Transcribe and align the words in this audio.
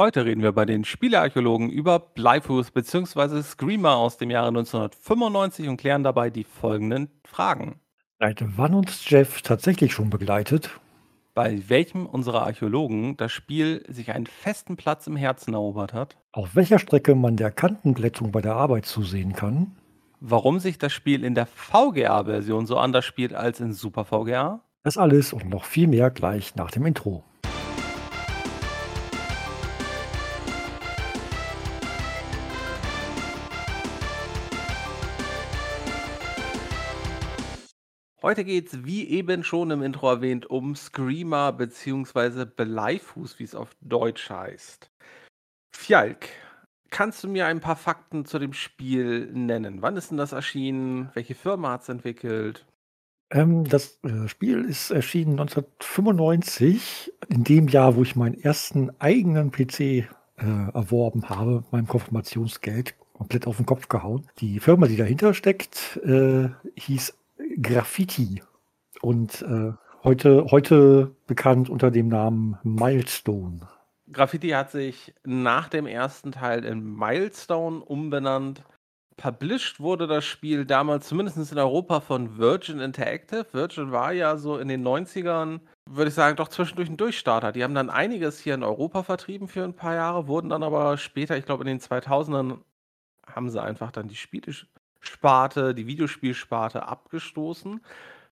Heute 0.00 0.24
reden 0.24 0.44
wir 0.44 0.52
bei 0.52 0.64
den 0.64 0.84
Spielearchäologen 0.84 1.70
über 1.70 1.98
Bleifuß 1.98 2.70
bzw. 2.70 3.42
Screamer 3.42 3.96
aus 3.96 4.16
dem 4.16 4.30
Jahre 4.30 4.46
1995 4.46 5.68
und 5.68 5.76
klären 5.76 6.04
dabei 6.04 6.30
die 6.30 6.44
folgenden 6.44 7.10
Fragen. 7.24 7.80
Seit 8.20 8.44
wann 8.56 8.74
uns 8.74 9.10
Jeff 9.10 9.42
tatsächlich 9.42 9.92
schon 9.92 10.08
begleitet? 10.08 10.70
Bei 11.34 11.60
welchem 11.66 12.06
unserer 12.06 12.44
Archäologen 12.44 13.16
das 13.16 13.32
Spiel 13.32 13.84
sich 13.88 14.12
einen 14.12 14.28
festen 14.28 14.76
Platz 14.76 15.08
im 15.08 15.16
Herzen 15.16 15.54
erobert 15.54 15.94
hat? 15.94 16.16
Auf 16.30 16.54
welcher 16.54 16.78
Strecke 16.78 17.16
man 17.16 17.34
der 17.34 17.50
Kantenglättung 17.50 18.30
bei 18.30 18.40
der 18.40 18.54
Arbeit 18.54 18.86
zusehen 18.86 19.32
kann? 19.32 19.72
Warum 20.20 20.60
sich 20.60 20.78
das 20.78 20.92
Spiel 20.92 21.24
in 21.24 21.34
der 21.34 21.46
VGA-Version 21.46 22.66
so 22.66 22.78
anders 22.78 23.04
spielt 23.04 23.34
als 23.34 23.58
in 23.58 23.72
Super 23.72 24.04
VGA? 24.04 24.60
Das 24.84 24.96
alles 24.96 25.32
und 25.32 25.48
noch 25.48 25.64
viel 25.64 25.88
mehr 25.88 26.12
gleich 26.12 26.54
nach 26.54 26.70
dem 26.70 26.86
Intro. 26.86 27.24
Heute 38.20 38.44
geht 38.44 38.72
es, 38.72 38.84
wie 38.84 39.08
eben 39.08 39.44
schon 39.44 39.70
im 39.70 39.80
Intro 39.80 40.10
erwähnt, 40.10 40.50
um 40.50 40.74
Screamer 40.74 41.52
bzw. 41.52 42.46
Bleifuß, 42.46 43.38
wie 43.38 43.44
es 43.44 43.54
auf 43.54 43.76
Deutsch 43.80 44.28
heißt. 44.28 44.90
Fjalk, 45.70 46.28
kannst 46.90 47.22
du 47.22 47.28
mir 47.28 47.46
ein 47.46 47.60
paar 47.60 47.76
Fakten 47.76 48.24
zu 48.24 48.40
dem 48.40 48.54
Spiel 48.54 49.30
nennen? 49.32 49.82
Wann 49.82 49.96
ist 49.96 50.10
denn 50.10 50.18
das 50.18 50.32
erschienen? 50.32 51.10
Welche 51.14 51.36
Firma 51.36 51.70
hat 51.70 51.82
es 51.82 51.90
entwickelt? 51.90 52.66
Ähm, 53.30 53.64
das 53.64 54.00
äh, 54.02 54.26
Spiel 54.26 54.64
ist 54.64 54.90
erschienen 54.90 55.38
1995, 55.38 57.12
in 57.28 57.44
dem 57.44 57.68
Jahr, 57.68 57.94
wo 57.94 58.02
ich 58.02 58.16
meinen 58.16 58.40
ersten 58.42 58.90
eigenen 58.98 59.52
PC 59.52 59.80
äh, 59.80 60.06
erworben 60.38 61.28
habe, 61.28 61.62
meinem 61.70 61.86
Konfirmationsgeld 61.86 62.96
komplett 63.12 63.46
auf 63.46 63.58
den 63.58 63.66
Kopf 63.66 63.88
gehauen. 63.88 64.26
Die 64.38 64.60
Firma, 64.60 64.86
die 64.86 64.96
dahinter 64.96 65.34
steckt, 65.34 66.00
äh, 66.04 66.48
hieß 66.76 67.17
Graffiti 67.60 68.42
und 69.00 69.42
äh, 69.42 69.72
heute, 70.04 70.46
heute 70.50 71.14
bekannt 71.26 71.70
unter 71.70 71.90
dem 71.90 72.08
Namen 72.08 72.58
Milestone. 72.62 73.68
Graffiti 74.10 74.50
hat 74.50 74.70
sich 74.70 75.14
nach 75.24 75.68
dem 75.68 75.86
ersten 75.86 76.32
Teil 76.32 76.64
in 76.64 76.96
Milestone 76.96 77.84
umbenannt. 77.84 78.62
Published 79.16 79.80
wurde 79.80 80.06
das 80.06 80.24
Spiel 80.24 80.64
damals 80.64 81.08
zumindest 81.08 81.52
in 81.52 81.58
Europa 81.58 82.00
von 82.00 82.38
Virgin 82.38 82.78
Interactive. 82.78 83.46
Virgin 83.52 83.90
war 83.90 84.12
ja 84.12 84.36
so 84.36 84.58
in 84.58 84.68
den 84.68 84.86
90ern, 84.86 85.60
würde 85.86 86.08
ich 86.08 86.14
sagen, 86.14 86.36
doch 86.36 86.48
zwischendurch 86.48 86.88
ein 86.88 86.96
Durchstarter. 86.96 87.52
Die 87.52 87.64
haben 87.64 87.74
dann 87.74 87.90
einiges 87.90 88.38
hier 88.38 88.54
in 88.54 88.62
Europa 88.62 89.02
vertrieben 89.02 89.48
für 89.48 89.64
ein 89.64 89.74
paar 89.74 89.94
Jahre, 89.94 90.28
wurden 90.28 90.48
dann 90.48 90.62
aber 90.62 90.96
später, 90.96 91.36
ich 91.36 91.44
glaube 91.44 91.64
in 91.64 91.68
den 91.68 91.80
2000ern, 91.80 92.58
haben 93.26 93.50
sie 93.50 93.62
einfach 93.62 93.90
dann 93.90 94.08
die 94.08 94.16
Spiele 94.16 94.52
Sparte, 95.00 95.74
die 95.74 95.86
Videospielsparte 95.86 96.86
abgestoßen. 96.86 97.80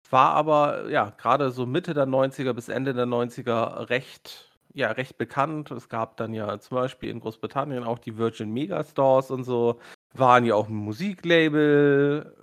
War 0.10 0.34
aber, 0.34 0.90
ja, 0.90 1.12
gerade 1.18 1.52
so 1.52 1.66
Mitte 1.66 1.94
der 1.94 2.06
90er 2.08 2.54
bis 2.54 2.70
Ende 2.70 2.94
der 2.94 3.06
90er 3.08 3.90
recht 3.90 4.56
ja, 4.76 4.92
recht 4.92 5.18
bekannt. 5.18 5.72
Es 5.72 5.90
gab 5.90 6.18
dann 6.18 6.34
ja 6.34 6.60
zum 6.60 6.76
Beispiel 6.76 7.10
in 7.10 7.22
Großbritannien 7.22 7.84
auch 7.84 7.98
die 7.98 8.18
Virgin 8.18 8.52
Megastores 8.54 9.32
und 9.32 9.46
so. 9.46 9.80
Waren 10.14 10.46
ja 10.46 10.56
auch 10.56 10.68
ein 10.70 10.76
Musiklabel, 10.76 12.36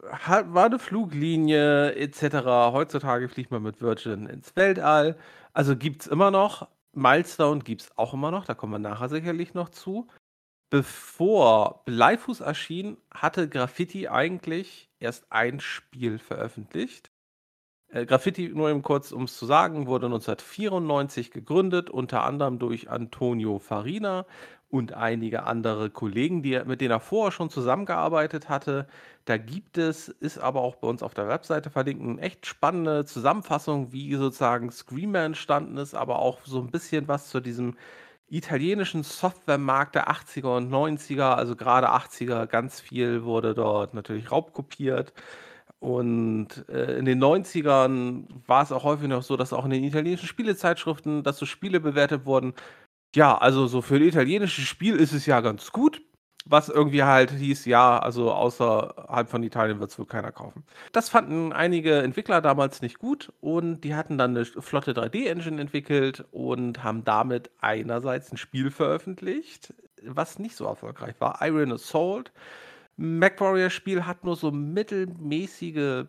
war 0.47 0.65
eine 0.67 0.79
Fluglinie 0.79 1.95
etc. 1.95 2.73
Heutzutage 2.73 3.29
fliegt 3.29 3.51
man 3.51 3.63
mit 3.63 3.81
Virgin 3.81 4.27
ins 4.27 4.57
Weltall. 4.57 5.17
Also 5.53 5.77
gibt 5.77 6.03
es 6.03 6.07
immer 6.09 6.31
noch. 6.31 6.69
Milestone 6.95 7.61
gibt 7.61 7.83
es 7.83 7.99
auch 7.99 8.13
immer 8.15 8.31
noch, 8.31 8.45
da 8.45 8.55
kommen 8.55 8.73
wir 8.73 8.79
nachher 8.79 9.09
sicherlich 9.09 9.55
noch 9.55 9.71
zu. 9.71 10.09
Bevor 10.73 11.83
Bleifuß 11.85 12.41
erschien, 12.41 12.97
hatte 13.11 13.47
Graffiti 13.47 14.09
eigentlich 14.09 14.89
erst 15.01 15.31
ein 15.31 15.61
Spiel 15.61 16.19
veröffentlicht. 16.19 17.11
Äh, 17.89 18.07
Graffiti, 18.07 18.49
nur 18.49 18.71
eben 18.71 18.81
kurz, 18.81 19.13
um 19.13 19.25
es 19.25 19.37
zu 19.37 19.45
sagen, 19.45 19.87
wurde 19.87 20.07
1994 20.07 21.31
gegründet, 21.31 21.91
unter 21.91 22.25
anderem 22.25 22.59
durch 22.59 22.89
Antonio 22.89 23.59
Farina 23.59 24.25
und 24.71 24.95
einige 24.95 25.43
andere 25.43 25.91
Kollegen, 25.91 26.43
die 26.43 26.59
mit 26.65 26.81
denen 26.81 26.93
er 26.93 27.01
vorher 27.01 27.33
schon 27.33 27.51
zusammengearbeitet 27.51 28.49
hatte. 28.49 28.87
Da 29.27 29.37
gibt 29.37 29.77
es, 29.77 30.09
ist 30.09 30.39
aber 30.39 30.63
auch 30.63 30.77
bei 30.77 30.89
uns 30.89 31.03
auf 31.03 31.13
der 31.13 31.29
Webseite 31.29 31.69
verlinkt, 31.69 32.03
eine 32.03 32.23
echt 32.23 32.47
spannende 32.47 33.05
Zusammenfassung, 33.05 33.93
wie 33.93 34.15
sozusagen 34.15 34.71
Screamer 34.71 35.21
entstanden 35.21 35.77
ist, 35.77 35.95
aber 35.95 36.21
auch 36.21 36.39
so 36.47 36.61
ein 36.61 36.71
bisschen 36.71 37.09
was 37.09 37.29
zu 37.29 37.41
diesem 37.41 37.77
italienischen 38.33 39.03
Softwaremarkt 39.03 39.95
der 39.95 40.11
80er 40.11 40.57
und 40.57 40.71
90er, 40.71 41.35
also 41.35 41.55
gerade 41.55 41.91
80er, 41.91 42.47
ganz 42.47 42.81
viel 42.81 43.25
wurde 43.25 43.55
dort 43.55 43.95
natürlich 43.95 44.33
raubkopiert. 44.33 45.13
Und 45.81 46.67
äh, 46.69 46.99
in 46.99 47.05
den 47.05 47.23
90ern 47.23 48.27
war 48.47 48.63
es 48.63 48.73
auch 48.73 48.85
häufig 48.85 49.09
noch 49.09 49.23
so, 49.23 49.37
dass 49.37 49.53
auch 49.53 49.65
in 49.65 49.73
den 49.73 49.85
italienischen 49.85 50.29
Spielezeitschriften, 50.29 51.23
dass 51.25 51.39
so 51.39 51.47
Spiele 51.47 51.81
bewertet 51.81 52.25
wurden. 52.25 52.55
Ja, 53.15 53.37
also 53.39 53.67
so 53.67 53.83
für 53.83 53.97
ein 53.97 54.03
italienisches 54.03 54.65
Spiel 54.65 54.97
ist 54.97 55.13
es 55.13 55.27
ja 55.27 55.41
ganz 55.41 55.73
gut 55.73 56.03
was 56.47 56.69
irgendwie 56.69 57.03
halt 57.03 57.31
hieß, 57.31 57.65
ja, 57.67 57.99
also 57.99 58.33
außerhalb 58.33 59.29
von 59.29 59.43
Italien 59.43 59.81
wird 59.81 59.91
es 59.91 59.99
wohl 59.99 60.07
keiner 60.07 60.33
kaufen. 60.33 60.65
Das 60.93 61.09
fanden 61.09 61.53
einige 61.53 62.03
Entwickler 62.03 62.41
damals 62.41 62.83
nicht 62.83 62.99
gut 62.99 63.33
und 63.41 63.83
die 63.83 63.95
hatten 63.95 64.19
dann 64.19 64.37
eine 64.37 64.45
flotte 64.45 64.93
3D-Engine 64.93 65.61
entwickelt 65.61 66.25
und 66.31 66.83
haben 66.83 67.05
damit 67.05 67.51
einerseits 67.61 68.33
ein 68.33 68.37
Spiel 68.37 68.71
veröffentlicht, 68.71 69.75
was 70.05 70.39
nicht 70.39 70.57
so 70.57 70.67
erfolgreich 70.67 71.15
war, 71.21 71.39
Iron 71.43 71.73
Assault. 71.73 72.33
MacWarrior-Spiel 72.97 74.07
hat 74.07 74.25
nur 74.25 74.37
so 74.37 74.51
mittelmäßige 74.51 76.07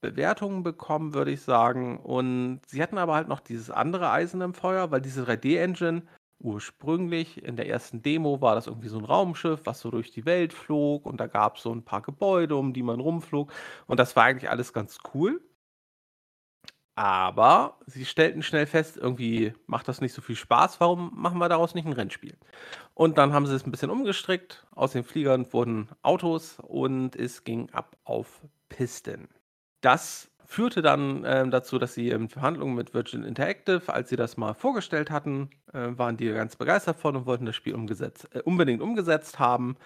Bewertungen 0.00 0.62
bekommen, 0.62 1.14
würde 1.14 1.32
ich 1.32 1.42
sagen. 1.42 1.98
Und 2.00 2.60
sie 2.66 2.82
hatten 2.82 2.98
aber 2.98 3.14
halt 3.14 3.28
noch 3.28 3.40
dieses 3.40 3.70
andere 3.70 4.10
Eisen 4.10 4.40
im 4.40 4.54
Feuer, 4.54 4.90
weil 4.90 5.00
diese 5.00 5.24
3D-Engine 5.24 6.02
Ursprünglich 6.40 7.42
in 7.44 7.56
der 7.56 7.68
ersten 7.68 8.02
Demo 8.02 8.40
war 8.40 8.54
das 8.54 8.66
irgendwie 8.66 8.88
so 8.88 8.98
ein 8.98 9.04
Raumschiff, 9.04 9.60
was 9.64 9.80
so 9.80 9.90
durch 9.90 10.10
die 10.10 10.24
Welt 10.24 10.52
flog 10.54 11.06
und 11.06 11.18
da 11.20 11.26
gab 11.26 11.56
es 11.56 11.62
so 11.62 11.72
ein 11.72 11.84
paar 11.84 12.00
Gebäude, 12.02 12.56
um 12.56 12.72
die 12.72 12.82
man 12.82 12.98
rumflog 13.00 13.52
und 13.86 14.00
das 14.00 14.16
war 14.16 14.24
eigentlich 14.24 14.50
alles 14.50 14.72
ganz 14.72 14.98
cool. 15.14 15.42
Aber 16.96 17.78
sie 17.86 18.04
stellten 18.04 18.42
schnell 18.42 18.66
fest, 18.66 18.96
irgendwie 18.96 19.54
macht 19.66 19.88
das 19.88 20.00
nicht 20.00 20.12
so 20.12 20.22
viel 20.22 20.36
Spaß, 20.36 20.80
warum 20.80 21.10
machen 21.14 21.38
wir 21.38 21.48
daraus 21.48 21.74
nicht 21.74 21.86
ein 21.86 21.92
Rennspiel? 21.92 22.36
Und 22.94 23.16
dann 23.18 23.32
haben 23.32 23.46
sie 23.46 23.54
es 23.54 23.66
ein 23.66 23.70
bisschen 23.70 23.90
umgestrickt, 23.90 24.66
aus 24.72 24.92
den 24.92 25.04
Fliegern 25.04 25.52
wurden 25.52 25.88
Autos 26.02 26.58
und 26.60 27.16
es 27.16 27.44
ging 27.44 27.70
ab 27.70 27.96
auf 28.04 28.42
Pisten. 28.68 29.28
Das 29.80 30.29
führte 30.50 30.82
dann 30.82 31.22
ähm, 31.24 31.52
dazu, 31.52 31.78
dass 31.78 31.94
sie 31.94 32.08
in 32.08 32.28
Verhandlungen 32.28 32.74
mit 32.74 32.92
Virgin 32.92 33.22
Interactive, 33.22 33.94
als 33.94 34.08
sie 34.08 34.16
das 34.16 34.36
mal 34.36 34.52
vorgestellt 34.52 35.08
hatten, 35.08 35.50
äh, 35.72 35.96
waren 35.96 36.16
die 36.16 36.26
ganz 36.26 36.56
begeistert 36.56 36.98
von 36.98 37.14
und 37.14 37.26
wollten 37.26 37.46
das 37.46 37.54
Spiel 37.54 37.72
umgesetzt, 37.72 38.28
äh, 38.32 38.40
unbedingt 38.40 38.82
umgesetzt 38.82 39.38
haben. 39.38 39.76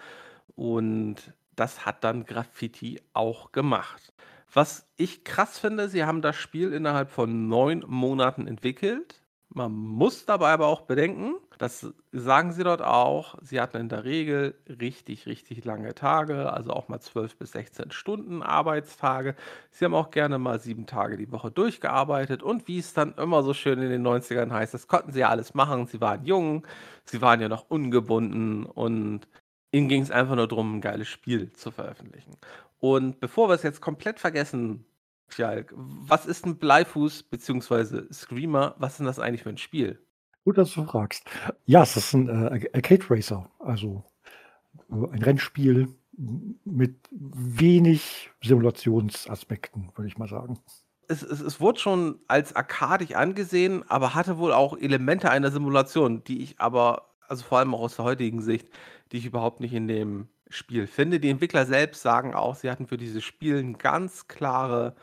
Und 0.55 1.33
das 1.55 1.85
hat 1.85 2.03
dann 2.03 2.25
Graffiti 2.25 2.99
auch 3.13 3.51
gemacht. 3.51 4.11
Was 4.51 4.89
ich 4.97 5.23
krass 5.23 5.59
finde, 5.59 5.87
sie 5.87 6.03
haben 6.03 6.23
das 6.23 6.35
Spiel 6.35 6.73
innerhalb 6.73 7.11
von 7.11 7.47
neun 7.47 7.83
Monaten 7.87 8.47
entwickelt. 8.47 9.21
Man 9.49 9.71
muss 9.71 10.25
dabei 10.25 10.51
aber 10.51 10.65
auch 10.65 10.81
bedenken, 10.81 11.35
das 11.57 11.87
sagen 12.11 12.51
sie 12.51 12.63
dort 12.63 12.81
auch, 12.81 13.37
sie 13.41 13.61
hatten 13.61 13.77
in 13.77 13.89
der 13.89 14.03
Regel 14.03 14.55
richtig, 14.67 15.25
richtig 15.25 15.63
lange 15.65 15.95
Tage, 15.95 16.51
also 16.51 16.71
auch 16.71 16.87
mal 16.87 16.99
12 16.99 17.37
bis 17.37 17.51
16 17.51 17.91
Stunden 17.91 18.43
Arbeitstage. 18.43 19.35
Sie 19.71 19.85
haben 19.85 19.93
auch 19.95 20.11
gerne 20.11 20.37
mal 20.37 20.59
sieben 20.59 20.85
Tage 20.85 21.17
die 21.17 21.31
Woche 21.31 21.51
durchgearbeitet 21.51 22.43
und 22.43 22.67
wie 22.67 22.79
es 22.79 22.93
dann 22.93 23.13
immer 23.15 23.43
so 23.43 23.53
schön 23.53 23.81
in 23.81 23.89
den 23.89 24.05
90ern 24.05 24.51
heißt, 24.51 24.73
das 24.73 24.87
konnten 24.87 25.11
sie 25.11 25.21
ja 25.21 25.29
alles 25.29 25.53
machen. 25.53 25.87
Sie 25.87 26.01
waren 26.01 26.25
jung, 26.25 26.65
sie 27.05 27.21
waren 27.21 27.41
ja 27.41 27.49
noch 27.49 27.69
ungebunden 27.69 28.65
und 28.65 29.27
ihnen 29.71 29.89
ging 29.89 30.01
es 30.01 30.11
einfach 30.11 30.35
nur 30.35 30.47
darum, 30.47 30.77
ein 30.77 30.81
geiles 30.81 31.07
Spiel 31.07 31.51
zu 31.53 31.71
veröffentlichen. 31.71 32.37
Und 32.79 33.19
bevor 33.19 33.49
wir 33.49 33.55
es 33.55 33.63
jetzt 33.63 33.81
komplett 33.81 34.19
vergessen, 34.19 34.85
Fjalk, 35.27 35.73
was 35.75 36.25
ist 36.25 36.45
ein 36.45 36.57
Bleifuß 36.57 37.23
bzw. 37.23 38.11
Screamer? 38.13 38.75
Was 38.77 38.93
ist 38.93 38.97
denn 38.99 39.07
das 39.07 39.19
eigentlich 39.19 39.43
für 39.43 39.49
ein 39.49 39.57
Spiel? 39.57 40.04
Gut, 40.45 40.59
dass 40.59 40.73
du 40.73 40.85
fragst. 40.85 41.25
Ja, 41.65 41.81
es 41.81 41.97
ist 41.97 42.13
ein 42.13 42.29
äh, 42.29 42.69
Arcade 42.71 43.03
Racer, 43.09 43.49
also 43.57 44.03
äh, 44.91 44.93
ein 44.93 45.23
Rennspiel 45.23 45.87
mit 46.63 46.95
wenig 47.11 48.29
Simulationsaspekten, 48.43 49.89
würde 49.95 50.07
ich 50.07 50.19
mal 50.19 50.29
sagen. 50.29 50.59
Es, 51.07 51.23
es, 51.23 51.41
es 51.41 51.59
wurde 51.59 51.79
schon 51.79 52.19
als 52.27 52.55
arkadig 52.55 53.17
angesehen, 53.17 53.83
aber 53.89 54.13
hatte 54.13 54.37
wohl 54.37 54.53
auch 54.53 54.77
Elemente 54.77 55.31
einer 55.31 55.49
Simulation, 55.49 56.23
die 56.23 56.43
ich 56.43 56.59
aber, 56.59 57.09
also 57.27 57.43
vor 57.43 57.57
allem 57.57 57.73
auch 57.73 57.81
aus 57.81 57.95
der 57.95 58.05
heutigen 58.05 58.41
Sicht, 58.41 58.69
die 59.11 59.17
ich 59.17 59.25
überhaupt 59.25 59.61
nicht 59.61 59.73
in 59.73 59.87
dem 59.87 60.27
Spiel 60.49 60.85
finde. 60.85 61.19
Die 61.19 61.29
Entwickler 61.31 61.65
selbst 61.65 62.03
sagen 62.03 62.35
auch, 62.35 62.53
sie 62.53 62.69
hatten 62.69 62.85
für 62.85 62.97
dieses 62.97 63.23
Spiel 63.23 63.73
ganz 63.73 64.27
klare, 64.27 64.95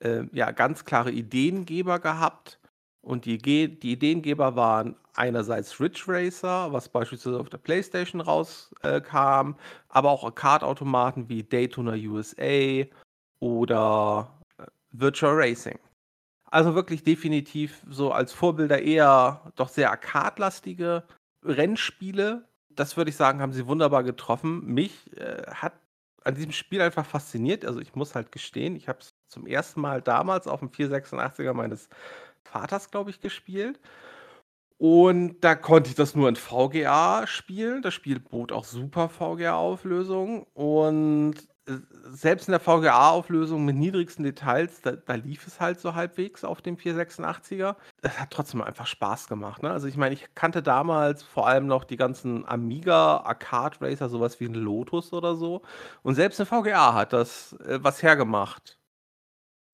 äh, 0.00 0.24
ja, 0.32 0.50
ganz 0.50 0.84
klare 0.84 1.10
Ideengeber 1.10 2.00
gehabt 2.00 2.58
Und 3.04 3.26
die 3.26 3.38
Ge 3.38 3.68
die 3.68 3.92
Ideengeber 3.92 4.56
waren 4.56 4.96
einerseits 5.14 5.78
Ridge 5.78 6.04
Racer, 6.08 6.72
was 6.72 6.88
beispielsweise 6.88 7.38
auf 7.38 7.50
der 7.50 7.58
PlayStation 7.58 8.20
rauskam, 8.20 9.50
äh, 9.50 9.54
aber 9.88 10.10
auch 10.10 10.24
Arcade-Automaten 10.24 11.28
wie 11.28 11.42
Daytona 11.42 11.92
USA 11.94 12.84
oder, 13.40 14.32
äh, 14.58 14.64
Virtual 14.92 15.34
Racing. 15.34 15.78
Also, 16.50 16.74
wirklich 16.74 17.02
definitiv 17.04 17.82
so 17.90 18.12
als 18.12 18.32
Vorbilder 18.32 18.80
eher 18.82 19.52
doch 19.56 19.68
sehr 19.68 19.90
arcade-lastige 19.90 21.04
Rennspiele. 21.44 22.48
Das 22.70 22.96
würde 22.96 23.10
ich 23.10 23.16
sagen, 23.16 23.40
haben 23.40 23.52
sie 23.52 23.66
wunderbar 23.66 24.02
getroffen. 24.04 24.64
Mich, 24.66 25.16
äh, 25.18 25.42
hat 25.52 25.74
an 26.24 26.34
diesem 26.36 26.52
Spiel 26.52 26.80
einfach 26.80 27.04
fasziniert. 27.06 27.64
Also, 27.66 27.80
ich 27.80 27.94
muss 27.94 28.14
halt 28.14 28.32
gestehen, 28.32 28.76
ich 28.76 28.88
habe 28.88 29.00
es 29.00 29.14
zum 29.28 29.46
ersten 29.46 29.80
Mal 29.80 30.00
damals 30.00 30.46
auf'm 30.46 30.70
486er 30.70 31.54
meines 31.54 31.88
Vaters, 32.54 32.90
glaube 32.90 33.10
ich, 33.10 33.20
gespielt. 33.20 33.78
Und 34.80 35.40
da 35.44 35.54
konnte 35.54 35.90
ich 35.90 35.94
das 35.96 36.14
nur 36.14 36.28
in 36.28 36.36
VGA 36.36 37.26
spielen. 37.26 37.80
Das 37.82 37.94
Spiel 37.94 38.18
bot 38.20 38.50
auch 38.52 38.64
super 38.64 39.08
VGA-Auflösung 39.08 40.44
und, 40.52 41.34
äh, 41.68 41.72
selbst 42.10 42.48
in 42.48 42.52
der 42.52 42.60
VGA-Auflösung 42.60 43.64
mit 43.64 43.76
niedrigsten 43.76 44.24
Details, 44.24 44.80
da 44.82 44.92
da 44.92 45.14
lief 45.14 45.46
es 45.46 45.60
halt 45.60 45.78
so 45.80 45.94
halbwegs 45.94 46.44
auf 46.44 46.60
dem 46.60 46.76
486er. 46.76 47.76
Es 48.02 48.18
hat 48.20 48.30
trotzdem 48.30 48.60
einfach 48.62 48.86
Spaß 48.86 49.28
gemacht, 49.28 49.62
ne? 49.62 49.70
Also, 49.70 49.86
ich 49.86 49.96
meine, 49.96 50.14
ich 50.14 50.26
kannte 50.34 50.62
damals 50.62 51.22
vor 51.22 51.46
allem 51.46 51.66
noch 51.66 51.84
die 51.84 51.96
ganzen 51.96 52.44
Amiga 52.46 53.18
Arcade 53.18 53.78
Racer, 53.80 54.08
so 54.08 54.20
was 54.20 54.40
wie 54.40 54.46
'n 54.46 54.54
Lotus 54.54 55.12
oder 55.12 55.36
so. 55.36 55.62
Und 56.02 56.16
selbst 56.16 56.38
'ne 56.40 56.46
VGA 56.46 56.94
hat 56.94 57.12
das, 57.12 57.52
äh, 57.64 57.78
was 57.82 58.02
hergemacht. 58.02 58.76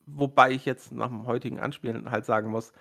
Wobei 0.06 0.52
ich 0.52 0.64
jetzt 0.64 0.92
nach 0.92 1.08
dem 1.08 1.26
heutigen 1.26 1.60
Anspielen 1.60 2.10
halt 2.10 2.24
sagen 2.24 2.50
muss, 2.50 2.72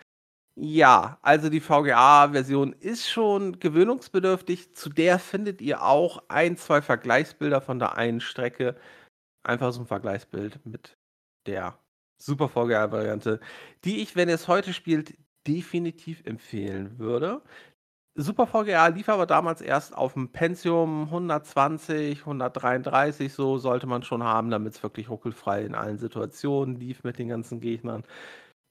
ja, 0.56 1.19
also 1.24 1.50
die 1.50 1.62
VGA-Version 1.62 2.74
ist 2.74 3.10
schon 3.10 3.60
gewöhnungsbedürftig. 3.60 4.75
Zu 4.75 4.89
der 4.89 5.19
findet 5.19 5.62
ihr 5.62 5.83
auch 5.83 6.24
ein, 6.30 6.57
2 6.57 6.81
Vergleichsbilder 6.81 7.62
von 7.62 7.80
der 7.80 7.98
einen 7.98 8.21
Strecke. 8.21 8.75
Einfach 9.44 9.74
so 9.74 9.81
'n 9.81 9.88
Vergleichsbild 9.88 10.66
mit 10.66 10.98
der 11.48 11.80
Super 12.21 12.50
VGA-Variante, 12.50 13.39
die 13.86 14.01
ich, 14.01 14.15
wenn 14.15 14.30
ihr's 14.30 14.48
heute 14.50 14.74
spielt, 14.74 15.15
definitiv 15.48 16.24
empfehlen 16.25 17.00
würde. 17.00 17.42
Super 18.17 18.47
VGA 18.47 18.88
lief 18.88 19.07
aber 19.07 19.25
damals 19.27 19.61
erst 19.61 19.95
auf'm 19.95 20.29
Pentium 20.31 21.09
120, 21.11 22.25
133, 22.25 23.31
so 23.33 23.57
sollte 23.59 23.85
man 23.88 24.03
schon 24.03 24.23
haben, 24.23 24.50
damit's 24.50 24.81
wirklich 24.81 25.09
ruckelfrei 25.09 25.63
in 25.63 25.75
allen 25.75 25.97
Situationen 26.00 26.75
lief 26.75 27.03
mit 27.03 27.19
den 27.19 27.27
ganzen 27.29 27.59
Gegnern. 27.61 28.03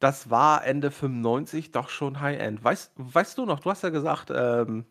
Das 0.00 0.30
war 0.30 0.64
Ende 0.66 0.90
95 0.90 1.72
doch 1.72 1.88
schon 1.90 2.20
High-End. 2.20 2.64
Weißt 2.64 2.92
weißt 2.96 3.38
du 3.38 3.46
noch, 3.46 3.60
du 3.60 3.70
hast 3.70 3.82
ja 3.84 3.90
gesagt, 3.90 4.30
ähm, 4.34 4.86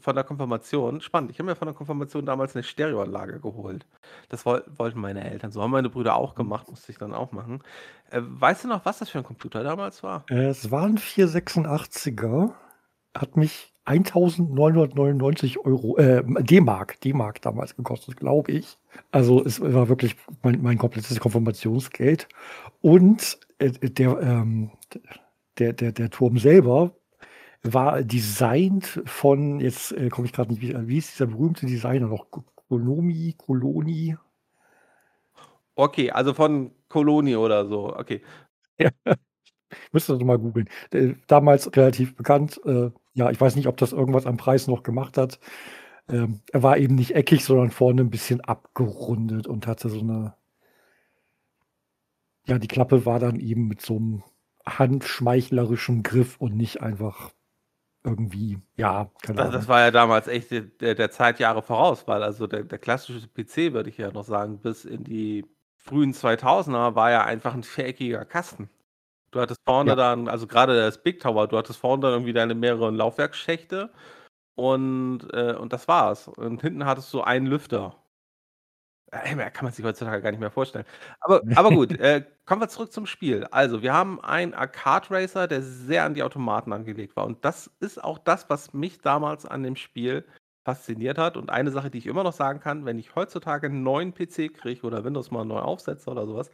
von 0.00 0.14
der 0.16 0.24
Konfirmation 0.24 1.00
spannend, 1.02 1.30
ich 1.32 1.38
habe 1.40 1.48
mir 1.50 1.56
von 1.56 1.66
der 1.68 1.74
Konfirmation 1.74 2.26
damals 2.26 2.54
'ne 2.54 2.62
Stereoanlage 2.64 3.40
geholt. 3.40 3.86
Das 4.30 4.46
woll 4.46 4.64
wollten 4.76 5.00
meine 5.00 5.30
Eltern 5.30 5.52
so, 5.52 5.62
haben 5.62 5.72
meine 5.72 5.90
Brüder 5.90 6.16
auch 6.16 6.34
gemacht, 6.36 6.68
musste 6.70 6.92
ich 6.92 6.98
dann 6.98 7.14
auch 7.14 7.32
machen. 7.32 7.62
Äh, 8.10 8.20
weißt 8.24 8.64
du 8.64 8.68
noch, 8.68 8.84
was 8.86 8.98
das 9.00 9.10
für 9.10 9.18
'n 9.18 9.24
Computer 9.24 9.64
damals 9.64 10.02
war? 10.02 10.28
Äh, 10.28 10.48
es 10.48 10.70
war 10.70 10.84
'n 10.86 10.98
486er, 10.98 12.54
hat 13.16 13.36
mich 13.36 13.69
1.999 13.90 15.58
€, 15.58 15.98
äh, 15.98 16.22
D-Mark 16.44 17.00
D-Mark 17.00 17.42
damals 17.42 17.76
gekostet, 17.76 18.16
glaube 18.16 18.52
ich. 18.52 18.78
Also, 19.12 19.44
es 19.44 19.60
war 19.60 19.88
wirklich 19.88 20.16
mein 20.42 20.62
mein 20.62 20.78
komplettes 20.78 21.18
Konfirmationsgeld. 21.20 22.28
Und, 22.82 23.38
äh, 23.58 23.70
der, 23.72 24.20
ähm, 24.20 24.70
der 25.58 25.72
der 25.74 25.92
der 25.92 26.10
Turm 26.10 26.38
selber 26.38 26.92
war 27.64 28.02
designt 28.02 29.02
von 29.06 29.60
jetzt, 29.60 29.92
äh, 29.92 30.08
komme 30.10 30.26
ich 30.28 30.32
grad 30.34 30.50
nicht 30.50 30.62
wie 30.62 30.74
wie 30.88 30.94
hieß 30.96 31.12
dieser 31.12 31.26
berühmte 31.28 31.66
Designer 31.66 32.08
noch? 32.08 32.30
Ko 32.30 32.44
Konomi, 32.68 33.34
Koloni? 33.38 34.16
Okay, 35.78 36.10
also 36.10 36.34
von 36.34 36.72
Koloni 36.88 37.36
oder 37.36 37.66
so, 37.66 37.96
okay. 37.96 38.22
Ja. 38.80 38.90
Müsste 39.92 40.14
noch 40.14 40.22
mal 40.24 40.38
googeln. 40.38 40.68
Äh, 40.92 41.14
damals 41.28 41.74
relativ 41.76 42.16
bekannt. 42.16 42.60
Äh, 42.64 42.90
ja, 43.14 43.30
ich 43.30 43.40
weiß 43.40 43.56
nicht, 43.56 43.66
ob 43.66 43.76
das 43.76 43.92
irgendwas 43.92 44.26
am 44.26 44.36
Preis 44.36 44.66
noch 44.68 44.82
gemacht 44.82 45.16
hat. 45.18 45.40
Ähm, 46.08 46.40
er 46.52 46.62
war 46.62 46.78
eben 46.78 46.94
nicht 46.96 47.14
eckig, 47.16 47.44
sondern 47.44 47.70
vorne 47.70 48.02
'n 48.02 48.10
bisschen 48.10 48.40
abgerundet 48.42 49.46
und 49.48 49.66
hatte 49.66 49.88
so 49.90 50.00
'ne 50.02 50.34
ja, 52.46 52.58
die 52.58 52.68
Klappe 52.68 53.04
war 53.06 53.18
dann 53.18 53.38
eben 53.40 53.68
mit 53.68 53.80
so 53.82 53.96
'm 53.98 54.22
handschmeichlerischen 54.66 56.02
Griff 56.02 56.36
und 56.40 56.56
nicht 56.56 56.80
einfach 56.82 57.32
irgendwie 58.04 58.58
ja, 58.76 59.12
keine 59.22 59.38
Da 59.38 59.48
das 59.48 59.68
Ahnung. 59.68 59.68
war 59.68 59.80
ja 59.80 59.90
damals 59.92 60.26
echt 60.26 60.50
de 60.50 60.62
der 60.80 60.94
der 60.94 61.10
Zeit 61.10 61.38
Jahre 61.38 61.62
voraus, 61.62 62.06
weil 62.08 62.22
also 62.22 62.46
der 62.46 62.64
der 62.64 62.78
klassische 62.78 63.28
PC, 63.28 63.72
würde 63.72 63.88
ich 63.88 63.96
ja 63.98 64.10
noch 64.10 64.24
sagen, 64.24 64.60
bis 64.60 64.84
in 64.84 65.04
die 65.04 65.44
frühen 65.76 66.12
2000er 66.12 66.94
war 66.96 67.10
ja 67.12 67.24
einfach 67.24 67.54
'n 67.54 67.62
viereckiger 67.62 68.24
Kasten. 68.24 68.70
Du 69.34 69.40
hattest 69.40 69.60
vorne 69.64 69.90
Ja. 69.90 69.96
dann 69.96 70.28
also 70.28 70.46
grade 70.48 70.76
das 70.76 71.02
Big 71.02 71.20
Tower, 71.20 71.46
du 71.46 71.56
hattest 71.56 71.78
vorne 71.78 72.02
dann 72.02 72.12
irgendwie 72.12 72.32
deine 72.32 72.54
mehreren 72.54 72.96
Laufwerksschächte 72.96 73.90
und, 74.56 75.28
äh 75.32 75.54
und 75.54 75.72
das 75.72 75.88
war's. 75.88 76.28
Und 76.28 76.62
hinten 76.62 76.86
hattest 76.86 77.12
du 77.14 77.22
einen 77.22 77.46
Lüfter. 77.46 77.96
Äh, 79.12 79.34
mehr 79.34 79.50
kann 79.50 79.64
man 79.64 79.72
sich 79.72 79.84
heutzutage 79.84 80.22
gar 80.22 80.30
nicht 80.30 80.40
mehr 80.40 80.50
vorstellen. 80.50 80.84
Aber 81.20 81.42
aber 81.54 81.72
gut, 81.72 81.94
äh, 81.98 82.24
kommen 82.46 82.60
wir 82.62 82.68
zurück 82.68 82.92
zum 82.92 83.06
Spiel. 83.06 83.44
Also, 83.50 83.82
wir 83.82 83.92
haben 83.92 84.20
einen 84.22 84.54
Arcade 84.54 85.10
Racer, 85.10 85.48
der 85.48 85.62
sehr 85.62 86.04
an 86.04 86.14
die 86.14 86.22
Automaten 86.22 86.72
angelegt 86.72 87.16
war. 87.16 87.26
Und 87.26 87.44
das 87.44 87.70
ist 87.80 88.02
auch 88.02 88.18
das, 88.18 88.48
was 88.48 88.72
mich 88.72 89.00
damals 89.00 89.46
an 89.46 89.62
dem 89.64 89.74
Spiel 89.76 90.24
fasziniert 90.64 91.18
hat. 91.18 91.36
Und 91.36 91.50
eine 91.50 91.70
Sache, 91.72 91.90
die 91.90 91.98
ich 91.98 92.06
immer 92.06 92.22
noch 92.22 92.32
sagen 92.34 92.60
kann, 92.60 92.84
wenn 92.84 92.98
ich 92.98 93.14
heutzutage 93.16 93.66
'n 93.66 93.82
neuen 93.82 94.12
PC 94.14 94.48
kriege 94.48 94.82
oder 94.86 95.02
Windows 95.04 95.30
mal 95.32 95.44
neu 95.44 95.58
aufsetze 95.60 96.08
oder 96.10 96.26
so 96.26 96.36
was, 96.36 96.50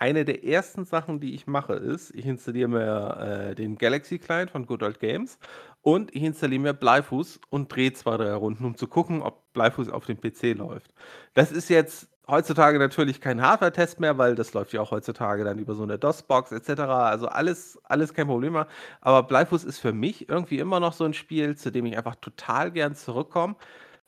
eine 0.00 0.24
der 0.24 0.44
ersten 0.44 0.84
Sachen, 0.84 1.20
die 1.20 1.34
ich 1.34 1.46
mache, 1.46 1.74
ist, 1.74 2.14
ich 2.14 2.26
installiere 2.26 2.68
mir, 2.68 3.50
äh, 3.50 3.54
den 3.54 3.76
Galaxy 3.78 4.18
Client 4.18 4.50
von 4.50 4.66
Good 4.66 4.82
Old 4.82 5.00
Games 5.00 5.38
und 5.82 6.14
ich 6.16 6.22
installiere 6.22 6.60
mir 6.62 6.74
Bleifuß 6.74 7.40
und 7.50 7.68
drehe 7.74 7.92
2, 7.92 8.16
3 8.16 8.32
Runden, 8.34 8.64
um 8.64 8.76
zu 8.76 8.88
gucken, 8.88 9.22
ob 9.22 9.52
Bleifuß 9.52 9.90
auf 9.90 10.06
dem 10.06 10.18
PC 10.20 10.54
läuft. 10.54 10.92
Das 11.34 11.52
ist 11.52 11.68
jetzt 11.70 12.08
heutzutage 12.28 12.78
natürlich 12.78 13.20
kein 13.20 13.42
Hardwaretest 13.42 14.00
mehr, 14.00 14.16
weil 14.18 14.34
das 14.36 14.54
läuft 14.54 14.72
ja 14.72 14.80
auch 14.80 14.90
heutzutage 14.92 15.44
dann 15.44 15.58
über 15.58 15.74
so 15.74 15.84
'ne 15.84 15.98
DOS-Box 15.98 16.52
et 16.52 16.64
cetera. 16.64 17.08
Also 17.10 17.26
alles 17.28 17.78
alles 17.84 18.14
kein 18.14 18.26
Problem 18.28 18.54
mehr. 18.54 18.68
Aber 19.00 19.22
Bleifuß 19.24 19.64
ist 19.64 19.78
für 19.80 19.92
mich 19.92 20.28
irgendwie 20.28 20.58
immer 20.60 20.80
noch 20.80 20.92
so 20.94 21.04
'n 21.04 21.14
Spiel, 21.14 21.56
zu 21.56 21.70
dem 21.72 21.86
ich 21.86 21.96
einfach 21.98 22.16
total 22.16 22.70
gern 22.72 22.94
zurückkomme, 22.94 23.56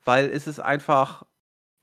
weil 0.04 0.30
es 0.30 0.46
ist 0.48 0.60
einfach 0.60 1.24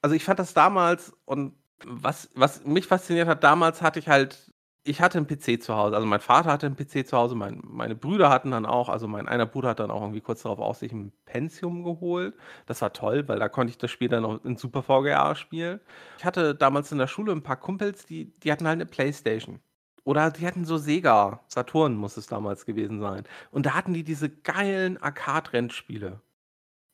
also, 0.04 0.16
ich 0.16 0.24
fand 0.26 0.40
das 0.40 0.54
damals 0.56 1.14
und 1.26 1.56
was 1.86 2.30
was 2.36 2.66
mich 2.66 2.88
fasziniert 2.88 3.28
hat, 3.28 3.44
damals 3.44 3.82
hatte 3.82 4.00
ich 4.00 4.08
halt 4.10 4.52
ich 4.86 5.02
hatte 5.02 5.18
'n 5.20 5.28
PC 5.28 5.62
zu 5.62 5.76
Hause. 5.76 5.96
Also, 5.96 6.08
mein 6.08 6.20
Vater 6.22 6.52
hatte 6.52 6.66
'n 6.68 6.76
PC 6.76 7.06
zu 7.06 7.18
Hause, 7.18 7.36
mein 7.36 7.62
meine 7.64 7.96
Brüder 7.96 8.30
hatten 8.30 8.52
dann 8.52 8.66
auch 8.66 8.90
also, 8.90 9.08
mein 9.08 9.28
einer 9.28 9.46
Bruder 9.46 9.70
hat 9.70 9.80
dann 9.80 9.92
auch 9.92 10.02
irgendwie 10.02 10.22
kurz 10.22 10.42
darauf 10.44 10.60
auch 10.60 10.76
sich 10.76 10.92
'n 10.94 11.12
Pentium 11.26 11.84
geholt. 11.84 12.34
Das 12.66 12.82
war 12.82 12.94
toll, 12.94 13.28
weil 13.28 13.40
da 13.40 13.50
konnte 13.50 13.72
ich 13.72 13.78
das 13.78 13.92
Spiel 13.92 14.08
dann 14.10 14.26
auch 14.26 14.44
in 14.46 14.56
Super 14.58 14.82
VGA 14.84 15.36
spielen. 15.36 15.80
Ich 16.18 16.26
hatte 16.26 16.56
damals 16.56 16.92
in 16.92 16.98
der 16.98 17.08
Schule 17.08 17.32
'n 17.34 17.44
paar 17.44 17.58
Kumpels, 17.58 18.06
die 18.06 18.32
die 18.40 18.52
hatten 18.52 18.68
halt 18.68 18.80
'ne 18.80 18.86
Playstation. 18.86 19.60
Oder 20.06 20.32
die 20.32 20.48
hatten 20.48 20.66
so 20.66 20.78
Sega 20.78 21.42
Saturn 21.48 21.96
muss 21.96 22.18
es 22.18 22.28
damals 22.28 22.66
gewesen 22.66 23.00
sein. 23.02 23.24
Und 23.52 23.66
da 23.66 23.74
hatten 23.76 23.94
die 23.94 24.04
diese 24.04 24.30
geilen 24.30 24.98
Arcade-Rennspiele. 25.02 26.22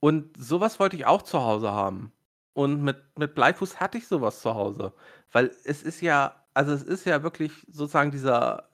Und 0.02 0.38
so 0.38 0.62
was 0.62 0.80
wollte 0.80 0.98
ich 0.98 1.06
auch 1.08 1.24
zu 1.24 1.42
Hause 1.44 1.72
haben. 1.72 2.12
Und 2.56 2.82
mit 2.82 2.96
mit 3.18 3.36
Bleifuß 3.36 3.82
hatte 3.82 3.98
ich 3.98 4.08
so 4.08 4.22
was 4.22 4.40
zu 4.42 4.56
Hause. 4.56 4.94
Weil 5.34 5.52
es 5.66 5.84
ist 5.84 6.00
ja 6.02 6.42
also, 6.54 6.72
es 6.72 6.84
ist 6.84 7.06
ja 7.06 7.22
wirklich 7.22 7.52
sozusagen 7.70 8.12
dieser 8.12 8.70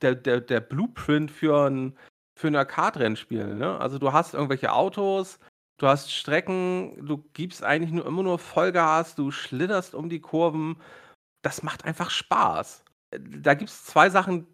der 0.00 0.14
der 0.14 0.40
der 0.40 0.60
Blueprint 0.60 1.32
für 1.32 1.66
'n 1.66 1.98
für 2.36 2.46
'n 2.48 2.54
Arcade-Rennspiel, 2.56 3.56
ne? 3.56 3.78
Also, 3.80 3.98
du 3.98 4.12
hast 4.12 4.34
irgendwelche 4.34 4.72
Autos, 4.72 5.40
du 5.78 5.88
hast 5.88 6.12
Strecken, 6.12 7.04
du 7.04 7.18
gibst 7.32 7.64
eigentlich 7.64 7.90
nur 7.92 8.06
immer 8.06 8.22
nur 8.22 8.38
Vollgas, 8.38 9.16
du 9.16 9.32
schlitterst 9.32 9.94
um 9.96 10.08
die 10.08 10.20
Kurven. 10.20 10.76
Das 11.42 11.62
macht 11.64 11.84
einfach 11.86 12.10
Spaß. 12.10 12.84
Da 13.12 13.54
gibt's 13.54 13.84
2 13.86 14.10
Sachen, 14.10 14.46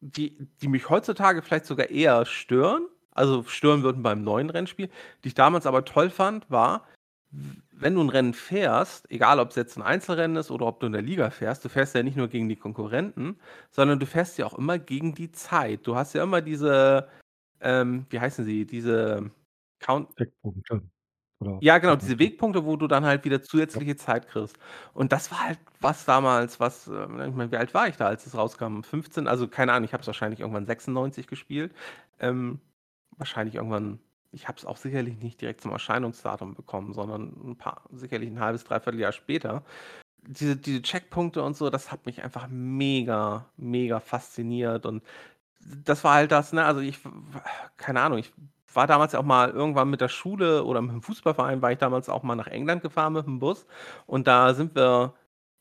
die 0.00 0.38
die 0.62 0.68
mich 0.68 0.90
heutzutage 0.90 1.42
vielleicht 1.42 1.66
sogar 1.66 1.90
eher 1.90 2.26
stören, 2.26 2.86
also, 3.12 3.44
stören 3.44 3.82
würden 3.84 4.02
beim 4.02 4.22
neuen 4.24 4.50
Rennspiel, 4.50 4.90
die 5.24 5.28
ich 5.28 5.34
damals 5.34 5.66
aber 5.66 5.84
toll 5.86 6.10
fand, 6.10 6.50
war, 6.50 6.86
wenn 7.72 7.94
du 7.94 8.00
'n 8.02 8.08
Rennen 8.10 8.34
fährst, 8.34 9.10
egal 9.10 9.40
ob's 9.40 9.56
jetzt 9.56 9.76
'n 9.76 9.82
Einzelrennen 9.82 10.36
ist 10.36 10.50
oder 10.50 10.66
ob 10.66 10.80
du 10.80 10.86
in 10.86 10.92
der 10.92 11.02
Liga 11.02 11.30
fährst, 11.30 11.64
du 11.64 11.68
fährst 11.68 11.94
ja 11.94 12.02
nicht 12.02 12.16
nur 12.16 12.28
gegen 12.28 12.48
die 12.48 12.56
Konkurrenten, 12.56 13.38
sondern 13.70 13.98
du 14.00 14.06
fährst 14.06 14.38
ja 14.38 14.46
auch 14.46 14.54
immer 14.58 14.78
gegen 14.78 15.14
die 15.14 15.32
Zeit. 15.32 15.86
Du 15.86 15.96
hast 15.96 16.14
ja 16.14 16.22
immer 16.22 16.40
diese, 16.42 17.08
ähm, 17.60 18.06
wie 18.10 18.20
heißen 18.20 18.44
sie, 18.44 18.66
diese 18.66 19.30
Count 19.80 20.08
Eckpunkte. 20.18 20.82
Oder 21.40 21.62
Ja, 21.62 21.78
genau, 21.78 21.96
diese? 21.96 22.18
Wegpunkte, 22.18 22.66
wo 22.66 22.76
du 22.76 22.86
dann 22.86 23.06
halt 23.06 23.24
wieder 23.24 23.40
Ja. 23.74 23.80
zusätzliche 23.80 23.96
Zeit 23.96 24.28
kriegst. 24.28 24.58
Und 24.92 25.10
das 25.12 25.30
war 25.30 25.40
halt 25.46 25.58
was 25.80 26.04
damals, 26.04 26.60
was, 26.60 26.86
ähm 26.86 27.18
ich 27.20 27.34
meine, 27.34 27.50
wie 27.50 27.56
alt 27.56 27.72
war 27.72 27.88
ich 27.88 27.96
da, 27.96 28.06
als 28.08 28.26
es 28.26 28.36
rauskam? 28.36 28.82
15? 28.82 29.26
Also, 29.26 29.48
keine 29.48 29.72
Ahnung, 29.72 29.84
ich 29.86 29.94
habe 29.94 30.02
es 30.02 30.06
wahrscheinlich 30.06 30.40
irgendwann 30.40 30.66
96 30.66 31.26
gespielt. 31.26 31.74
Ähm, 32.20 32.60
wahrscheinlich 33.16 33.54
irgendwann 33.54 34.00
ich 34.36 34.48
habe 34.48 34.58
es 34.58 34.66
auch 34.66 34.78
sicherlich 34.78 35.18
nicht 35.20 35.40
direkt 35.42 35.62
zum 35.62 35.72
Erscheinungsdatum 35.72 36.54
bekommen, 36.54 36.94
sondern 36.94 37.34
'n 37.44 37.56
paar 37.58 37.82
sicherlich 37.92 38.30
'n 38.30 38.40
halbes, 38.40 38.64
3/4 38.64 39.00
Jahr 39.00 39.12
später. 39.12 39.64
Diese 40.22 40.56
diese 40.56 40.82
Checkpunkte 40.82 41.42
und 41.42 41.56
so, 41.56 41.70
das 41.70 41.92
hat 41.92 42.06
mich 42.06 42.22
einfach 42.24 42.48
mega, 42.50 43.46
mega 43.58 44.00
fasziniert 44.00 44.86
und 44.86 45.02
das 45.60 46.04
war 46.04 46.14
halt 46.16 46.32
das, 46.32 46.52
ne? 46.54 46.64
Also, 46.66 46.80
ich 46.82 47.00
keine 47.78 48.00
Ahnung, 48.02 48.18
ich 48.20 48.32
war 48.74 48.86
damals 48.88 49.14
auch 49.16 49.24
mal 49.24 49.50
irgendwann 49.50 49.90
mit 49.90 50.00
der 50.02 50.08
Schule 50.10 50.64
oder 50.64 50.80
mit'm 50.80 51.02
Fußballverein 51.02 51.62
war 51.62 51.72
ich 51.72 51.78
damals 51.78 52.08
auch 52.10 52.22
mal 52.24 52.36
nach 52.36 52.48
England 52.48 52.82
gefahren 52.82 53.16
mit'm 53.16 53.38
Bus 53.40 53.66
und 54.06 54.26
da 54.28 54.54
sind 54.54 54.74
wir 54.76 55.14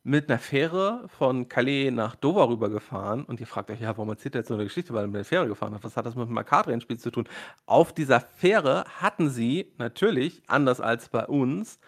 mit 0.08 0.30
'ner 0.30 0.38
Fähre 0.38 1.06
von 1.10 1.50
Calais 1.50 1.90
nach 1.92 2.16
Dover 2.16 2.48
rübergefahren 2.50 3.26
und 3.26 3.40
ihr 3.40 3.48
fragt 3.48 3.72
euch: 3.72 3.82
„Ja, 3.82 3.90
warum 3.98 4.10
erzählt 4.10 4.36
er 4.36 4.42
jetzt 4.42 4.50
so 4.50 4.56
'ne 4.56 4.64
Geschichte, 4.66 4.94
weil 4.94 5.06
er 5.06 5.08
mit 5.08 5.16
der 5.16 5.26
Fähre 5.26 5.48
gefahren 5.48 5.74
ist? 5.74 5.84
Was 5.84 5.98
hat 5.98 6.06
das 6.06 6.16
mit 6.16 6.30
'm 6.30 6.38
Arcade-Rennspiel 6.38 7.00
zu 7.00 7.10
tun?“ 7.10 7.28
Auf 7.66 7.92
dieser 7.92 8.22
Fähre 8.22 8.86
hatten 9.02 9.30
sie 9.32 9.74
natürlich, 9.80 10.44
anders 10.48 10.80
als 10.80 11.10
bei 11.10 11.26
uns, 11.26 11.80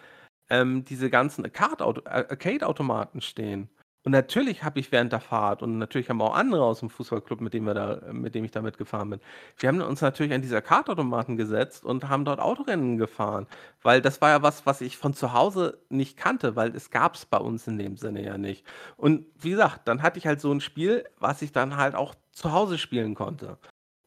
ähm, 0.50 0.84
diese 0.84 1.10
ganzen 1.10 1.44
Arcade-Auto 1.44 2.02
Ar 2.06 2.30
Arcade-Automaten 2.30 3.20
stehen. 3.22 3.68
Und 4.04 4.12
natürlich 4.12 4.62
habe 4.62 4.78
ich 4.78 4.92
während 4.92 5.12
der 5.12 5.20
Fahrt 5.20 5.62
und 5.62 5.76
natürlich 5.78 6.08
haben 6.08 6.22
auch 6.22 6.34
andere 6.34 6.62
aus'm 6.62 6.88
Fußballclub, 6.88 7.40
mit 7.40 7.52
dem 7.52 7.64
wir 7.66 7.74
da 7.74 8.00
mit 8.12 8.34
dem 8.34 8.44
ich 8.44 8.52
da 8.52 8.62
mitgefahren 8.62 9.10
bin 9.10 9.20
wir 9.58 9.68
haben 9.68 9.80
uns 9.80 10.00
natürlich 10.00 10.32
an 10.32 10.40
diese 10.42 10.56
Arcade-Automaten 10.56 11.36
gesetzt 11.36 11.84
und 11.84 12.08
haben 12.08 12.24
dort 12.24 12.38
Autorennen 12.40 12.96
gefahren, 12.96 13.46
weil 13.82 14.00
das 14.00 14.20
war 14.20 14.30
ja 14.30 14.42
was, 14.42 14.66
was 14.66 14.80
ich 14.80 14.96
von 14.96 15.14
zu 15.14 15.32
Hause 15.32 15.78
nicht 15.88 16.16
kannte, 16.16 16.54
weil 16.54 16.74
es 16.76 16.90
gab's 16.90 17.26
bei 17.26 17.38
uns 17.38 17.66
in 17.66 17.76
dem 17.78 17.96
Sinne 17.96 18.24
ja 18.24 18.38
nicht. 18.38 18.64
Und 18.96 19.26
wie 19.40 19.50
gesagt, 19.50 19.88
dann 19.88 20.02
hatte 20.02 20.18
ich 20.18 20.26
halt 20.26 20.40
so 20.40 20.50
'n 20.52 20.60
Spiel, 20.60 21.04
was 21.18 21.42
ich 21.42 21.50
dann 21.52 21.76
halt 21.76 21.94
auch 21.96 22.14
zu 22.32 22.52
Hause 22.52 22.78
spielen 22.78 23.14
konnte. 23.16 23.58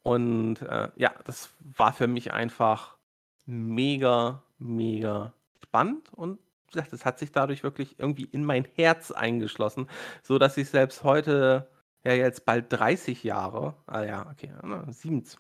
Und, 0.04 0.62
äh, 0.64 0.90
ja, 0.98 1.14
das 1.26 1.52
war 1.78 1.94
für 1.94 2.08
mich 2.08 2.34
einfach 2.34 2.98
mega, 3.46 4.44
mega 4.60 5.34
spannend 5.64 6.12
und 6.14 6.40
gesagt, 6.72 6.94
das 6.94 7.06
hat 7.06 7.20
sich 7.20 7.32
dadurch 7.32 7.64
wirklich 7.64 8.00
irgendwie 8.00 8.26
in 8.26 8.46
mein 8.46 8.66
Herz 8.76 9.12
eingeschlossen, 9.12 9.88
sodass 10.24 10.58
ich 10.58 10.70
selbst 10.70 11.04
heute, 11.04 11.70
ja 12.04 12.14
jetzt 12.14 12.46
bald 12.46 12.66
30 12.70 13.24
Jahre 13.24 13.76
ah 13.88 14.04
ja, 14.04 14.28
okay, 14.32 14.52
ne, 14.64 14.86
siebenzw 14.90 15.38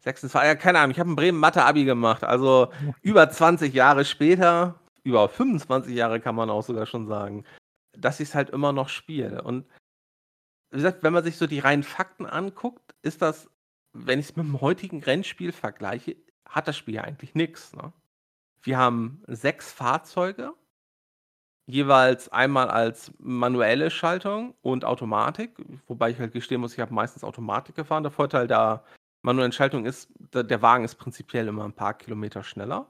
26 0.00 0.46
ja, 0.48 0.54
keine 0.54 0.78
Ahnung, 0.78 0.92
ich 0.92 1.00
habe 1.00 1.10
in 1.10 1.16
Bremen 1.16 1.40
Mathe-Abi 1.40 1.84
gemacht, 1.84 2.24
also 2.24 2.72
über 3.02 3.28
20 3.30 3.74
Jahre 3.74 4.04
später, 4.04 4.80
über 5.02 5.28
25 5.28 5.94
Jahre 5.94 6.20
kann 6.20 6.34
man 6.34 6.50
auch 6.50 6.62
sogar 6.62 6.86
schon 6.86 7.06
sagen, 7.06 7.44
dass 7.92 8.20
ich's 8.20 8.34
halt 8.34 8.50
immer 8.50 8.72
noch 8.72 8.88
spiele. 8.88 9.42
Und 9.42 9.66
wie 10.70 10.76
gesagt, 10.76 11.02
wenn 11.02 11.12
man 11.12 11.24
sich 11.24 11.36
so 11.36 11.46
die 11.46 11.58
reinen 11.58 11.82
Fakten 11.82 12.26
anguckt, 12.26 12.94
ist 13.02 13.22
das, 13.22 13.50
wenn 13.92 14.20
ich's 14.20 14.34
mit'm 14.36 14.60
heutigen 14.60 15.02
Rennspiel 15.02 15.52
vergleiche, 15.52 16.16
hat 16.48 16.68
das 16.68 16.76
Spiel 16.76 16.94
ja 16.94 17.02
eigentlich 17.02 17.34
nix, 17.34 17.74
ne? 17.74 17.92
Wir 18.68 18.76
haben 18.76 19.22
6 19.28 19.72
Fahrzeuge 19.72 20.52
jeweils 21.70 22.30
einmal 22.30 22.70
als 22.70 23.12
manuelle 23.18 23.90
Schaltung 23.90 24.54
und 24.62 24.86
Automatik, 24.86 25.54
wobei 25.86 26.08
ich 26.08 26.18
halt 26.18 26.32
gestehen 26.32 26.62
muss, 26.62 26.72
ich 26.72 26.80
habe 26.80 26.94
meistens 26.94 27.24
Automatik 27.24 27.74
gefahren. 27.76 28.02
Der 28.02 28.10
Vorteil 28.10 28.46
der 28.46 28.84
manuellen 29.20 29.52
Schaltung 29.52 29.84
ist, 29.84 30.08
der 30.32 30.62
Wagen 30.62 30.84
ist 30.84 30.94
prinzipiell 30.94 31.46
immer 31.46 31.66
'n 31.66 31.74
paar 31.74 31.92
Kilometer 31.92 32.42
schneller. 32.42 32.88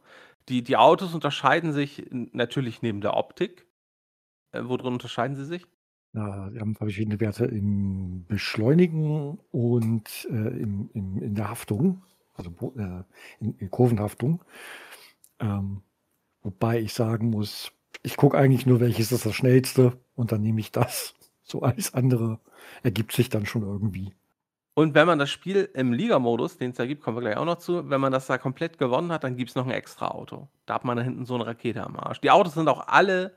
Die 0.49 0.63
die 0.63 0.77
Autos 0.77 1.13
unterscheiden 1.13 1.73
sich 1.73 2.07
natürlich 2.13 2.81
neben 2.81 3.01
der 3.01 3.17
Optik. 3.17 3.67
Äh, 4.53 4.63
wo 4.67 4.77
drin 4.79 4.95
unterscheiden 4.95 5.37
sie 5.37 5.47
sich? 5.47 5.67
Ja, 6.15 6.49
die 6.51 6.59
haben 6.61 6.75
verschiedene 6.75 7.21
Werte 7.21 7.45
im 7.45 8.25
Beschleunigen 8.27 9.39
und, 9.51 10.27
äh, 10.31 10.35
im 10.35 10.89
im 10.95 11.19
in 11.23 11.35
der 11.35 11.51
Haftung, 11.51 12.03
also 12.35 12.51
äh, 12.79 13.03
in 13.41 13.55
in 13.59 13.71
Kurvenhaftung. 13.71 14.41
Ähm, 15.41 15.83
wobei 16.43 16.81
ich 16.81 16.95
sagen 16.95 17.31
muss, 17.31 17.73
ich 18.03 18.17
gucke 18.17 18.39
eigentlich 18.39 18.67
nur, 18.67 18.81
welches 18.81 19.13
ist 19.13 19.27
das 19.27 19.35
Schnellste 19.35 20.01
und 20.15 20.33
dann 20.33 20.43
nehme 20.43 20.61
ich 20.61 20.73
das. 20.73 21.15
So 21.45 21.63
alles 21.63 21.95
andere 21.95 22.41
ergibt 22.83 23.13
sich 23.13 23.29
dann 23.31 23.47
schon 23.47 23.63
irgendwie. 23.63 24.15
Und 24.77 24.95
wenn 24.95 25.07
man 25.09 25.19
das 25.19 25.31
Spiel 25.31 25.69
im 25.75 25.93
Liga-Modus, 25.93 26.57
den's 26.59 26.77
da 26.77 26.87
gibt, 26.87 27.03
kommen 27.03 27.17
wir 27.17 27.21
gleich 27.23 27.37
auch 27.37 27.45
noch 27.45 27.57
zu 27.59 27.91
wenn 27.91 28.01
man 28.01 28.13
das 28.13 28.27
da 28.29 28.39
komplett 28.39 28.79
gewonnen 28.79 29.11
hat, 29.11 29.25
dann 29.25 29.37
gibt's 29.37 29.57
noch 29.57 29.67
'n 29.67 29.73
extra 29.73 30.09
Auto. 30.09 30.49
Da 30.67 30.75
hat 30.75 30.85
man 30.85 30.97
da 30.97 31.03
hinten 31.03 31.25
so 31.25 31.37
'ne 31.37 31.47
Rakete 31.47 31.83
am 31.83 31.97
Arsch. 31.97 32.21
Die 32.21 32.31
Autos 32.31 32.55
sind 32.55 32.69
auch 32.69 32.87
alle 32.87 33.35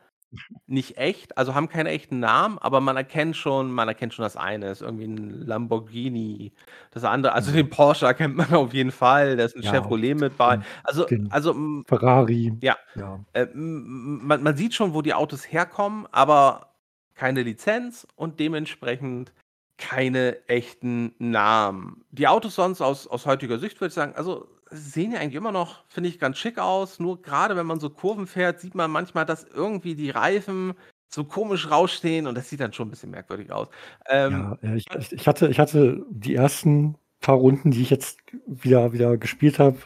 nicht 0.67 0.97
echt, 0.97 1.37
also 1.37 1.53
haben 1.55 1.67
keine 1.69 1.89
echten 1.89 2.19
Namen, 2.19 2.57
aber 2.59 2.79
man 2.81 2.95
erkennt 2.97 3.35
schon 3.35 3.71
man 3.71 3.87
erkennt 3.87 4.13
schon 4.13 4.23
das 4.23 4.37
eine 4.37 4.69
ist 4.71 4.81
irgendwie 4.81 5.05
'n 5.05 5.45
Lamborghini. 5.45 6.53
Das 6.91 7.03
andere 7.03 7.33
also 7.33 7.51
Mhm. 7.51 7.53
den 7.53 7.69
Porsche 7.69 8.05
erkennt 8.05 8.35
man 8.37 8.53
auf 8.53 8.73
jeden 8.73 8.91
Fall, 8.91 9.37
da 9.37 9.43
ist 9.45 9.55
'n 9.55 9.63
Ja, 9.63 9.63
Chevrolet 9.63 10.15
mit 10.15 10.37
bei. 10.37 10.57
den 10.57 10.65
Also 10.83 11.07
den 11.09 11.23
also, 11.29 11.53
hm 11.53 11.85
Ferrari, 11.87 12.53
ja, 12.61 12.77
ja. 12.95 13.25
äh, 13.33 13.43
m 13.43 14.19
m 14.21 14.27
man 14.27 14.43
man 14.43 14.57
sieht 14.57 14.73
schon, 14.75 14.93
wo 14.95 15.01
die 15.03 15.13
Autos 15.15 15.51
herkommen, 15.51 16.07
aber 16.11 16.75
keine 17.15 17.43
Lizenz 17.43 18.07
und 18.15 18.39
dementsprechend 18.39 19.33
keine 19.77 20.47
echten 20.49 21.15
Namen. 21.19 22.05
Die 22.11 22.27
Autos 22.29 22.55
sonst 22.55 22.81
aus 22.81 23.07
aus 23.07 23.25
heutiger 23.27 23.59
Sicht 23.59 23.81
würde 23.81 23.89
ich 23.89 23.95
sagen 23.95 24.15
also, 24.15 24.49
sehen 24.71 25.11
ja 25.11 25.19
eigentlich 25.19 25.35
immer 25.35 25.51
noch, 25.51 25.85
finde 25.89 26.09
ich, 26.09 26.19
ganz 26.19 26.37
schick 26.37 26.57
aus, 26.59 26.99
nur 26.99 27.21
grade 27.21 27.55
wenn 27.55 27.65
man 27.67 27.79
so 27.79 27.89
Kurven 27.89 28.27
fährt, 28.27 28.59
sieht 28.59 28.75
man 28.75 28.91
manchmal, 28.91 29.25
dass 29.25 29.43
irgendwie 29.43 29.95
die 29.95 30.09
Reifen 30.09 30.73
so 31.09 31.25
komisch 31.25 31.69
rausstehen 31.69 32.27
und 32.27 32.35
das 32.35 32.49
sieht 32.49 32.61
dann 32.61 32.73
schon 32.73 32.87
'n 32.87 32.91
bisschen 32.91 33.11
merkwürdig 33.11 33.51
aus. 33.51 33.67
Ähm 34.09 34.53
Ja, 34.61 34.75
ich 34.75 34.85
ich 34.97 35.11
ich 35.13 35.27
hatte 35.27 35.47
ich 35.47 35.59
hatte 35.59 36.05
die 36.09 36.35
ersten 36.35 36.95
paar 37.19 37.35
Runden, 37.37 37.71
die 37.71 37.81
ich 37.81 37.89
jetzt 37.89 38.19
wieder 38.45 38.93
wieder 38.93 39.17
gespielt 39.17 39.59
habe, 39.59 39.77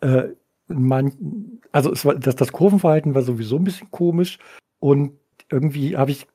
äh, 0.00 0.28
also 1.72 1.92
es 1.92 2.04
war 2.04 2.14
das 2.14 2.36
das 2.36 2.52
Kurvenverhalten 2.52 3.14
war 3.14 3.22
sowieso 3.22 3.56
'n 3.56 3.64
bisschen 3.64 3.90
komisch 3.90 4.38
und 4.78 5.18
irgendwie 5.50 5.96
habe 5.96 6.10
ich 6.10 6.26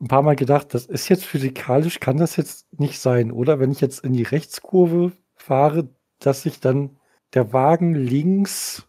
'n 0.00 0.08
paarmal 0.08 0.36
gedacht: 0.36 0.74
„Das 0.74 0.86
ist 0.86 1.08
jetzt 1.08 1.24
physikalisch 1.24 2.00
kann 2.00 2.18
das 2.18 2.36
jetzt 2.36 2.66
nicht 2.78 3.00
sein, 3.00 3.32
oder?“ 3.32 3.58
Wenn 3.60 3.72
ich 3.72 3.80
jetzt 3.80 4.04
in 4.04 4.12
die 4.12 4.22
Rechtskurve 4.22 5.12
fahre, 5.36 5.88
dass 6.18 6.42
sich 6.42 6.60
dann 6.60 6.95
der 7.34 7.52
Wagen 7.52 7.94
links 7.94 8.86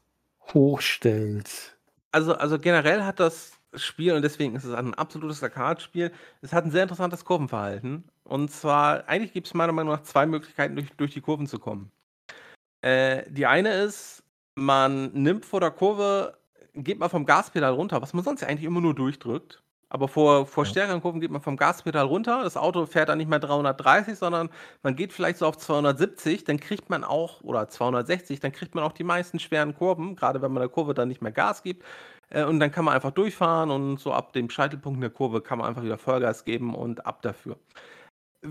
hochstellt. 0.54 1.78
Also 2.14 2.36
also 2.36 2.58
generell 2.60 3.04
hat 3.04 3.20
das 3.20 3.52
Spiel 3.76 4.14
und 4.14 4.22
deswegen 4.22 4.56
ist 4.56 4.64
es 4.64 4.74
ein 4.74 4.94
absolutes 4.94 5.44
Arcade-Spiel 5.44 6.12
es 6.42 6.54
hat 6.54 6.66
'n 6.66 6.72
sehr 6.72 6.84
interessantes 6.84 7.26
Kurvenverhalten. 7.26 8.06
Und 8.24 8.50
zwar 8.52 9.08
eigentlich 9.08 9.34
gibt's 9.34 9.54
meiner 9.54 9.74
Meinung 9.74 9.94
nach 9.94 10.04
2 10.04 10.26
Möglichkeiten, 10.26 10.76
durch 10.76 10.90
durch 10.98 11.14
die 11.14 11.22
Kurven 11.22 11.48
zu 11.48 11.60
kommen. 11.60 11.92
Äh, 12.82 13.24
die 13.32 13.46
eine 13.48 13.74
ist, 13.84 14.24
man 14.56 15.12
nimmt 15.14 15.46
vor 15.46 15.62
der 15.62 15.72
Kurve 15.72 16.38
geht 16.76 17.00
mal 17.00 17.10
vom 17.10 17.26
Gaspedal 17.26 17.74
runter, 17.74 18.02
was 18.02 18.14
man 18.14 18.24
sonst 18.24 18.44
eigentlich 18.44 18.66
immer 18.66 18.82
nur 18.82 18.96
durchdrückt. 18.96 19.62
Aber 19.90 20.08
vor 20.10 20.46
vor 20.46 20.66
Ja. 20.66 20.70
stärkeren 20.72 21.02
Kurven 21.02 21.22
geht 21.22 21.32
man 21.32 21.42
vom 21.42 21.56
Gaspedal 21.58 22.06
runter. 22.06 22.44
Das 22.44 22.58
Auto 22.58 22.86
fährt 22.86 23.10
dann 23.10 23.18
nicht 23.20 23.30
mehr 23.30 23.40
330, 23.40 24.18
sondern 24.18 24.50
man 24.84 24.96
geht 24.96 25.14
vielleicht 25.14 25.38
so 25.40 25.46
auf 25.48 25.58
270, 25.58 26.44
dann 26.44 26.60
kriegt 26.60 26.90
man 26.90 27.04
auch 27.04 27.42
oder 27.42 27.70
260, 27.70 28.40
dann 28.42 28.52
kriegt 28.52 28.76
man 28.76 28.84
auch 28.84 28.92
die 28.94 29.04
meisten 29.06 29.40
schweren 29.40 29.76
Kurven, 29.76 30.16
grade 30.16 30.42
wenn 30.42 30.52
man 30.52 30.62
der 30.62 30.70
Kurve 30.70 30.94
dann 30.94 31.08
nicht 31.08 31.22
mehr 31.22 31.32
Gas 31.32 31.64
gibt. 31.64 31.84
Äh, 32.30 32.44
und 32.44 32.60
dann 32.60 32.72
kann 32.72 32.86
man 32.86 32.96
einfach 32.96 33.12
durchfahren 33.12 33.72
und 33.72 33.98
so 34.00 34.14
ab 34.14 34.34
dem 34.34 34.50
Scheitelpunkt 34.50 35.02
der 35.02 35.10
Kurve 35.10 35.42
kann 35.42 35.58
man 35.60 35.68
einfach 35.68 35.84
wieder 35.84 35.98
Vollgas 35.98 36.44
geben 36.46 36.76
und 36.76 37.06
ab 37.06 37.22
dafür. 37.22 37.58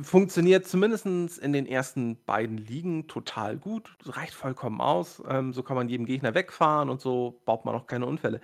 Funktioniert 0.02 0.66
zumindestens 0.66 1.38
in 1.38 1.52
den 1.52 1.66
ersten 1.66 2.22
beiden 2.24 2.58
Ligen 2.58 3.06
total 3.08 3.56
gut, 3.56 3.96
reicht 4.04 4.34
vollkommen 4.34 4.80
aus. 4.80 5.22
Ähm, 5.28 5.52
so 5.52 5.62
kann 5.62 5.76
man 5.76 5.88
jedem 5.88 6.06
Gegner 6.06 6.34
wegfahren 6.34 6.90
und 6.90 7.00
so 7.00 7.40
baut 7.44 7.64
man 7.64 7.74
auch 7.74 7.86
keine 7.86 8.06
Unfälle. 8.06 8.40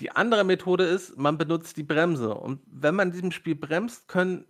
Die 0.00 0.10
andere 0.10 0.44
Methode 0.44 0.84
ist, 0.84 1.16
man 1.16 1.38
benutzt 1.38 1.76
die 1.76 1.82
Bremse 1.82 2.34
und 2.34 2.60
wenn 2.66 2.94
man 2.94 3.08
in 3.08 3.12
diesem 3.12 3.32
Spiel 3.32 3.54
bremst, 3.54 4.08
können 4.08 4.44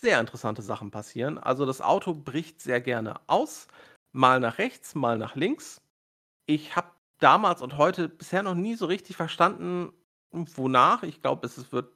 sehr 0.00 0.20
interessante 0.20 0.62
Sachen 0.62 0.90
passieren. 0.90 1.38
Also, 1.38 1.66
das 1.66 1.80
Auto 1.82 2.14
bricht 2.14 2.60
sehr 2.62 2.80
gerne 2.80 3.16
aus, 3.26 3.66
mal 4.12 4.40
nach 4.40 4.58
rechts, 4.58 4.94
mal 4.94 5.18
nach 5.18 5.34
links. 5.36 5.82
Ich 6.46 6.76
habe 6.76 6.90
damals 7.20 7.62
und 7.62 7.78
heute 7.78 8.08
bisher 8.08 8.42
noch 8.44 8.54
nie 8.56 8.76
so 8.76 8.86
richtig 8.86 9.16
verstanden, 9.16 9.92
wonach. 10.32 11.02
Ich 11.04 11.22
glaube, 11.22 11.46
es 11.46 11.58
es 11.58 11.72
wird 11.72 11.92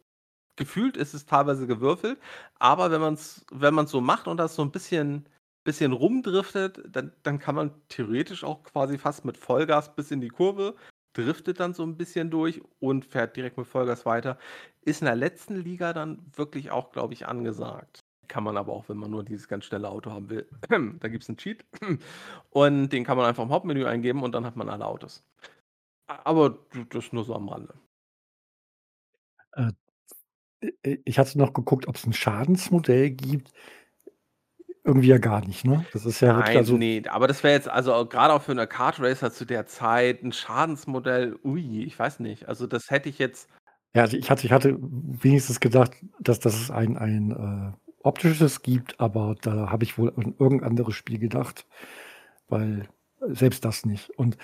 gefühlt 0.57 0.97
ist 0.99 1.15
es 1.15 1.27
teilweise 1.27 1.67
gewürfelt, 1.67 2.21
aber 2.59 2.91
wenn 2.91 3.01
man's 3.01 3.45
wenn 3.53 3.75
man's 3.75 3.91
so 3.93 4.01
macht 4.03 4.29
und 4.29 4.37
das 4.39 4.55
so 4.57 4.63
'n 4.63 4.73
bisschen 4.73 5.29
bisschen 5.65 5.93
rumdriftet, 5.93 6.83
dann 6.89 7.13
dann 7.25 7.39
kann 7.39 7.55
man 7.57 7.73
theoretisch 7.89 8.45
auch 8.45 8.63
quasi 8.65 8.99
fast 8.99 9.25
mit 9.25 9.37
Vollgas 9.39 9.95
bis 9.97 10.11
in 10.11 10.21
die 10.21 10.29
Kurve, 10.29 10.77
driftet 11.15 11.61
dann 11.61 11.75
so 11.75 11.83
'n 11.85 11.97
bisschen 11.97 12.31
durch 12.31 12.61
und 12.81 13.05
fährt 13.07 13.37
direkt 13.37 13.59
mit 13.59 13.67
Vollgas 13.67 14.07
weiter. 14.07 14.39
Ist 14.83 15.03
in 15.03 15.07
der 15.07 15.17
letzten 15.17 15.57
Liga 15.57 15.93
dann 15.93 16.27
wirklich 16.37 16.71
auch, 16.71 16.93
glaube 16.93 17.15
ich, 17.15 17.27
angesagt. 17.27 18.01
Kann 18.29 18.45
man 18.45 18.57
aber 18.57 18.73
auch, 18.73 18.89
wenn 18.89 18.97
man 18.99 19.11
nur 19.11 19.25
dieses 19.25 19.49
ganz 19.49 19.65
schnelle 19.67 19.89
Auto 19.91 20.11
haben 20.13 20.31
will. 20.31 20.49
Da 21.01 21.09
gibt's 21.09 21.29
'n 21.29 21.37
Cheat 21.37 21.65
und 22.51 22.91
den 22.91 23.05
kann 23.05 23.17
man 23.17 23.27
einfach 23.27 23.43
im 23.45 23.51
Hauptmenü 23.51 23.85
eingeben 23.87 24.23
und 24.23 24.33
dann 24.35 24.47
hat 24.47 24.57
man 24.57 24.69
alle 24.69 24.87
Autos. 24.87 25.25
aber 26.09 26.59
das 26.91 27.13
nur 27.13 27.25
so 27.25 27.35
am 27.35 27.49
Rande. 27.49 27.75
Äh, 30.83 30.99
ich 31.05 31.19
hatte 31.19 31.39
noch 31.39 31.53
geguckt, 31.53 31.87
ob's 31.89 32.05
'n 32.07 32.13
Schadensmodell 32.13 33.11
gibt. 33.11 33.53
Irgendwie 34.85 35.09
ja 35.09 35.19
gar 35.19 35.47
nicht, 35.47 35.65
ne? 35.65 35.87
Das 35.93 36.05
ist 36.07 36.21
ja 36.21 36.35
wirklich 36.37 36.57
Nein, 36.57 36.57
also 36.57 36.79
ne, 36.79 37.03
aber 37.11 37.27
das 37.27 37.43
wäre 37.43 37.53
jetzt 37.55 37.69
also 37.69 38.07
grade 38.07 38.33
auch 38.33 38.43
für 38.43 38.55
'ne 38.55 38.67
Kartracer 38.69 39.33
zu 39.33 39.45
der 39.45 39.67
Zeit 39.67 40.23
'n 40.23 40.33
Schadensmodell, 40.33 41.37
ui, 41.45 41.83
ich 41.85 41.99
weiß 41.99 42.21
nicht. 42.21 42.49
Also, 42.49 42.67
das 42.69 42.91
hätte 42.91 43.09
ich 43.09 43.19
jetzt 43.19 43.49
Ja, 43.95 44.03
also 44.03 44.17
ich 44.17 44.31
hatte 44.31 44.47
ich 44.47 44.53
hatte 44.53 44.79
wenigstens 44.81 45.61
gedacht, 45.61 45.93
dass 46.19 46.39
dass 46.41 46.55
es 46.59 46.71
ein 46.71 46.97
ein, 46.97 47.31
äh, 47.31 47.77
optisches 48.03 48.63
gibt, 48.63 48.99
aber 48.99 49.35
da 49.43 49.71
habe 49.71 49.85
ich 49.85 49.99
wohl 49.99 50.13
an 50.17 50.35
irgend 50.39 50.63
anderes 50.63 50.95
Spiel 50.95 51.19
gedacht, 51.19 51.67
weil 52.49 52.89
selbst 53.21 53.65
das 53.65 53.87
nicht. 53.87 54.11
Und 54.19 54.39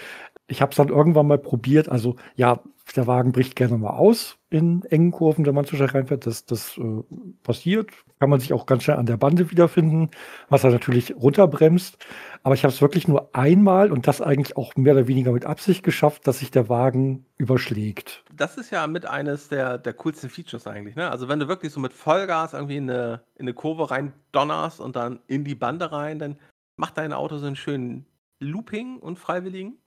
ich 0.49 0.62
habe 0.62 0.73
es 0.73 0.76
dann 0.78 0.88
irgendwann 0.90 1.28
mal 1.28 1.38
probiert. 1.38 1.88
Also, 1.90 2.16
ja, 2.37 2.62
der 2.97 3.07
Wagen 3.09 3.33
bricht 3.33 3.57
gerne 3.57 3.78
mal 3.78 3.90
aus 3.92 4.38
in 4.50 4.83
engen 4.85 5.11
Kurven, 5.12 5.47
wenn 5.47 5.55
man 5.55 5.64
zu 5.67 5.76
schnell 5.76 5.88
reinfährt. 5.90 6.26
Das 6.26 6.45
das, 6.47 6.78
äh, 6.78 7.02
passiert. 7.43 7.90
Kann 8.21 8.31
man 8.31 8.40
sich 8.40 8.52
auch 8.52 8.67
ganz 8.67 8.85
schnell 8.85 8.97
an 8.97 9.07
der 9.07 9.17
Bande 9.17 9.50
wiederfinden, 9.50 10.11
was 10.49 10.64
er 10.64 10.71
natürlich 10.71 11.14
runterbremst. 11.17 11.99
Aber 12.43 12.55
ich 12.55 12.64
habe 12.64 12.73
es 12.73 12.81
wirklich 12.83 13.09
nur 13.09 13.35
einmal 13.35 13.93
und 13.93 14.07
das 14.09 14.21
eigentlich 14.23 14.57
auch 14.57 14.75
mehr 14.76 14.95
oder 14.95 15.07
weniger 15.09 15.33
mit 15.33 15.45
Absicht 15.47 15.83
geschafft, 15.85 16.26
dass 16.26 16.38
sich 16.40 16.50
der 16.50 16.69
Wagen 16.69 17.26
überschlägt. 17.38 18.25
Das 18.35 18.59
ist 18.59 18.71
ja 18.71 18.87
mit 18.87 19.07
eines 19.07 19.49
der 19.49 19.78
der 19.78 19.95
coolsten 19.95 20.28
Features 20.28 20.67
eigentlich, 20.67 20.97
ne? 20.97 21.11
Also, 21.11 21.28
wenn 21.28 21.38
du 21.40 21.49
wirklich 21.49 21.73
so 21.73 21.81
mit 21.81 21.93
Vollgas 21.95 22.52
irgendwie 22.52 22.76
in 22.76 22.85
'ne 22.87 23.25
in 23.37 23.47
'ne 23.47 23.55
Kurve 23.55 23.90
reindonnerst 23.90 24.81
und 24.81 24.97
dann 24.97 25.21
in 25.26 25.45
die 25.45 25.55
Bande 25.55 25.90
rein, 25.93 26.19
dann 26.19 26.38
macht 26.76 26.99
dein 26.99 27.12
Auto 27.14 27.38
so 27.38 27.47
'n 27.47 27.57
schönen 27.57 28.07
Looping 28.40 28.99
unfreiwilligen. 28.99 29.78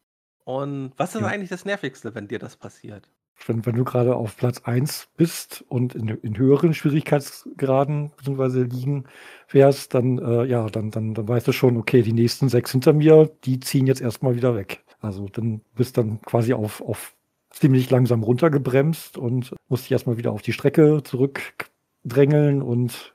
Und 0.43 0.93
was 0.97 1.13
ist 1.13 1.21
Ja. 1.21 1.27
eigentlich 1.27 1.49
das 1.49 1.65
Nervigste, 1.65 2.15
wenn 2.15 2.27
dir 2.27 2.39
das 2.39 2.57
passiert? 2.57 3.11
Wenn 3.47 3.65
wenn 3.65 3.75
du 3.75 3.83
grade 3.83 4.15
auf 4.15 4.37
Platz 4.37 4.61
1 4.63 5.09
bist 5.17 5.63
und 5.69 5.95
in 5.95 6.07
in 6.09 6.37
höheren 6.37 6.73
Schwierigkeitsgraden 6.73 8.11
beziehungsweise 8.17 8.63
Ligen 8.63 9.05
fährst, 9.47 9.93
dann, 9.93 10.19
äh, 10.19 10.45
ja, 10.45 10.67
dann 10.69 10.91
dann 10.91 11.13
dann 11.13 11.27
weißt 11.27 11.47
du 11.47 11.51
schon, 11.51 11.77
okay, 11.77 12.01
die 12.01 12.13
nächsten 12.13 12.49
6 12.49 12.71
hinter 12.71 12.93
mir, 12.93 13.29
die 13.45 13.59
ziehen 13.59 13.87
jetzt 13.87 14.01
erst 14.01 14.23
mal 14.23 14.35
wieder 14.35 14.55
weg. 14.55 14.83
Also, 14.99 15.27
dann 15.29 15.61
bist 15.75 15.97
dann 15.97 16.21
quasi 16.21 16.53
auf 16.53 16.81
auf 16.81 17.15
ziemlich 17.49 17.89
langsam 17.89 18.23
runtergebremst 18.23 19.17
und 19.17 19.53
musst 19.67 19.85
dich 19.85 19.91
erst 19.91 20.07
mal 20.07 20.17
wieder 20.17 20.31
auf 20.31 20.41
die 20.41 20.53
Strecke 20.53 21.01
zurückdrängeln 21.03 22.61
und 22.61 23.13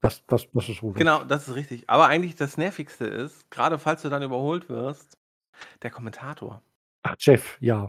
das 0.00 0.24
das 0.26 0.48
das 0.52 0.68
ist 0.68 0.82
wohl 0.82 0.94
Genau, 0.94 1.24
das 1.24 1.48
ist 1.48 1.54
richtig. 1.54 1.88
Aber 1.88 2.08
eigentlich 2.08 2.36
das 2.36 2.56
Nervigste 2.58 3.06
ist, 3.06 3.50
grade 3.50 3.78
falls 3.78 4.02
du 4.02 4.08
dann 4.10 4.22
überholt 4.22 4.68
wirst, 4.68 5.16
der 5.82 5.90
Kommentator. 5.90 6.62
Ach, 7.02 7.16
Jeff, 7.18 7.58
ja. 7.60 7.88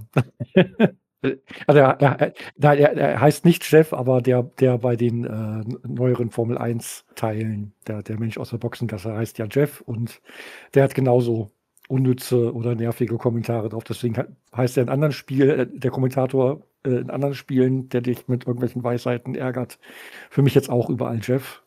Also, 1.68 1.80
er 1.80 2.02
er 2.02 2.34
er 2.60 2.98
er 2.98 3.22
heißt 3.22 3.46
nicht 3.46 3.70
Jeff, 3.72 3.94
aber 3.94 4.22
der 4.22 4.44
der 4.44 4.78
bei 4.78 4.96
den, 4.96 5.24
äh, 5.24 5.64
neueren 5.88 6.30
Formel-1-Teilen, 6.30 7.74
der 7.88 8.04
der 8.04 8.20
Mensch 8.20 8.38
aus 8.38 8.50
der 8.50 8.58
Boxengasse 8.58 9.14
heißt 9.16 9.38
ja 9.38 9.48
Jeff 9.50 9.82
und 9.82 10.22
der 10.74 10.84
hat 10.84 10.96
genauso 10.96 11.52
unnütze 11.88 12.54
oder 12.54 12.76
nervige 12.76 13.18
Kommentare 13.18 13.70
drauf. 13.70 13.84
Deswegen 13.84 14.16
heißt 14.56 14.78
er 14.78 14.84
in 14.84 14.90
anderen 14.90 15.14
Spiel 15.14 15.50
äh, 15.50 15.68
der 15.68 15.92
Kommentator, 15.92 16.64
äh, 16.86 16.90
in 16.90 17.10
anderen 17.10 17.36
Spielen, 17.36 17.90
der 17.90 18.02
dich 18.02 18.28
mit 18.28 18.48
irgendwelchen 18.48 18.84
Weisheiten 18.84 19.36
ärgert, 19.36 19.80
für 20.30 20.42
mich 20.42 20.56
jetzt 20.56 20.70
auch 20.70 20.90
überall 20.90 21.20
Jeff. 21.22 21.63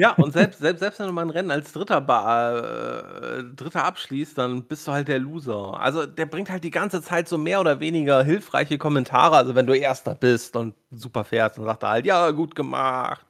Ja, 0.00 0.12
und 0.14 0.32
selbst 0.32 0.60
selbst 0.60 0.80
selbst 0.80 0.98
wenn 0.98 1.08
du 1.08 1.12
mal 1.12 1.24
'n 1.26 1.28
Rennen 1.30 1.50
als 1.50 1.72
3. 1.74 2.00
ba 2.00 3.40
äh, 3.40 3.44
3. 3.54 3.84
abschließt, 3.84 4.38
dann 4.38 4.64
bist 4.66 4.88
du 4.88 4.92
halt 4.92 5.08
der 5.08 5.18
Loser. 5.18 5.78
Also, 5.78 6.06
der 6.06 6.24
bringt 6.24 6.48
halt 6.48 6.64
die 6.64 6.70
ganze 6.70 7.02
Zeit 7.02 7.28
so 7.28 7.36
mehr 7.36 7.60
oder 7.60 7.80
weniger 7.80 8.22
hilfreiche 8.24 8.78
Kommentare. 8.78 9.36
Also, 9.36 9.54
wenn 9.54 9.66
du 9.66 9.74
1. 9.78 10.14
bist 10.14 10.56
und 10.56 10.74
super 10.90 11.22
fährst, 11.24 11.58
dann 11.58 11.66
sagt 11.66 11.82
er 11.82 11.90
halt: 11.90 12.06
„Ja, 12.06 12.30
gut 12.30 12.54
gemacht.“ 12.54 13.26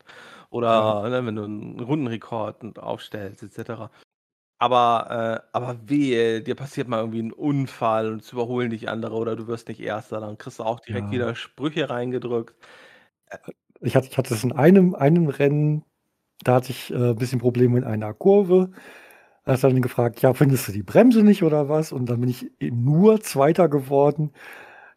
Ja. 0.69 0.93
Oder, 0.93 1.09
ne, 1.11 1.27
wenn 1.27 1.35
du 1.35 1.43
'n 1.43 1.81
Rundenrekord 1.81 2.79
aufstellst 2.79 3.43
et 3.43 3.53
cetera. 3.53 3.91
Aber, 4.59 5.43
äh 5.45 5.49
aber 5.57 5.77
wehe, 5.89 6.43
dir 6.43 6.57
passiert 6.57 6.89
mal 6.89 7.01
irgendwie 7.01 7.21
'n 7.21 7.33
Unfall 7.33 8.13
und 8.13 8.23
es 8.23 8.33
überholen 8.33 8.71
dich 8.71 8.89
andere 8.89 9.17
oder 9.17 9.37
du 9.37 9.47
wirst 9.49 9.69
nicht 9.69 9.81
1., 9.81 10.21
dann 10.21 10.39
kriegst 10.39 10.61
du 10.61 10.65
auch 10.65 10.81
direkt 10.81 11.11
Ja. 11.11 11.13
wieder 11.13 11.35
Sprüche 11.37 11.91
reingedrückt. 11.91 12.55
Äh 13.31 13.39
Ich 13.83 13.97
hatte 13.97 14.09
ich 14.09 14.19
hatte 14.19 14.35
es 14.35 14.45
in 14.45 14.53
einem 14.53 14.95
einem 14.95 15.29
Rennen, 15.29 15.85
da 16.45 16.55
hatte 16.57 16.71
ich, 16.73 16.93
äh, 16.93 17.15
bisschen 17.15 17.41
Probleme 17.41 17.79
in 17.79 17.85
einer 17.85 18.15
Kurve. 18.15 18.71
Da 19.45 19.55
hat 19.55 19.65
er 19.65 19.71
dann 19.71 19.83
gefragt: 19.83 20.23
„Ja, 20.23 20.35
findest 20.35 20.69
du 20.69 20.73
die 20.73 20.83
Bremse 20.83 21.23
nicht 21.25 21.43
oder 21.45 21.69
was?“ 21.69 21.93
Und 21.93 22.07
dann 22.11 22.21
bin 22.21 22.31
ich 22.31 22.51
eben 22.61 22.85
nur 22.85 23.21
2. 23.23 23.69
geworden. 23.69 24.33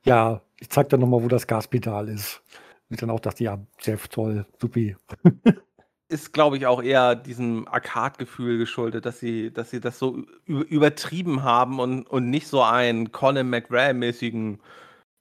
Ja, 0.05 0.41
ich 0.59 0.69
zeige 0.69 0.89
dir 0.89 0.97
noch 0.99 1.07
mal, 1.07 1.23
wo 1.23 1.27
das 1.29 1.47
Gaspedal 1.47 2.09
ist. 2.09 2.41
Und 2.89 2.95
ich 2.95 2.99
dann 2.99 3.09
auch 3.11 3.19
dachte: 3.21 3.43
„Ja, 3.43 3.59
Jeff, 3.81 4.07
toll, 4.09 4.45
supi.“ 4.59 4.95
Ist, 6.09 6.31
glaube 6.33 6.57
ich, 6.57 6.67
auch 6.67 6.83
eher 6.83 7.15
diesem 7.15 7.67
Arcade-Gefühl 7.67 8.57
geschuldet, 8.59 9.05
dass 9.05 9.19
sie 9.19 9.51
dass 9.51 9.71
sie 9.71 9.79
das 9.79 9.97
so 9.97 10.17
übertrieben 10.45 11.43
haben 11.43 11.79
und 11.79 12.05
und 12.07 12.29
nicht 12.29 12.47
so 12.47 12.61
einen 12.61 13.11
Colin 13.11 13.49
McRae-mäßigen 13.49 14.59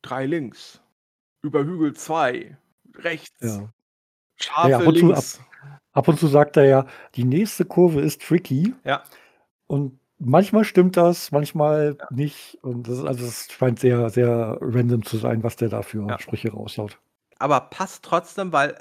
3 0.03 0.27
links, 0.27 0.83
über 1.43 1.65
Hügel 1.65 1.95
2, 1.95 2.59
rechts, 2.97 3.41
Ja. 3.41 3.49
Ja, 3.49 4.69
ja, 4.69 4.81
scharfe 4.81 5.15
ab 5.15 5.25
ab 5.92 6.09
und 6.09 6.18
zu 6.18 6.27
sagt 6.29 6.57
er 6.57 6.64
ja: 6.66 6.87
„Die 7.14 7.25
nächste 7.25 7.64
Kurve 7.64 8.01
ist 8.01 8.22
tricky.“ 8.22 8.75
Ja. 8.85 9.03
Und 9.68 10.01
manchmal 10.18 10.64
stimmt 10.64 10.96
das, 10.98 11.33
manchmal 11.33 11.98
Ja. 12.01 12.07
nicht. 12.11 12.59
Und 12.62 12.88
das 12.88 13.05
also, 13.05 13.27
es 13.27 13.48
scheint 13.53 13.81
sehr, 13.81 14.11
sehr 14.11 14.59
random 14.61 15.05
zu 15.05 15.18
sein, 15.18 15.42
was 15.44 15.57
der 15.57 15.68
da 15.70 15.83
für 15.83 16.16
Ja. 16.18 16.18
Sprüche 16.18 16.53
raushaut. 16.53 17.01
Aber 17.38 17.61
passt 17.61 18.05
trotzdem, 18.05 18.53
weil, 18.53 18.77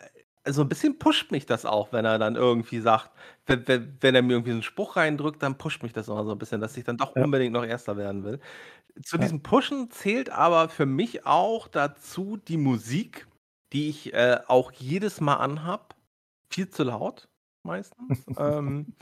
so 0.47 0.61
'n 0.63 0.69
bisschen 0.69 0.97
pusht 0.99 1.31
mich 1.31 1.45
das 1.45 1.65
auch, 1.65 1.91
wenn 1.93 2.05
er 2.05 2.17
dann 2.19 2.35
irgendwie 2.35 2.79
sagt 2.79 3.11
wenn 3.45 3.67
wenn 3.67 3.97
wenn 4.01 4.15
er 4.15 4.21
mir 4.23 4.33
irgendwie 4.33 4.51
'n 4.51 4.63
Spruch 4.63 4.95
reindrückt, 4.95 5.41
dann 5.43 5.57
pusht 5.57 5.83
mich 5.83 5.93
das 5.93 6.07
immer 6.07 6.23
so 6.25 6.31
'n 6.31 6.37
bisschen, 6.37 6.61
dass 6.61 6.75
ich 6.77 6.83
dann 6.83 6.97
doch 6.97 7.15
Ja. 7.15 7.25
unbedingt 7.25 7.53
noch 7.53 7.63
1. 7.65 7.97
werden 7.97 8.23
will. 8.23 8.39
Zu 9.03 9.17
diesem 9.19 9.43
Pushen 9.43 9.91
zählt 9.91 10.29
aber 10.31 10.69
für 10.69 10.85
mich 10.87 11.25
auch 11.27 11.67
dazu 11.69 12.37
die 12.37 12.57
Musik, 12.57 13.27
die 13.73 13.89
ich, 13.89 14.13
äh, 14.13 14.39
auch 14.47 14.71
jedes 14.73 15.21
Mal 15.21 15.35
anhabe, 15.37 15.90
viel 16.51 16.69
zu 16.69 16.83
laut 16.83 17.27
meistens. 17.63 18.25
Ähm, 18.37 18.95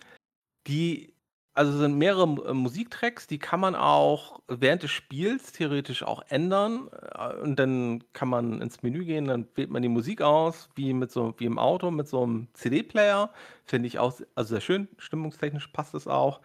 die 0.67 1.13
also, 1.59 1.77
sind 1.77 1.97
mehrere 1.97 2.23
äh, 2.49 2.53
Musiktracks, 2.53 3.27
die 3.27 3.39
kann 3.39 3.59
man 3.59 3.75
auch 3.75 4.39
während 4.47 4.83
des 4.83 4.91
Spiels 4.91 5.51
theoretisch 5.51 6.03
auch 6.03 6.23
ändern. 6.29 6.89
Äh, 7.15 7.35
und 7.41 7.57
dann 7.57 8.03
kann 8.13 8.29
man 8.29 8.61
ins 8.61 8.81
Menü 8.81 9.03
gehen, 9.05 9.25
dann 9.25 9.47
wählt 9.55 9.69
man 9.69 9.81
die 9.81 9.89
Musik 9.89 10.21
aus, 10.21 10.69
wie 10.75 10.93
mit 10.93 11.11
so 11.11 11.33
wie 11.37 11.45
im 11.45 11.59
Auto 11.59 11.91
mit 11.91 12.07
so 12.07 12.25
'nem 12.25 12.47
CD-Player. 12.53 13.31
Finde 13.65 13.87
ich 13.87 13.99
auch 13.99 14.13
also, 14.35 14.49
sehr 14.55 14.61
schön, 14.61 14.87
stimmungstechnisch 14.97 15.67
passt 15.67 15.95
es 15.95 16.07
auch. 16.07 16.39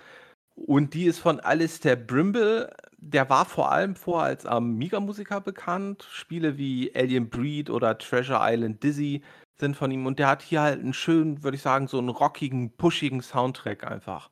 Und 0.57 0.95
die 0.95 1.07
ist 1.07 1.19
von 1.21 1.41
Alistair 1.41 1.97
Brimble. 1.97 2.73
Der 2.99 3.29
war 3.31 3.45
vor 3.45 3.73
allem 3.73 3.97
vorher 3.97 4.29
als 4.29 4.47
Amiga-Musiker 4.47 5.41
bekannt. 5.41 6.07
Spiele 6.11 6.59
wie 6.59 6.95
Alien 6.95 7.29
Breed 7.31 7.71
oder 7.71 7.99
Treasure 7.99 8.41
Island 8.43 8.83
Dizzy 8.83 9.23
sind 9.61 9.77
von 9.77 9.91
ihm 9.91 10.07
und 10.07 10.19
der 10.19 10.29
hat 10.29 10.43
hier 10.43 10.63
halt 10.63 10.83
'n 10.83 10.93
schönen, 10.95 11.43
würde 11.45 11.57
ich 11.57 11.63
sagen, 11.63 11.89
so 11.89 11.99
'n 11.99 12.09
rockigen, 12.11 12.77
pushigen 12.77 13.23
Soundtrack 13.23 13.85
einfach 13.91 14.31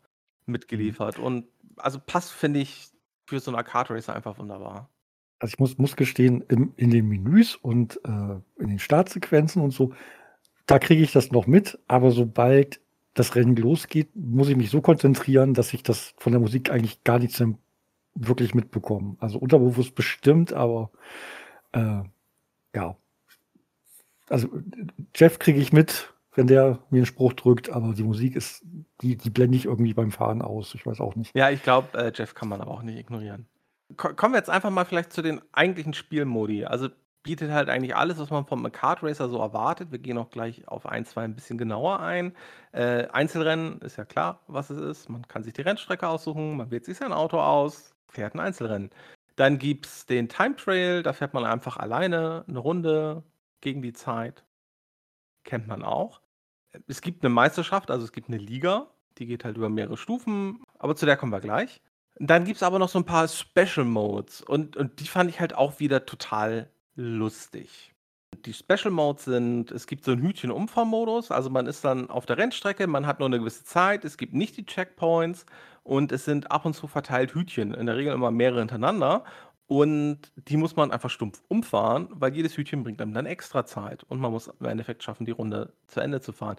Mhm. 0.74 0.96
mitgeliefert. 0.98 1.18
Und 1.18 1.46
also, 1.76 2.00
passt, 2.00 2.32
finde 2.32 2.61
ich, 2.61 2.90
für 3.26 3.40
so 3.40 3.50
'n 3.52 3.56
Arcade-Racer 3.56 4.14
einfach 4.14 4.38
wunderbar. 4.38 4.90
Also, 5.40 5.52
ich 5.54 5.58
muss 5.58 5.78
muss 5.78 5.96
gestehen, 5.96 6.44
im 6.48 6.72
in 6.76 6.90
den 6.90 7.08
Menüs 7.08 7.56
und, 7.56 8.00
äh, 8.04 8.08
in 8.62 8.68
den 8.68 8.78
Startsequenzen 8.78 9.61
und 9.62 9.72
so, 9.72 9.92
da 10.66 10.78
kriege 10.78 11.02
ich 11.02 11.12
das 11.12 11.32
noch 11.32 11.46
mit, 11.46 11.78
aber 11.88 12.12
sobald 12.12 12.80
das 13.14 13.35
Rennen 13.37 13.56
losgeht, 13.56 14.11
muss 14.16 14.48
ich 14.50 14.56
mich 14.56 14.70
so 14.70 14.80
konzentrieren, 14.82 15.54
dass 15.54 15.74
ich 15.74 15.82
das 15.85 16.14
von 16.18 16.32
der 16.32 16.40
Musik 16.40 16.70
eigentlich 16.70 17.04
gar 17.04 17.18
nichts 17.20 17.42
wirklich 18.16 18.54
mitbekomme. 18.54 19.16
Also, 19.20 19.38
unterbewusst 19.38 19.94
bestimmt, 19.96 20.52
aber, 20.54 20.92
äh, 21.72 22.02
ja. 22.76 22.96
Also, 24.33 24.49
Jeff 25.14 25.38
kriege 25.38 25.61
ich 25.61 25.75
mit, 25.75 26.14
wenn 26.35 26.47
der 26.47 26.79
mir 26.88 27.03
'n 27.03 27.07
Spruch 27.07 27.35
drückt, 27.35 27.68
aber 27.68 27.92
die 27.92 28.03
Musik 28.03 28.35
ist 28.35 28.64
die 29.03 29.16
die 29.18 29.29
blende 29.29 29.59
ich 29.59 29.66
irgendwie 29.66 29.92
beim 29.92 30.11
Fahren 30.11 30.40
aus. 30.40 30.75
Ich 30.75 30.87
weiß 30.87 31.01
auch 31.01 31.16
nicht. 31.16 31.33
Ja, 31.37 31.51
ich 31.51 31.62
glaube, 31.62 31.99
äh, 31.99 32.12
Jeff 32.14 32.35
kann 32.35 32.49
man 32.49 32.62
aber 32.62 32.71
auch 32.71 32.83
nicht 32.83 32.99
ignorieren. 32.99 33.47
Ko 33.99 34.14
kommen 34.14 34.33
wir 34.35 34.38
jetzt 34.38 34.49
einfach 34.51 34.71
mal 34.71 34.87
vielleicht 34.87 35.12
zu 35.12 35.21
den 35.23 35.42
eigentlichen 35.53 35.92
Spielmodi. 35.92 36.64
Also, 36.64 36.88
bietet 37.23 37.51
halt 37.53 37.68
eigentlich 37.68 37.95
alles, 37.95 38.18
was 38.18 38.31
man 38.31 38.47
vom 38.47 38.64
Arcade-Racer 38.64 39.29
so 39.29 39.38
erwartet. 39.38 39.92
Wir 39.92 39.99
gehen 39.99 40.18
auch 40.18 40.31
gleich 40.31 40.66
auf 40.66 40.87
1, 40.87 41.05
2 41.05 41.25
'n 41.25 41.35
bisschen 41.35 41.59
genauer 41.59 42.01
ein. 42.01 42.35
Äh, 42.73 43.07
Einzelrennen 43.09 43.81
ist 43.81 43.97
ja 43.97 44.05
klar, 44.07 44.40
was 44.47 44.71
es 44.71 44.81
ist. 44.81 45.09
Man 45.11 45.29
kann 45.29 45.45
sich 45.45 45.53
die 45.53 45.61
Rennstrecke 45.62 46.09
aussuchen, 46.09 46.57
man 46.57 46.71
wählt 46.71 46.85
sich 46.85 46.97
sein 46.97 47.12
Auto 47.12 47.38
aus, 47.38 47.95
fährt 48.09 48.35
'n 48.35 48.40
Einzelrennen. 48.40 48.90
Dann 49.37 49.59
gibt's 49.59 50.05
den 50.07 50.29
Time 50.29 50.57
Trial, 50.57 51.03
da 51.03 51.12
fährt 51.12 51.33
man 51.35 51.45
einfach 51.45 51.77
alleine 51.77 52.45
'ne 52.49 52.59
Runde 52.59 53.23
gegen 53.62 53.83
die 53.83 53.94
Zeit. 53.94 54.44
Kennt 55.46 55.66
man 55.66 55.83
auch. 55.83 56.20
Es 56.88 57.01
gibt 57.03 57.22
'ne 57.22 57.29
Meisterschaft, 57.31 57.90
also, 57.90 58.05
es 58.05 58.12
gibt 58.12 58.29
'ne 58.29 58.38
Liga, 58.38 58.88
die 59.18 59.27
geht 59.27 59.44
halt 59.44 59.57
über 59.57 59.68
mehrere 59.70 59.96
Stufen, 59.96 60.62
aber 60.79 60.96
zu 60.96 61.07
der 61.07 61.16
kommen 61.16 61.33
wir 61.33 61.40
gleich. 61.40 61.83
Dann 62.18 62.44
gibt 62.44 62.57
es 62.59 62.62
aber 62.64 62.79
noch 62.79 62.88
so 62.90 62.98
ein 63.01 63.05
paar 63.07 63.29
Special 63.29 63.85
Modes 63.87 64.42
und 64.42 64.77
und 64.77 65.01
die 65.01 65.07
fand 65.09 65.31
ich 65.31 65.40
halt 65.40 65.55
auch 65.55 65.81
wieder 65.81 66.07
total 66.07 66.70
lustig. 66.96 67.92
Die 68.46 68.55
Special 68.55 68.90
Modes 68.92 69.25
sind 69.27 69.70
es 69.72 69.87
gibt 69.87 70.05
so 70.05 70.12
'n 70.12 70.22
Hütchen-Umfahrmodus, 70.22 71.31
also 71.33 71.51
man 71.51 71.66
ist 71.66 71.85
dann 71.85 72.11
auf 72.11 72.27
der 72.27 72.38
Rennstrecke, 72.38 72.87
man 72.88 73.07
hat 73.07 73.20
nur 73.20 73.29
eine 73.29 73.38
gewisse 73.40 73.64
Zeit, 73.64 74.05
es 74.05 74.18
gibt 74.18 74.35
nicht 74.35 74.57
die 74.59 74.66
Checkpoints 74.66 75.46
und 75.85 76.12
es 76.12 76.25
sind 76.27 76.51
ab 76.53 76.64
und 76.66 76.75
zu 76.75 76.87
verteilt 76.88 77.35
Hütchen, 77.35 77.75
in 77.75 77.87
der 77.87 77.96
Regel 77.96 78.14
immer 78.14 78.31
mehrere 78.33 78.61
hintereinander 78.61 79.25
und 79.80 80.18
die 80.37 80.58
muss 80.58 80.76
man 80.76 80.90
einfach 80.90 81.08
stumpf 81.08 81.42
umfahren, 81.48 82.08
weil 82.11 82.35
jedes 82.35 82.56
Hütchen 82.56 82.82
bringt 82.82 83.00
einem 83.00 83.14
dann 83.14 83.24
extra 83.26 83.64
Zeit 83.64 84.04
und 84.04 84.20
man 84.20 84.30
muss 84.30 84.48
im 84.48 84.66
Endeffekt 84.66 85.02
schaffen, 85.02 85.24
die 85.24 85.32
Runde 85.32 85.72
zu 85.87 86.00
Ende 86.00 86.20
zu 86.20 86.32
fahren. 86.32 86.56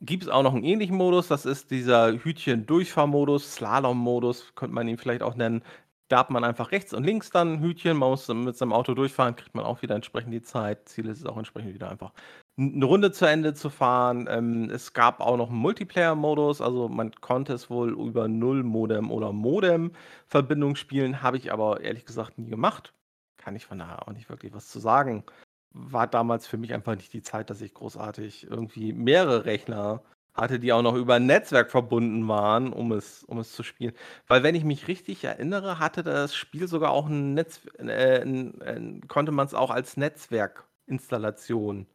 Gibt 0.00 0.22
es 0.22 0.28
auch 0.30 0.42
noch 0.42 0.54
einen 0.54 0.64
ähnlichen 0.64 0.96
Modus, 0.96 1.28
das 1.28 1.44
ist 1.44 1.70
dieser 1.70 2.12
Hütchen-Durchfahrmodus, 2.12 3.54
Slalom-Modus 3.54 4.54
könnte 4.54 4.74
man 4.74 4.88
ihn 4.88 4.96
vielleicht 4.96 5.22
auch 5.22 5.34
nennen. 5.34 5.62
Da 6.08 6.20
hat 6.20 6.30
man 6.30 6.44
einfach 6.44 6.72
rechts 6.72 6.94
und 6.94 7.04
links 7.04 7.30
dann 7.30 7.60
Hütchen, 7.60 7.96
man 7.98 8.10
muss 8.10 8.28
mit 8.28 8.56
seinem 8.56 8.72
Auto 8.72 8.94
durchfahren, 8.94 9.36
kriegt 9.36 9.54
man 9.54 9.64
auch 9.66 9.82
wieder 9.82 9.94
entsprechend 9.94 10.32
die 10.32 10.42
Zeit. 10.42 10.88
Ziel 10.88 11.06
ist 11.06 11.18
es 11.18 11.26
auch 11.26 11.36
entsprechend 11.36 11.74
wieder 11.74 11.90
einfach 11.90 12.12
eine 12.58 12.84
Runde 12.84 13.12
zu 13.12 13.24
Ende 13.26 13.54
zu 13.54 13.70
fahren. 13.70 14.26
Ähm, 14.30 14.70
es 14.70 14.92
gab 14.92 15.20
auch 15.20 15.36
noch 15.36 15.50
einen 15.50 15.58
Multiplayer-Modus, 15.58 16.60
also 16.60 16.88
man 16.88 17.12
konnte 17.20 17.52
es 17.52 17.70
wohl 17.70 17.92
über 17.92 18.28
Null-Modem 18.28 19.10
oder 19.10 19.32
Modem-Verbindung 19.32 20.76
spielen, 20.76 21.22
habe 21.22 21.36
ich 21.36 21.52
aber 21.52 21.80
ehrlich 21.80 22.04
gesagt 22.04 22.38
nie 22.38 22.50
gemacht. 22.50 22.92
Kann 23.36 23.56
ich 23.56 23.66
von 23.66 23.78
daher 23.78 24.08
auch 24.08 24.12
nicht 24.12 24.28
wirklich 24.28 24.52
was 24.54 24.68
zu 24.68 24.80
sagen 24.80 25.24
war 25.72 26.06
damals 26.06 26.46
für 26.46 26.56
mich 26.56 26.72
einfach 26.74 26.96
nicht 26.96 27.12
die 27.12 27.22
Zeit, 27.22 27.50
dass 27.50 27.60
ich 27.60 27.74
großartig 27.74 28.48
irgendwie 28.50 28.92
mehrere 28.92 29.44
Rechner 29.44 30.02
hatte, 30.34 30.60
die 30.60 30.72
auch 30.72 30.82
noch 30.82 30.94
über 30.94 31.14
ein 31.14 31.26
Netzwerk 31.26 31.70
verbunden 31.70 32.28
waren, 32.28 32.72
um 32.72 32.92
es, 32.92 33.24
um 33.24 33.38
es 33.38 33.52
zu 33.52 33.62
spielen. 33.62 33.92
Weil 34.26 34.42
wenn 34.42 34.54
ich 34.54 34.64
mich 34.64 34.88
richtig 34.88 35.24
erinnere, 35.24 35.78
hatte 35.78 36.02
das 36.02 36.34
Spiel 36.34 36.68
sogar 36.68 36.90
auch 36.90 37.08
ein 37.08 37.34
Netz, 37.34 37.60
äh, 37.78 38.22
ein, 38.22 38.60
ein, 38.62 39.08
konnte 39.08 39.32
man 39.32 39.46
es 39.46 39.54
auch 39.54 39.70
als 39.70 39.96
Netzwerkinstallation 39.96 41.86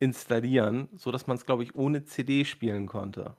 installieren, 0.00 0.88
sodass 0.96 1.26
man 1.26 1.36
es, 1.36 1.46
glaube 1.46 1.62
ich, 1.62 1.74
ohne 1.74 2.04
CD 2.04 2.44
spielen 2.44 2.86
konnte. 2.86 3.36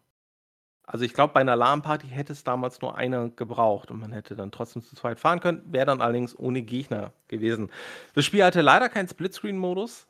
Also 0.83 1.05
ich 1.05 1.13
glaube, 1.13 1.33
bei 1.33 1.41
einer 1.41 1.55
LAN-Party 1.55 2.07
hätte 2.07 2.33
es 2.33 2.43
damals 2.43 2.81
nur 2.81 2.97
einer 2.97 3.29
gebraucht 3.29 3.91
und 3.91 3.99
man 3.99 4.11
hätte 4.11 4.35
dann 4.35 4.51
trotzdem 4.51 4.81
zu 4.81 4.95
zweit 4.95 5.19
fahren 5.19 5.39
können, 5.39 5.61
wäre 5.71 5.85
dann 5.85 6.01
allerdings 6.01 6.37
ohne 6.37 6.63
Gegner 6.63 7.13
gewesen. 7.27 7.69
Das 8.15 8.25
Spiel 8.25 8.43
hatte 8.43 8.61
leider 8.61 8.89
keinen 8.89 9.07
Splitscreen-Modus. 9.07 10.07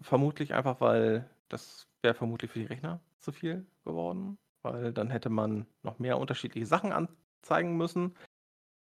Vermutlich 0.00 0.54
einfach, 0.54 0.80
weil 0.80 1.28
das 1.48 1.88
wäre 2.02 2.14
vermutlich 2.14 2.52
für 2.52 2.60
die 2.60 2.66
Rechner 2.66 3.00
zu 3.18 3.32
viel 3.32 3.66
geworden, 3.84 4.38
weil 4.62 4.92
dann 4.92 5.10
hätte 5.10 5.28
man 5.28 5.66
noch 5.82 5.98
mehr 5.98 6.18
unterschiedliche 6.18 6.66
Sachen 6.66 6.92
anzeigen 6.92 7.76
müssen. 7.76 8.14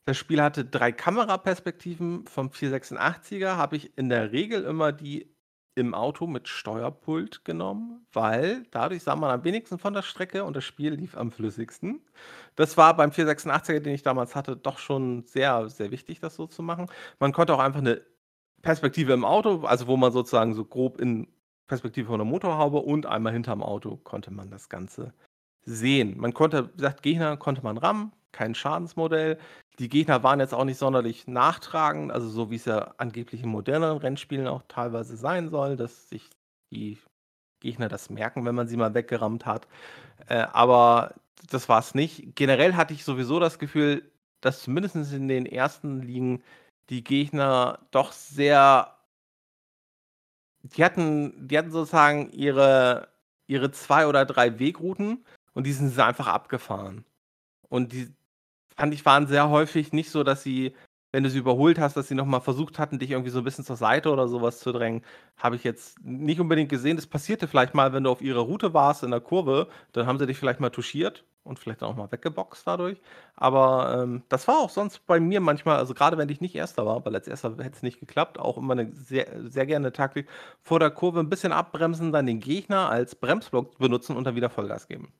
Das 0.04 0.18
Spiel 0.18 0.42
hatte 0.42 0.66
drei 0.66 0.92
Kameraperspektiven. 0.92 2.26
Vom 2.26 2.48
486er 2.48 3.56
habe 3.56 3.76
ich 3.76 3.96
in 3.96 4.10
der 4.10 4.32
Regel 4.32 4.64
immer 4.64 4.92
die 4.92 5.31
im 5.74 5.94
Auto 5.94 6.26
mit 6.26 6.48
Steuerpult 6.48 7.44
genommen, 7.44 8.06
weil 8.12 8.64
dadurch 8.70 9.02
sah 9.02 9.16
man 9.16 9.30
am 9.30 9.44
wenigsten 9.44 9.78
von 9.78 9.94
der 9.94 10.02
Strecke 10.02 10.44
und 10.44 10.54
das 10.54 10.64
Spiel 10.64 10.92
lief 10.92 11.16
am 11.16 11.30
flüssigsten. 11.30 12.00
Das 12.56 12.76
war 12.76 12.94
beim 12.96 13.10
486er, 13.10 13.80
den 13.80 13.94
ich 13.94 14.02
damals 14.02 14.34
hatte, 14.36 14.56
doch 14.56 14.78
schon 14.78 15.24
sehr, 15.24 15.68
sehr 15.70 15.90
wichtig, 15.90 16.20
das 16.20 16.34
so 16.34 16.46
zu 16.46 16.62
machen. 16.62 16.88
Man 17.18 17.32
konnte 17.32 17.54
auch 17.54 17.58
einfach 17.58 17.80
eine 17.80 18.02
Perspektive 18.62 19.12
im 19.12 19.24
Auto, 19.24 19.64
also 19.64 19.86
wo 19.86 19.96
man 19.96 20.12
sozusagen 20.12 20.54
so 20.54 20.64
grob 20.64 21.00
in 21.00 21.26
Perspektive 21.66 22.08
von 22.08 22.18
der 22.18 22.26
Motorhaube 22.26 22.78
und 22.78 23.06
einmal 23.06 23.32
hinterm 23.32 23.62
Auto 23.62 23.96
konnte 23.96 24.30
man 24.30 24.50
das 24.50 24.68
Ganze 24.68 25.14
sehen. 25.64 26.18
Man 26.18 26.34
konnte, 26.34 26.70
wie 26.72 26.76
gesagt, 26.76 27.02
Gegner 27.02 27.36
konnte 27.36 27.62
man 27.62 27.78
rammen, 27.78 28.12
kein 28.32 28.54
Schadensmodell. 28.54 29.38
Die 29.78 29.88
Gegner 29.88 30.22
waren 30.22 30.40
jetzt 30.40 30.54
auch 30.54 30.64
nicht 30.64 30.78
sonderlich 30.78 31.26
nachtragend, 31.26 32.12
also 32.12 32.28
so 32.28 32.50
wie 32.50 32.56
es 32.56 32.66
ja 32.66 32.94
angeblich 32.98 33.42
in 33.42 33.48
moderneren 33.48 33.98
Rennspielen 33.98 34.46
auch 34.46 34.62
teilweise 34.68 35.16
sein 35.16 35.48
soll, 35.48 35.76
dass 35.76 36.08
sich 36.08 36.28
die 36.70 36.98
Gegner 37.60 37.88
das 37.88 38.10
merken, 38.10 38.44
wenn 38.44 38.54
man 38.54 38.68
sie 38.68 38.76
mal 38.76 38.94
weggerammt 38.94 39.46
hat. 39.46 39.66
Äh, 40.28 40.46
aber 40.52 41.14
das 41.50 41.68
war 41.68 41.78
es 41.78 41.94
nicht. 41.94 42.36
Generell 42.36 42.74
hatte 42.74 42.94
ich 42.94 43.04
sowieso 43.04 43.40
das 43.40 43.58
Gefühl, 43.58 44.10
dass 44.40 44.62
zumindest 44.62 44.96
in 44.96 45.28
den 45.28 45.46
ersten 45.46 46.02
Ligen 46.02 46.42
die 46.90 47.04
Gegner 47.04 47.78
doch 47.90 48.12
sehr. 48.12 48.96
Die 50.62 50.84
hatten, 50.84 51.48
die 51.48 51.58
hatten 51.58 51.70
sozusagen 51.70 52.30
ihre, 52.30 53.08
ihre 53.46 53.72
zwei 53.72 54.06
oder 54.06 54.24
drei 54.24 54.58
Wegrouten 54.58 55.24
und 55.54 55.66
die 55.66 55.72
sind 55.72 55.98
einfach 55.98 56.28
abgefahren. 56.28 57.04
Und 57.68 57.92
die, 57.92 58.12
fand 58.82 58.94
ich, 58.94 59.06
waren 59.06 59.28
sehr 59.28 59.48
häufig 59.48 59.92
nicht 59.92 60.10
so, 60.10 60.24
dass 60.24 60.42
sie, 60.42 60.74
wenn 61.12 61.22
du 61.22 61.30
sie 61.30 61.38
überholt 61.38 61.78
hast, 61.78 61.96
dass 61.96 62.08
sie 62.08 62.16
nochmal 62.16 62.40
versucht 62.40 62.80
hatten, 62.80 62.98
dich 62.98 63.12
irgendwie 63.12 63.30
so 63.30 63.38
ein 63.38 63.44
bisschen 63.44 63.64
zur 63.64 63.76
Seite 63.76 64.10
oder 64.10 64.26
sowas 64.26 64.58
zu 64.58 64.72
drängen. 64.72 65.04
Habe 65.36 65.54
ich 65.54 65.62
jetzt 65.62 66.04
nicht 66.04 66.40
unbedingt 66.40 66.68
gesehen. 66.68 66.96
Das 66.96 67.06
passierte 67.06 67.46
vielleicht 67.46 67.74
mal, 67.74 67.92
wenn 67.92 68.02
du 68.02 68.10
auf 68.10 68.20
ihrer 68.20 68.40
Route 68.40 68.74
warst 68.74 69.04
in 69.04 69.12
der 69.12 69.20
Kurve, 69.20 69.68
dann 69.92 70.08
haben 70.08 70.18
sie 70.18 70.26
dich 70.26 70.36
vielleicht 70.36 70.58
mal 70.58 70.70
touchiert 70.70 71.24
und 71.44 71.60
vielleicht 71.60 71.84
auch 71.84 71.94
mal 71.94 72.10
weggeboxt 72.10 72.66
dadurch. 72.66 73.00
Aber 73.36 74.02
ähm, 74.02 74.24
das 74.28 74.48
war 74.48 74.58
auch 74.58 74.70
sonst 74.70 75.06
bei 75.06 75.20
mir 75.20 75.40
manchmal, 75.40 75.76
also 75.76 75.94
gerade 75.94 76.18
wenn 76.18 76.28
ich 76.28 76.40
nicht 76.40 76.56
Erster 76.56 76.84
war, 76.84 77.04
weil 77.04 77.14
als 77.14 77.28
Erster 77.28 77.50
hätte 77.58 77.76
es 77.76 77.82
nicht 77.84 78.00
geklappt, 78.00 78.40
auch 78.40 78.58
immer 78.58 78.72
eine 78.72 78.92
sehr, 78.92 79.28
sehr 79.48 79.66
gerne 79.66 79.92
Taktik, 79.92 80.28
vor 80.60 80.80
der 80.80 80.90
Kurve 80.90 81.20
ein 81.20 81.30
bisschen 81.30 81.52
abbremsen, 81.52 82.10
dann 82.10 82.26
den 82.26 82.40
Gegner 82.40 82.90
als 82.90 83.14
Bremsblock 83.14 83.78
benutzen 83.78 84.16
und 84.16 84.24
dann 84.24 84.34
wieder 84.34 84.50
Vollgas 84.50 84.88
geben. 84.88 85.12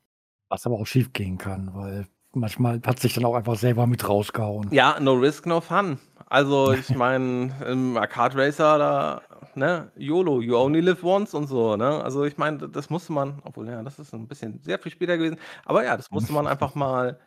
Was 0.49 0.67
aber 0.67 0.81
auch 0.81 0.87
schief 0.87 1.13
gehen 1.13 1.39
kann, 1.39 1.73
weil 1.75 2.09
manchmal 2.35 2.81
hat 2.85 3.01
sich 3.01 3.15
dann 3.15 3.25
auch 3.25 3.35
einfach 3.35 3.57
selber 3.57 3.87
mit 3.87 4.09
rausgehauen. 4.09 4.69
Ja, 4.71 4.99
no 5.01 5.15
risk, 5.15 5.47
no 5.47 5.61
fun. 5.61 5.99
Also 6.27 6.73
ich 6.73 6.95
meine, 6.95 7.55
im 7.67 7.97
Arcade 7.97 8.37
Racer, 8.37 8.79
da, 8.79 9.23
ne, 9.55 9.91
YOLO, 9.97 10.41
you 10.41 10.57
only 10.57 10.81
live 10.81 11.03
once 11.05 11.35
und 11.35 11.47
so, 11.47 11.77
ne? 11.77 12.03
Also 12.03 12.25
ich 12.25 12.37
meine, 12.39 12.69
das 12.69 12.91
musste 12.91 13.13
man, 13.13 13.41
obwohl, 13.45 13.69
ja, 13.69 13.83
das 13.83 13.99
ist 13.99 14.15
ein 14.15 14.29
bisschen 14.29 14.61
sehr 14.63 14.79
viel 14.79 14.93
später 14.93 15.17
gewesen, 15.17 15.39
aber 15.65 15.85
ja, 15.85 15.97
das 15.97 16.11
musste 16.11 16.33
man 16.33 16.47
einfach 16.49 16.75
mal 16.75 17.21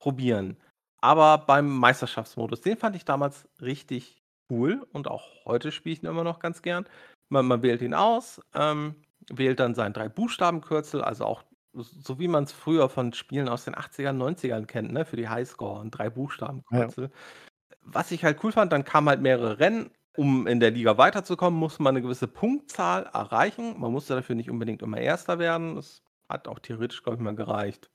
probieren. 0.00 0.56
Aber 1.00 1.38
beim 1.38 1.78
Meisterschaftsmodus, 1.78 2.60
den 2.60 2.76
fand 2.76 2.96
ich 2.96 3.04
damals 3.04 3.48
richtig 3.60 4.22
cool 4.50 4.86
und 4.92 5.08
auch 5.08 5.24
heute 5.46 5.72
spiele 5.72 5.94
ich 5.94 6.02
ihn 6.02 6.08
immer 6.08 6.24
noch 6.24 6.40
ganz 6.40 6.60
gern. 6.62 6.86
Man, 7.30 7.46
man 7.46 7.62
wählt 7.62 7.80
ihn 7.80 7.94
aus, 7.94 8.40
ähm, 8.54 8.96
wählt 9.30 9.60
dann 9.60 9.74
sein 9.74 9.92
Drei-Buchstaben-Kürzel, 9.92 11.02
also 11.02 11.24
auch 11.24 11.44
so 11.72 12.18
wie 12.18 12.28
man 12.28 12.44
es 12.44 12.52
früher 12.52 12.88
von 12.88 13.12
Spielen 13.12 13.48
aus 13.48 13.64
den 13.64 13.74
80ern, 13.74 14.16
90ern 14.16 14.66
kennt, 14.66 14.92
ne, 14.92 15.04
für 15.04 15.16
die 15.16 15.28
Highscore 15.28 15.80
und 15.80 15.90
drei 15.92 16.10
Buchstaben 16.10 16.62
Ja. 16.70 16.88
Was 17.82 18.10
ich 18.10 18.24
halt 18.24 18.42
cool 18.44 18.52
fand, 18.52 18.72
dann 18.72 18.84
kamen 18.84 19.08
halt 19.08 19.20
mehrere 19.20 19.58
Rennen. 19.58 19.90
Um 20.16 20.46
in 20.48 20.58
der 20.60 20.72
Liga 20.72 20.98
weiterzukommen, 20.98 21.58
musste 21.58 21.82
man 21.82 21.94
eine 21.94 22.02
gewisse 22.02 22.26
Punktzahl 22.26 23.04
erreichen. 23.12 23.78
Man 23.78 23.92
musste 23.92 24.14
dafür 24.16 24.34
nicht 24.34 24.50
unbedingt 24.50 24.82
immer 24.82 24.98
Erster 24.98 25.38
werden. 25.38 25.76
Das 25.76 26.02
hat 26.28 26.48
auch 26.48 26.58
theoretisch, 26.58 27.02
glaube 27.02 27.16
ich, 27.16 27.22
mal 27.22 27.34
gereicht. 27.36 27.90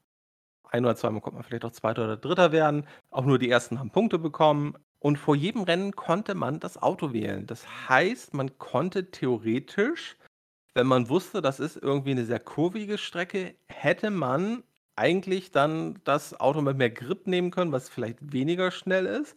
Ein 0.70 0.86
oder 0.86 0.96
zweimal 0.96 1.22
konnte 1.22 1.36
man 1.36 1.44
vielleicht 1.44 1.66
auch 1.66 1.72
Zweiter 1.72 2.06
oder 2.06 2.18
Dritter 2.18 2.52
werden. 2.52 2.88
Auch 3.12 3.26
nur 3.26 3.40
die 3.40 3.50
Ersten 3.50 3.80
haben 3.80 3.92
Punkte 3.92 4.18
bekommen. 4.20 4.76
Und 5.00 5.18
vor 5.18 5.36
jedem 5.36 5.64
Rennen 5.64 5.96
konnte 5.96 6.36
man 6.36 6.60
das 6.60 6.82
Auto 6.82 7.14
wählen. 7.14 7.46
Das 7.48 7.66
heißt, 7.90 8.34
man 8.34 8.58
konnte 8.58 9.12
theoretisch 9.12 10.18
wenn 10.76 10.88
man 10.88 11.10
wusste, 11.10 11.42
das 11.42 11.60
ist 11.60 11.78
irgendwie 11.78 12.12
eine 12.12 12.26
sehr 12.26 12.40
kurvige 12.40 12.98
Strecke, 12.98 13.56
hätte 13.68 14.12
man 14.12 14.64
eigentlich 14.96 15.52
dann 15.52 16.00
das 16.04 16.40
Auto 16.40 16.62
mit 16.62 16.78
mehr 16.78 16.90
Grip 16.90 17.28
nehmen 17.28 17.52
können, 17.52 17.72
was 17.72 17.90
vielleicht 17.90 18.34
weniger 18.34 18.72
schnell 18.72 19.06
ist. 19.06 19.36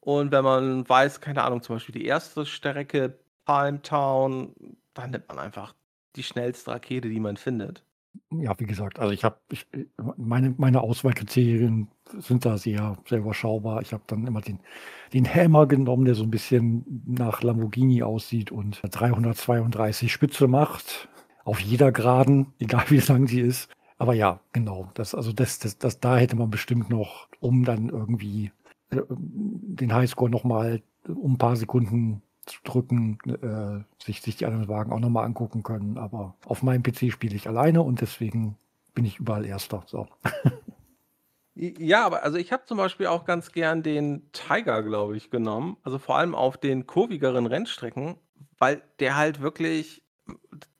Und 0.00 0.32
wenn 0.32 0.44
man 0.44 0.88
weiß, 0.88 1.20
keine 1.20 1.42
Ahnung, 1.44 1.62
zum 1.62 1.76
Beispiel 1.76 1.94
die 1.94 2.06
erste 2.06 2.46
Strecke, 2.46 3.18
Palmtown, 3.44 4.54
dann 4.94 5.10
nimmt 5.10 5.28
man 5.28 5.38
einfach 5.38 5.74
die 6.16 6.22
schnellste 6.22 6.70
Rakete, 6.72 7.08
die 7.08 7.20
man 7.20 7.36
findet. 7.36 7.84
Ja, 8.30 8.58
wie 8.58 8.66
gesagt, 8.66 8.98
also 8.98 9.12
ich 9.12 9.22
habe 9.22 9.38
meine, 10.16 10.54
meine 10.58 10.80
Auswahlkriterien 10.80 11.88
sind 12.18 12.44
da 12.44 12.58
sehr, 12.58 12.96
sehr 13.08 13.18
überschaubar. 13.18 13.82
Ich 13.82 13.92
habe 13.92 14.02
dann 14.08 14.26
immer 14.26 14.40
den, 14.40 14.58
den 15.12 15.26
Hammer 15.32 15.66
genommen, 15.66 16.04
der 16.04 16.16
so 16.16 16.24
ein 16.24 16.30
bisschen 16.30 17.04
nach 17.06 17.42
Lamborghini 17.42 18.02
aussieht 18.02 18.50
und 18.50 18.80
332 18.82 20.12
Spitze 20.12 20.48
macht. 20.48 21.08
Auf 21.44 21.60
jeder 21.60 21.92
Geraden, 21.92 22.52
egal 22.58 22.84
wie 22.88 22.98
lang 22.98 23.28
sie 23.28 23.40
ist. 23.40 23.70
Aber 23.98 24.14
ja, 24.14 24.40
genau. 24.52 24.90
Das, 24.94 25.14
also 25.14 25.32
das, 25.32 25.60
das, 25.60 25.78
das, 25.78 26.00
da 26.00 26.16
hätte 26.16 26.36
man 26.36 26.50
bestimmt 26.50 26.90
noch, 26.90 27.28
um 27.40 27.64
dann 27.64 27.88
irgendwie 27.88 28.50
äh, 28.90 29.00
den 29.08 29.94
Highscore 29.94 30.30
nochmal 30.30 30.82
um 31.08 31.34
ein 31.34 31.38
paar 31.38 31.56
Sekunden 31.56 32.22
drücken, 32.64 33.18
äh, 33.26 34.02
sich, 34.02 34.22
sich 34.22 34.36
die 34.36 34.46
anderen 34.46 34.68
Wagen 34.68 34.92
auch 34.92 35.00
nochmal 35.00 35.24
angucken 35.24 35.62
können. 35.62 35.98
Aber 35.98 36.34
auf 36.44 36.62
meinem 36.62 36.82
PC 36.82 37.12
spiele 37.12 37.36
ich 37.36 37.48
alleine 37.48 37.82
und 37.82 38.00
deswegen 38.00 38.56
bin 38.94 39.04
ich 39.04 39.18
überall 39.18 39.44
Erster. 39.44 39.82
So. 39.86 40.08
Ja, 41.58 42.04
aber 42.04 42.22
also 42.22 42.36
ich 42.36 42.52
habe 42.52 42.64
zum 42.66 42.76
Beispiel 42.76 43.06
auch 43.06 43.24
ganz 43.24 43.50
gern 43.50 43.82
den 43.82 44.30
Tiger, 44.32 44.82
glaube 44.82 45.16
ich, 45.16 45.30
genommen. 45.30 45.78
Also 45.84 45.98
vor 45.98 46.18
allem 46.18 46.34
auf 46.34 46.58
den 46.58 46.86
kurvigeren 46.86 47.46
Rennstrecken, 47.46 48.16
weil 48.58 48.82
der 48.98 49.16
halt 49.16 49.40
wirklich, 49.40 50.02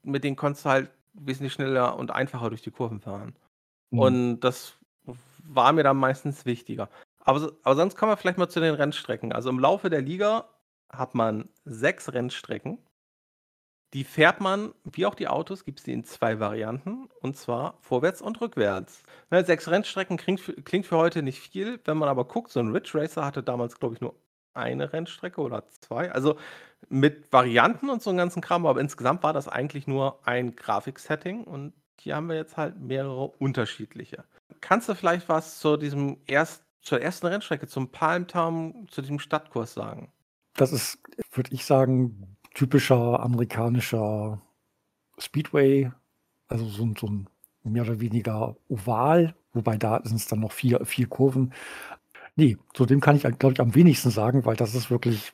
mit 0.03 0.23
dem 0.23 0.37
konntest 0.37 0.67
du 0.67 0.69
halt 0.69 0.91
wesentlich 1.15 1.55
schneller 1.55 1.97
und 1.99 2.11
einfacher 2.11 2.51
durch 2.51 2.61
die 2.61 2.71
Kurven 2.71 3.01
fahren. 3.01 3.35
Mhm. 3.91 3.99
Und 3.99 4.41
das 4.41 4.75
war 5.45 5.73
mir 5.73 5.83
dann 5.83 5.97
meistens 5.97 6.45
wichtiger. 6.45 6.91
Aber, 7.21 7.53
aber 7.63 7.75
sonst 7.75 7.97
kommen 7.97 8.13
wir 8.13 8.19
vielleicht 8.19 8.39
mal 8.39 8.49
zu 8.49 8.61
den 8.61 8.75
Rennstrecken. 8.75 9.33
Also 9.33 9.49
im 9.49 9.59
Laufe 9.59 9.89
der 9.89 10.03
Liga 10.03 10.45
hat 10.99 11.15
man 11.15 11.49
sechs 11.65 12.13
Rennstrecken. 12.13 12.79
Die 13.95 14.05
fährt 14.05 14.41
man, 14.41 14.75
wie 14.85 15.07
auch 15.07 15.15
die 15.15 15.29
Autos, 15.29 15.65
gibt 15.65 15.79
es 15.79 15.85
die 15.85 15.93
in 15.93 16.05
zwei 16.05 16.41
Varianten, 16.41 17.09
und 17.21 17.37
zwar 17.37 17.79
vorwärts 17.81 18.21
und 18.21 18.41
rückwärts. 18.41 19.03
Ne, 19.31 19.45
sechs 19.45 19.69
Rennstrecken 19.69 20.17
klingt 20.17 20.41
für, 20.41 20.55
klingt 20.55 20.87
für 20.87 20.97
heute 20.97 21.23
nicht 21.23 21.39
viel, 21.39 21.81
wenn 21.85 21.97
man 21.97 22.09
aber 22.09 22.25
guckt, 22.25 22.51
so 22.51 22.61
ein 22.61 22.73
Ridge 22.73 22.93
Racer 22.95 23.25
hatte 23.25 23.43
damals, 23.43 23.79
glaube 23.79 23.95
ich, 23.95 24.01
nur 24.01 24.15
eine 24.55 24.93
Rennstrecke 24.93 25.41
oder 25.41 25.69
zwei. 25.69 26.11
Also 26.11 26.37
mit 26.89 27.33
Varianten 27.33 27.91
und 27.91 28.03
so 28.03 28.11
einem 28.11 28.19
ganzen 28.19 28.43
Kram, 28.43 28.67
aber 28.67 28.81
insgesamt 28.81 29.23
war 29.23 29.33
das 29.33 29.49
eigentlich 29.49 29.87
nur 29.87 30.21
ein 30.27 30.57
Grafiksetting 30.57 31.45
und 31.45 31.73
hier 32.01 32.17
haben 32.17 32.29
wir 32.29 32.37
jetzt 32.37 32.57
halt 32.57 32.79
mehrere 32.79 33.29
unterschiedliche. 33.29 34.25
Kannst 34.61 34.89
du 34.89 34.95
vielleicht 34.95 35.29
was 35.29 35.59
zu 35.59 35.77
diesem 35.77 36.19
erst, 36.27 36.65
zur 36.81 37.01
ersten 37.01 37.27
Rennstrecke, 37.27 37.67
zum 37.67 37.91
Palmtown, 37.91 38.87
zu 38.91 39.01
diesem 39.01 39.19
Stadtkurs 39.19 39.75
sagen? 39.75 40.13
Das 40.57 40.73
ist, 40.73 40.99
würde 41.33 41.53
ich 41.53 41.65
sagen, 41.65 42.37
typischer 42.55 43.21
amerikanischer 43.21 44.41
Speedway, 45.19 45.91
also 46.49 46.67
so, 46.67 46.89
so 46.99 47.07
ein 47.07 47.29
mehr 47.65 47.83
oder 47.83 48.01
weniger 48.01 48.57
oval, 48.69 49.35
wobei 49.53 49.77
da 49.77 50.01
sind 50.05 50.17
es 50.17 50.29
dann 50.29 50.41
noch 50.41 50.53
vier, 50.53 50.85
vier 50.85 51.09
Kurven. 51.09 51.53
Nee, 52.37 52.57
zu 52.75 52.87
dem 52.87 53.01
kann 53.01 53.17
ich, 53.17 53.23
glaube 53.23 53.53
ich, 53.55 53.61
am 53.61 53.75
wenigsten 53.75 54.11
sagen, 54.11 54.45
weil 54.45 54.57
das 54.57 54.75
ist 54.75 54.91
wirklich 54.91 55.33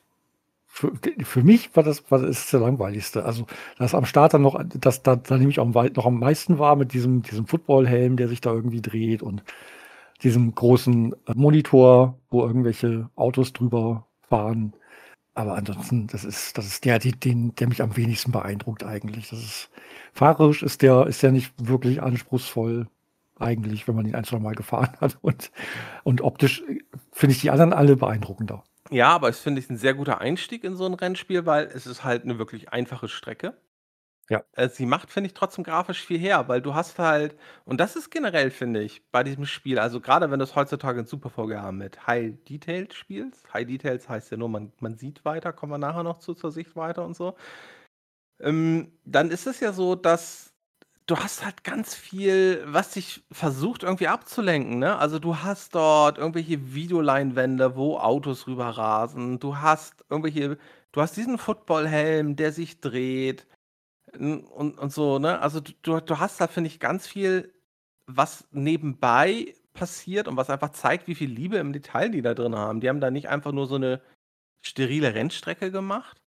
für, 0.73 0.91
für 1.23 1.43
mich 1.43 1.75
war 1.75 1.83
das, 1.83 2.09
war 2.09 2.19
das 2.19 2.49
der 2.49 2.61
langweiligste. 2.61 3.23
Also, 3.25 3.45
das 3.77 3.93
am 3.93 4.05
Start 4.05 4.33
dann 4.33 4.41
noch, 4.41 4.59
das 4.65 5.03
da, 5.03 5.15
da 5.15 5.37
nehme 5.37 5.51
ich 5.51 5.59
auch 5.59 5.67
noch 5.67 6.05
am 6.07 6.19
meisten 6.19 6.57
war 6.57 6.75
mit 6.75 6.93
diesem, 6.93 7.21
diesem 7.21 7.45
Footballhelm, 7.45 8.17
der 8.17 8.27
sich 8.27 8.41
da 8.41 8.51
irgendwie 8.51 8.81
dreht 8.81 9.21
und 9.21 9.43
diesem 10.23 10.55
großen 10.55 11.15
Monitor, 11.35 12.17
wo 12.31 12.41
irgendwelche 12.41 13.09
Autos 13.15 13.53
drüber 13.53 14.07
fahren. 14.29 14.73
Aber 15.35 15.55
ansonsten, 15.55 16.07
das 16.07 16.23
ist, 16.23 16.57
das 16.57 16.65
ist 16.67 16.85
der, 16.85 16.99
den, 16.99 17.55
der 17.55 17.67
mich 17.67 17.81
am 17.81 17.97
wenigsten 17.97 18.31
beeindruckt 18.31 18.83
eigentlich. 18.83 19.29
Das 19.29 19.39
ist, 19.39 19.69
fahrerisch 20.13 20.61
ist 20.61 20.81
der, 20.81 21.07
ist 21.07 21.23
der 21.23 21.31
nicht 21.31 21.53
wirklich 21.57 22.03
anspruchsvoll 22.03 22.87
eigentlich, 23.39 23.87
wenn 23.87 23.95
man 23.95 24.05
ihn 24.05 24.15
ein, 24.15 24.25
zwei 24.25 24.39
Mal 24.39 24.53
gefahren 24.55 24.95
hat. 25.01 25.17
Und, 25.21 25.51
und 26.03 26.21
optisch 26.21 26.63
finde 27.11 27.35
ich 27.35 27.41
die 27.41 27.49
anderen 27.49 27.73
alle 27.73 27.95
beeindruckender. 27.95 28.63
Ja, 28.91 29.09
aber 29.09 29.29
es 29.29 29.39
finde 29.39 29.59
ich 29.59 29.69
ein 29.69 29.77
sehr 29.77 29.95
guter 29.95 30.21
Einstieg 30.21 30.63
in 30.63 30.75
so 30.75 30.85
ein 30.85 30.93
Rennspiel, 30.93 31.45
weil 31.45 31.65
es 31.65 31.87
ist 31.87 32.03
halt 32.03 32.23
eine 32.23 32.37
wirklich 32.37 32.69
einfache 32.71 33.07
Strecke. 33.07 33.55
Ja. 34.29 34.43
Äh, 34.53 34.69
sie 34.69 34.85
macht, 34.85 35.11
finde 35.11 35.27
ich, 35.27 35.33
trotzdem 35.33 35.63
grafisch 35.65 36.05
viel 36.05 36.17
her, 36.17 36.47
weil 36.47 36.61
du 36.61 36.73
hast 36.73 36.97
halt 36.97 37.35
und 37.65 37.79
das 37.79 37.95
ist 37.97 38.09
generell, 38.09 38.51
finde 38.51 38.81
ich, 38.81 39.01
bei 39.11 39.21
diesem 39.23 39.45
Spiel, 39.45 39.79
also 39.79 39.99
gerade 39.99 40.31
wenn 40.31 40.39
du's 40.39 40.55
heutzutage 40.55 41.01
in 41.01 41.05
Super 41.05 41.29
VGA 41.29 41.71
mit 41.73 42.07
High 42.07 42.33
Details 42.47 42.95
spielst. 42.95 43.53
High 43.53 43.67
Details 43.67 44.07
heißt 44.07 44.31
ja 44.31 44.37
nur, 44.37 44.47
man 44.49 44.71
man 44.79 44.95
sieht 44.97 45.25
weiter, 45.25 45.51
kommen 45.51 45.73
wir 45.73 45.77
nachher 45.77 46.03
noch 46.03 46.19
zu 46.19 46.33
zur 46.33 46.51
Sicht 46.51 46.75
weiter 46.75 47.03
und 47.05 47.15
so. 47.15 47.35
Ähm, 48.39 48.91
dann 49.05 49.31
ist 49.31 49.47
es 49.47 49.59
ja 49.59 49.73
so, 49.73 49.95
dass 49.95 50.53
du 51.07 51.17
hast 51.17 51.45
halt 51.45 51.63
ganz 51.63 51.95
viel, 51.95 52.63
was 52.67 52.91
dich 52.91 53.23
versucht 53.31 53.83
irgendwie 53.83 54.07
abzulenken, 54.07 54.79
ne? 54.79 54.97
Also, 54.97 55.19
du 55.19 55.37
hast 55.39 55.75
dort 55.75 56.17
irgendwelche 56.17 56.73
Videoleinwände, 56.73 57.75
wo 57.75 57.97
Autos 57.99 58.47
rüberrasen. 58.47 59.39
Du 59.39 59.57
hast 59.57 60.05
irgendwelche 60.09 60.57
du 60.93 61.01
hast 61.01 61.17
diesen 61.17 61.37
Footballhelm, 61.39 62.35
der 62.35 62.51
sich 62.53 62.79
dreht 62.81 63.47
und, 64.17 64.77
und 64.79 64.93
so, 64.93 65.19
ne? 65.19 65.39
Also 65.39 65.59
du, 65.59 65.99
du 65.99 66.19
hast 66.19 66.39
da, 66.41 66.47
finde 66.47 66.69
ich, 66.69 66.79
ganz 66.79 67.07
viel, 67.07 67.53
was 68.07 68.47
nebenbei 68.51 69.55
passiert 69.73 70.27
und 70.27 70.37
was 70.37 70.49
einfach 70.49 70.71
zeigt, 70.71 71.07
wie 71.07 71.15
viel 71.15 71.29
Liebe 71.31 71.57
im 71.57 71.73
Detail 71.73 72.09
die 72.09 72.21
da 72.21 72.33
drin 72.33 72.55
haben. 72.55 72.79
Die 72.79 72.89
haben 72.89 73.01
da 73.01 73.11
nicht 73.11 73.29
einfach 73.29 73.51
nur 73.51 73.67
so 73.67 73.75
eine 73.75 74.01
sterile 74.61 75.13
Rennstrecke 75.15 75.71
gemacht, 75.71 76.21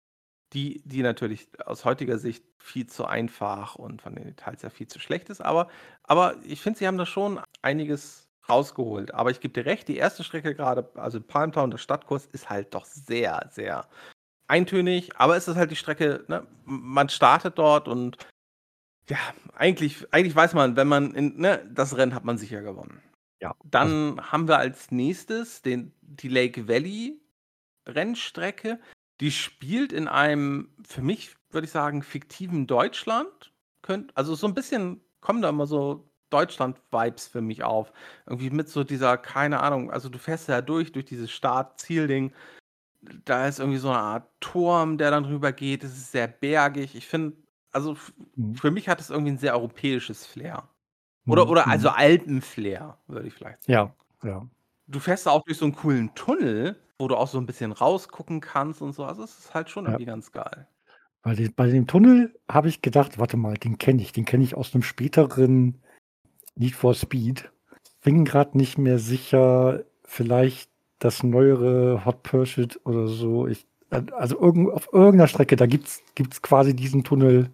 die, 0.52 0.82
die 0.84 1.02
natürlich 1.02 1.48
aus 1.66 1.84
heutiger 1.84 2.18
Sicht 2.18 2.44
viel 2.58 2.86
zu 2.86 3.06
einfach 3.06 3.74
und 3.74 4.02
von 4.02 4.14
den 4.14 4.24
Details 4.24 4.62
ja 4.62 4.70
viel 4.70 4.86
zu 4.86 5.00
schlecht 5.00 5.28
ist, 5.30 5.40
aber, 5.40 5.68
aber 6.04 6.36
ich 6.44 6.60
finde, 6.60 6.78
sie 6.78 6.86
haben 6.86 6.98
da 6.98 7.06
schon 7.06 7.40
einiges 7.62 8.28
rausgeholt. 8.48 9.14
Aber 9.14 9.30
ich 9.30 9.40
gebe 9.40 9.54
dir 9.54 9.66
recht, 9.66 9.88
die 9.88 9.96
erste 9.96 10.24
Strecke 10.24 10.54
gerade, 10.54 10.90
also 10.94 11.20
Palmtown, 11.20 11.70
der 11.70 11.78
Stadtkurs, 11.78 12.26
ist 12.26 12.50
halt 12.50 12.74
doch 12.74 12.84
sehr, 12.84 13.48
sehr 13.52 13.88
eintönig, 14.52 15.16
aber 15.16 15.34
es 15.36 15.48
ist 15.48 15.56
halt 15.56 15.70
die 15.70 15.76
Strecke, 15.76 16.24
ne? 16.28 16.46
man 16.66 17.08
startet 17.08 17.56
dort 17.56 17.88
und 17.88 18.18
ja, 19.08 19.16
eigentlich, 19.54 20.06
eigentlich 20.12 20.36
weiß 20.36 20.52
man, 20.52 20.76
wenn 20.76 20.88
man 20.88 21.14
in, 21.14 21.38
ne, 21.38 21.66
das 21.72 21.96
Rennen 21.96 22.14
hat 22.14 22.24
man 22.24 22.36
sicher 22.36 22.60
gewonnen. 22.60 23.00
Ja. 23.40 23.54
Dann 23.64 24.18
also, 24.18 24.30
haben 24.30 24.48
wir 24.48 24.58
als 24.58 24.90
nächstes 24.90 25.62
den, 25.62 25.92
die 26.02 26.28
Lake 26.28 26.68
Valley 26.68 27.18
Rennstrecke. 27.88 28.78
Die 29.20 29.32
spielt 29.32 29.92
in 29.92 30.06
einem, 30.06 30.68
für 30.86 31.02
mich 31.02 31.34
würde 31.50 31.64
ich 31.64 31.72
sagen, 31.72 32.02
fiktiven 32.02 32.66
Deutschland. 32.66 33.52
Könnt, 33.80 34.16
also 34.16 34.34
so 34.34 34.46
ein 34.46 34.54
bisschen 34.54 35.00
kommen 35.20 35.42
da 35.42 35.48
immer 35.48 35.66
so 35.66 36.08
Deutschland-Vibes 36.30 37.26
für 37.26 37.40
mich 37.40 37.64
auf. 37.64 37.92
Irgendwie 38.26 38.50
mit 38.50 38.68
so 38.68 38.84
dieser, 38.84 39.16
keine 39.16 39.60
Ahnung, 39.60 39.90
also 39.90 40.08
du 40.08 40.18
fährst 40.18 40.48
ja 40.48 40.60
durch, 40.60 40.92
durch 40.92 41.06
dieses 41.06 41.30
Start-Ziel-Ding 41.30 42.32
da 43.24 43.48
ist 43.48 43.58
irgendwie 43.58 43.78
so 43.78 43.88
eine 43.88 43.98
Art 43.98 44.28
Turm, 44.40 44.98
der 44.98 45.10
dann 45.10 45.24
rüber 45.24 45.52
geht. 45.52 45.84
Es 45.84 45.92
ist 45.92 46.12
sehr 46.12 46.28
bergig. 46.28 46.94
Ich 46.94 47.06
finde, 47.06 47.36
also 47.72 47.96
mhm. 48.36 48.54
für 48.54 48.70
mich 48.70 48.88
hat 48.88 49.00
es 49.00 49.10
irgendwie 49.10 49.32
ein 49.32 49.38
sehr 49.38 49.54
europäisches 49.54 50.26
Flair. 50.26 50.68
Oder, 51.26 51.44
mhm. 51.44 51.50
oder 51.50 51.68
also 51.68 51.88
mhm. 51.88 51.94
Alpenflair, 51.96 52.98
würde 53.06 53.28
ich 53.28 53.34
vielleicht 53.34 53.64
sagen. 53.64 53.94
Ja, 54.22 54.28
ja. 54.28 54.46
Du 54.88 54.98
fährst 54.98 55.26
auch 55.28 55.42
durch 55.44 55.58
so 55.58 55.64
einen 55.64 55.74
coolen 55.74 56.14
Tunnel, 56.14 56.76
wo 56.98 57.08
du 57.08 57.16
auch 57.16 57.28
so 57.28 57.38
ein 57.38 57.46
bisschen 57.46 57.72
rausgucken 57.72 58.40
kannst 58.40 58.82
und 58.82 58.92
so. 58.92 59.04
Also 59.04 59.22
es 59.22 59.38
ist 59.38 59.54
halt 59.54 59.70
schon 59.70 59.86
irgendwie 59.86 60.04
ja. 60.04 60.12
ganz 60.12 60.32
geil. 60.32 60.68
Bei, 61.22 61.34
den, 61.34 61.54
bei 61.54 61.68
dem 61.68 61.86
Tunnel 61.86 62.36
habe 62.50 62.68
ich 62.68 62.82
gedacht, 62.82 63.18
warte 63.18 63.36
mal, 63.36 63.54
den 63.54 63.78
kenne 63.78 64.02
ich. 64.02 64.12
Den 64.12 64.24
kenne 64.24 64.44
ich 64.44 64.56
aus 64.56 64.74
einem 64.74 64.82
späteren 64.82 65.80
Need 66.56 66.74
for 66.74 66.94
Speed. 66.94 67.50
Bin 68.02 68.24
gerade 68.24 68.58
nicht 68.58 68.76
mehr 68.76 68.98
sicher, 68.98 69.84
vielleicht 70.04 70.71
das 71.04 71.22
neuere 71.22 72.04
Hot 72.04 72.22
Pursuit 72.22 72.80
oder 72.84 73.06
so. 73.06 73.46
Ich, 73.46 73.66
also 73.90 74.40
irgend, 74.40 74.72
auf 74.72 74.88
irgendeiner 74.92 75.28
Strecke, 75.28 75.56
da 75.56 75.66
gibt 75.66 75.88
es 75.88 76.42
quasi 76.42 76.74
diesen 76.74 77.04
Tunnel 77.04 77.50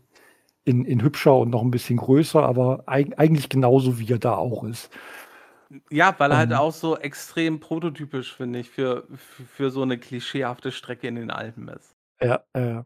in, 0.64 0.84
in 0.84 1.02
hübscher 1.02 1.36
und 1.36 1.50
noch 1.50 1.62
ein 1.62 1.70
bisschen 1.70 1.96
größer, 1.96 2.42
aber 2.42 2.84
eig 2.86 3.18
eigentlich 3.18 3.48
genauso, 3.48 3.98
wie 3.98 4.12
er 4.12 4.18
da 4.18 4.36
auch 4.36 4.64
ist. 4.64 4.90
Ja, 5.90 6.14
weil 6.18 6.30
er 6.30 6.38
halt 6.38 6.52
auch 6.54 6.72
so 6.72 6.96
extrem 6.96 7.60
prototypisch, 7.60 8.34
finde 8.34 8.60
ich, 8.60 8.70
für, 8.70 9.06
für, 9.14 9.44
für, 9.44 9.70
so 9.70 9.82
eine 9.82 9.98
klischeehafte 9.98 10.72
Strecke 10.72 11.08
in 11.08 11.16
den 11.16 11.30
Alpen 11.30 11.68
ist. 11.68 11.94
Ja, 12.22 12.42
äh, 12.54 12.82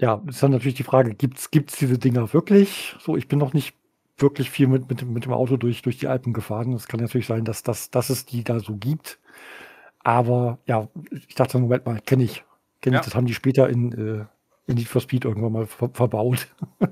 ja, 0.00 0.22
ist 0.26 0.42
dann 0.42 0.52
natürlich 0.52 0.76
die 0.76 0.82
Frage, 0.82 1.14
gibt 1.14 1.38
es 1.38 1.76
diese 1.76 1.98
Dinger 1.98 2.32
wirklich? 2.32 2.96
So, 3.00 3.16
ich 3.16 3.28
bin 3.28 3.38
noch 3.38 3.52
nicht 3.52 3.76
wirklich 4.20 4.50
viel 4.50 4.66
mit, 4.66 4.88
mit, 4.88 5.02
mit 5.02 5.24
dem 5.24 5.32
Auto 5.32 5.56
durch, 5.56 5.82
durch 5.82 5.98
die 5.98 6.08
Alpen 6.08 6.32
gefahren. 6.32 6.72
Es 6.72 6.88
kann 6.88 7.00
natürlich 7.00 7.26
sein, 7.26 7.44
dass, 7.44 7.62
das, 7.62 7.90
dass 7.90 8.10
es 8.10 8.26
die 8.26 8.44
da 8.44 8.60
so 8.60 8.76
gibt. 8.76 9.18
Aber 10.02 10.58
ja, 10.66 10.88
ich 11.10 11.34
dachte, 11.34 11.58
Moment 11.58 11.86
mal, 11.86 12.00
kenne 12.00 12.24
ich. 12.24 12.44
Kenn 12.80 12.92
ja. 12.92 13.00
ich. 13.00 13.04
Das 13.04 13.14
haben 13.14 13.26
die 13.26 13.34
später 13.34 13.68
in, 13.68 13.92
äh, 13.92 14.24
in 14.66 14.76
Need 14.76 14.88
for 14.88 15.00
Speed 15.00 15.24
irgendwann 15.24 15.52
mal 15.52 15.66
ver 15.66 15.90
verbaut. 15.92 16.48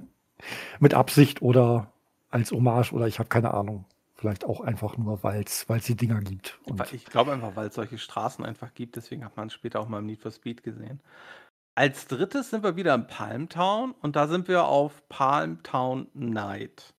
mit 0.80 0.94
Absicht 0.94 1.42
oder 1.42 1.92
als 2.30 2.52
Hommage 2.52 2.92
oder 2.92 3.06
ich 3.06 3.18
habe 3.18 3.28
keine 3.28 3.54
Ahnung. 3.54 3.84
Vielleicht 4.14 4.44
auch 4.44 4.60
einfach 4.60 4.96
nur, 4.96 5.22
weil 5.22 5.44
es 5.44 5.66
die 5.86 5.94
Dinger 5.94 6.20
gibt. 6.20 6.58
Und 6.64 6.92
ich 6.92 7.04
glaube 7.04 7.32
einfach, 7.32 7.54
weil 7.54 7.68
es 7.68 7.76
solche 7.76 7.98
Straßen 7.98 8.44
einfach 8.44 8.74
gibt. 8.74 8.96
Deswegen 8.96 9.24
hat 9.24 9.36
man 9.36 9.46
es 9.46 9.54
später 9.54 9.78
auch 9.78 9.88
mal 9.88 10.00
im 10.00 10.06
Need 10.06 10.20
for 10.20 10.32
Speed 10.32 10.64
gesehen. 10.64 11.00
Als 11.76 12.08
drittes 12.08 12.50
sind 12.50 12.64
wir 12.64 12.74
wieder 12.74 12.96
in 12.96 13.06
Palmtown 13.06 13.92
und 14.02 14.16
da 14.16 14.26
sind 14.26 14.48
wir 14.48 14.64
auf 14.64 15.08
Palmtown 15.08 16.08
Night. 16.14 16.94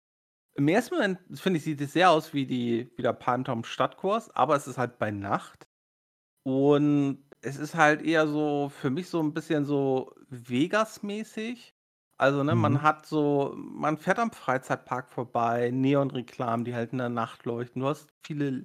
Im 0.59 0.67
ersten 0.67 0.97
Moment, 0.97 1.21
finde 1.35 1.59
ich, 1.59 1.65
sieht 1.65 1.81
es 1.81 1.93
sehr 1.93 2.11
aus 2.11 2.35
wie 2.35 2.45
die 2.45 2.91
wie 2.97 3.03
der 3.03 3.13
Palmtown 3.13 3.63
Stadtkurs, 3.63 4.35
aber 4.35 4.57
es 4.57 4.67
ist 4.67 4.77
halt 4.77 4.99
bei 4.99 5.13
Nacht. 5.13 5.69
Und 6.43 7.25
es 7.43 7.59
ist 7.59 7.77
halt 7.77 8.03
eher 8.03 8.27
so 8.27 8.69
für 8.69 8.91
mich 8.91 9.09
so 9.09 9.23
ein 9.23 9.35
bisschen 9.35 9.65
so 9.65 10.13
Vegas-mäßig. 10.31 11.75
Also, 12.19 12.43
ne, 12.43 12.57
man 12.57 12.73
mhm. 12.75 12.83
hat 12.83 13.07
so 13.07 13.55
man 13.57 13.99
fährt 13.99 14.19
am 14.19 14.33
Freizeitpark 14.33 15.11
vorbei, 15.11 15.71
Neonreklamen, 15.73 16.65
die 16.65 16.75
halt 16.75 16.93
in 16.93 16.99
der 16.99 17.09
Nacht 17.09 17.47
leuchten. 17.47 17.83
Du 17.83 17.89
hast 17.89 18.09
viele 18.27 18.65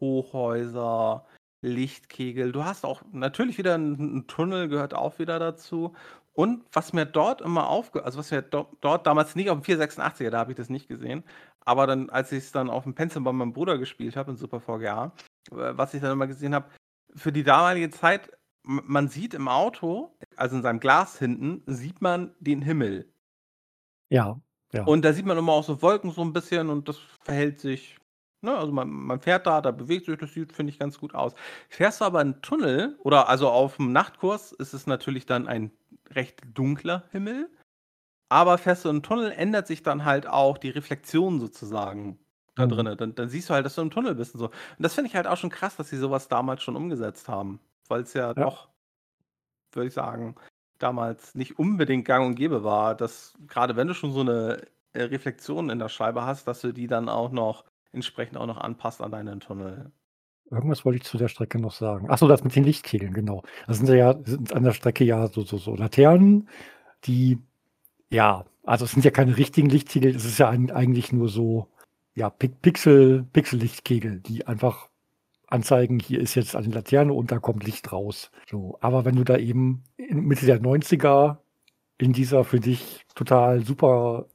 Hochhäuser, 0.00 1.26
Lichtkegel. 1.62 2.52
Du 2.52 2.64
hast 2.64 2.84
auch 2.84 3.02
natürlich 3.12 3.58
wieder 3.58 3.74
einen 3.74 4.28
Tunnel 4.28 4.68
gehört 4.68 4.94
auch 4.94 5.18
wieder 5.18 5.40
dazu. 5.40 5.94
Und 6.34 6.64
was 6.72 6.92
mir 6.94 7.04
dort 7.06 7.42
immer 7.42 7.68
aufge 7.68 8.04
also 8.04 8.18
was 8.18 8.30
mir 8.30 8.40
do 8.42 8.66
dort 8.80 9.06
damals 9.06 9.34
nicht 9.36 9.50
auf 9.50 9.58
dem 9.58 9.62
486er, 9.64 10.30
da 10.30 10.38
habe 10.38 10.52
ich 10.52 10.56
das 10.56 10.70
nicht 10.70 10.88
gesehen, 10.88 11.24
aber 11.60 11.86
dann, 11.86 12.08
als 12.10 12.32
ich 12.32 12.38
es 12.44 12.52
dann 12.52 12.70
auf 12.70 12.84
dem 12.84 12.94
Pencil 12.94 13.20
bei 13.22 13.32
meinem 13.32 13.52
Bruder 13.52 13.76
gespielt 13.78 14.16
habe 14.16 14.30
in 14.30 14.36
Super 14.38 14.60
VGA, 14.60 15.12
was 15.50 15.92
ich 15.94 16.00
dann 16.00 16.12
immer 16.12 16.26
gesehen 16.26 16.54
habe, 16.54 16.70
für 17.14 17.32
die 17.32 17.42
damalige 17.44 17.90
Zeit, 17.90 18.30
man 18.64 19.08
sieht 19.08 19.34
im 19.34 19.48
Auto, 19.48 20.16
also 20.36 20.56
in 20.56 20.62
seinem 20.62 20.80
Glas 20.80 21.18
hinten, 21.18 21.62
sieht 21.66 22.00
man 22.00 22.34
den 22.40 22.62
Himmel. 22.62 23.12
Ja, 24.10 24.40
ja. 24.72 24.88
Und 24.88 25.04
da 25.04 25.12
sieht 25.12 25.26
man 25.26 25.38
immer 25.38 25.52
auch 25.52 25.64
so 25.64 25.80
Wolken 25.82 26.10
so 26.10 26.22
ein 26.22 26.32
bisschen 26.32 26.68
und 26.68 26.88
das 26.88 26.98
verhält 27.22 27.60
sich 27.60 27.98
Ne, 28.44 28.56
also 28.58 28.72
man 28.72 28.88
man 28.90 29.20
fährt 29.20 29.46
da, 29.46 29.60
da 29.60 29.70
bewegt 29.70 30.06
sich, 30.06 30.18
das 30.18 30.32
sieht, 30.32 30.52
finde 30.52 30.72
ich, 30.72 30.78
ganz 30.80 30.98
gut 30.98 31.14
aus. 31.14 31.32
Fährst 31.68 32.00
du 32.00 32.04
aber 32.04 32.20
'n 32.20 32.42
Tunnel 32.42 32.96
oder 32.98 33.28
also 33.28 33.48
auf'm 33.48 33.92
Nachtkurs 33.92 34.50
ist 34.50 34.74
es 34.74 34.88
natürlich 34.88 35.26
dann 35.26 35.46
ein 35.46 35.70
recht 36.14 36.42
dunkler 36.54 37.04
Himmel, 37.12 37.50
aber 38.30 38.58
fährst 38.58 38.84
du 38.86 38.90
in 38.90 38.98
'n 38.98 39.02
Tunnel, 39.04 39.32
ändert 39.32 39.66
sich 39.68 39.82
dann 39.84 40.04
halt 40.04 40.26
auch 40.28 40.58
die 40.58 40.70
Reflexion 40.70 41.40
sozusagen 41.40 42.18
da 42.56 42.66
Mhm. 42.66 42.68
drinnen. 42.68 42.96
Dann 42.98 43.14
dann 43.16 43.28
siehst 43.30 43.50
du 43.50 43.54
halt, 43.54 43.66
dass 43.66 43.76
du 43.76 43.82
im 43.82 43.90
Tunnel 43.92 44.14
bist 44.16 44.34
und 44.34 44.40
so. 44.40 44.46
Und 44.48 44.54
das 44.80 44.94
finde 44.94 45.08
ich 45.10 45.16
halt 45.16 45.26
auch 45.28 45.36
schon 45.38 45.50
krass, 45.50 45.76
dass 45.76 45.90
sie 45.90 45.98
so 45.98 46.10
was 46.12 46.28
damals 46.28 46.62
schon 46.62 46.76
umgesetzt 46.76 47.28
haben, 47.28 47.60
weil's 47.88 48.14
ja 48.14 48.34
Ja. 48.36 48.52
doch 48.52 48.68
würde 49.74 49.88
ich 49.88 49.94
sagen, 49.94 50.34
damals 50.78 51.34
nicht 51.34 51.58
unbedingt 51.58 52.04
gang 52.04 52.26
und 52.26 52.34
gäbe 52.34 52.62
war, 52.64 52.94
dass 52.94 53.34
grade 53.46 53.76
wenn 53.76 53.88
du 53.88 53.94
schon 53.94 54.12
so 54.12 54.22
'ne, 54.22 54.62
äh, 54.92 55.02
Reflexion 55.04 55.70
in 55.70 55.78
der 55.78 55.88
Scheibe 55.88 56.24
hast, 56.26 56.46
dass 56.48 56.60
du 56.60 56.72
die 56.72 56.86
dann 56.86 57.08
auch 57.08 57.30
noch 57.32 57.64
entsprechend 57.92 58.36
auch 58.38 58.46
noch 58.46 58.58
anpasst 58.58 59.00
an 59.00 59.10
deinen 59.12 59.40
Tunnel. 59.40 59.92
Irgendwas 60.52 60.84
wollte 60.84 60.98
ich 60.98 61.04
zu 61.04 61.18
der 61.18 61.28
Strecke 61.28 61.58
noch 61.58 61.72
sagen. 61.72 62.06
Ach 62.10 62.18
so, 62.18 62.28
das 62.28 62.44
mit 62.44 62.54
den 62.54 62.64
Lichtkegeln, 62.64 63.14
genau. 63.14 63.42
Da 63.66 63.74
sind 63.74 63.88
ja 63.88 64.14
sind 64.24 64.52
an 64.54 64.64
der 64.64 64.72
Strecke 64.72 65.04
ja 65.04 65.28
so 65.28 65.42
so 65.42 65.58
so 65.58 65.74
Laternen, 65.74 66.48
die 67.04 67.38
ja, 68.12 68.44
also, 68.64 68.84
es 68.84 68.92
sind 68.92 69.04
ja 69.04 69.10
keine 69.10 69.36
richtigen 69.38 69.68
Lichtkegel, 69.70 70.14
es 70.14 70.24
ist 70.24 70.38
ja 70.38 70.50
eig 70.50 70.70
eigentlich 70.72 71.12
nur 71.12 71.28
so, 71.28 71.68
ja, 72.14 72.30
Pi 72.30 72.48
Pixel 72.48 73.24
Pixellichtkegel, 73.32 74.20
die 74.20 74.46
einfach 74.46 74.88
anzeigen, 75.48 75.98
hier 76.00 76.20
ist 76.20 76.34
jetzt 76.34 76.56
eine 76.56 76.68
Laterne 76.74 77.12
und 77.14 77.32
da 77.32 77.38
kommt 77.38 77.64
Licht 77.64 77.92
raus. 77.92 78.30
So, 78.50 78.78
aber 78.80 79.04
wenn 79.04 79.16
du 79.16 79.24
da 79.24 79.36
eben 79.38 79.84
in 79.96 80.20
Mitte 80.26 80.46
der 80.46 80.60
90er 80.62 81.38
in 81.98 82.12
dieser 82.12 82.44
für 82.44 82.60
dich 82.60 83.04
total 83.14 83.64
super 83.64 84.26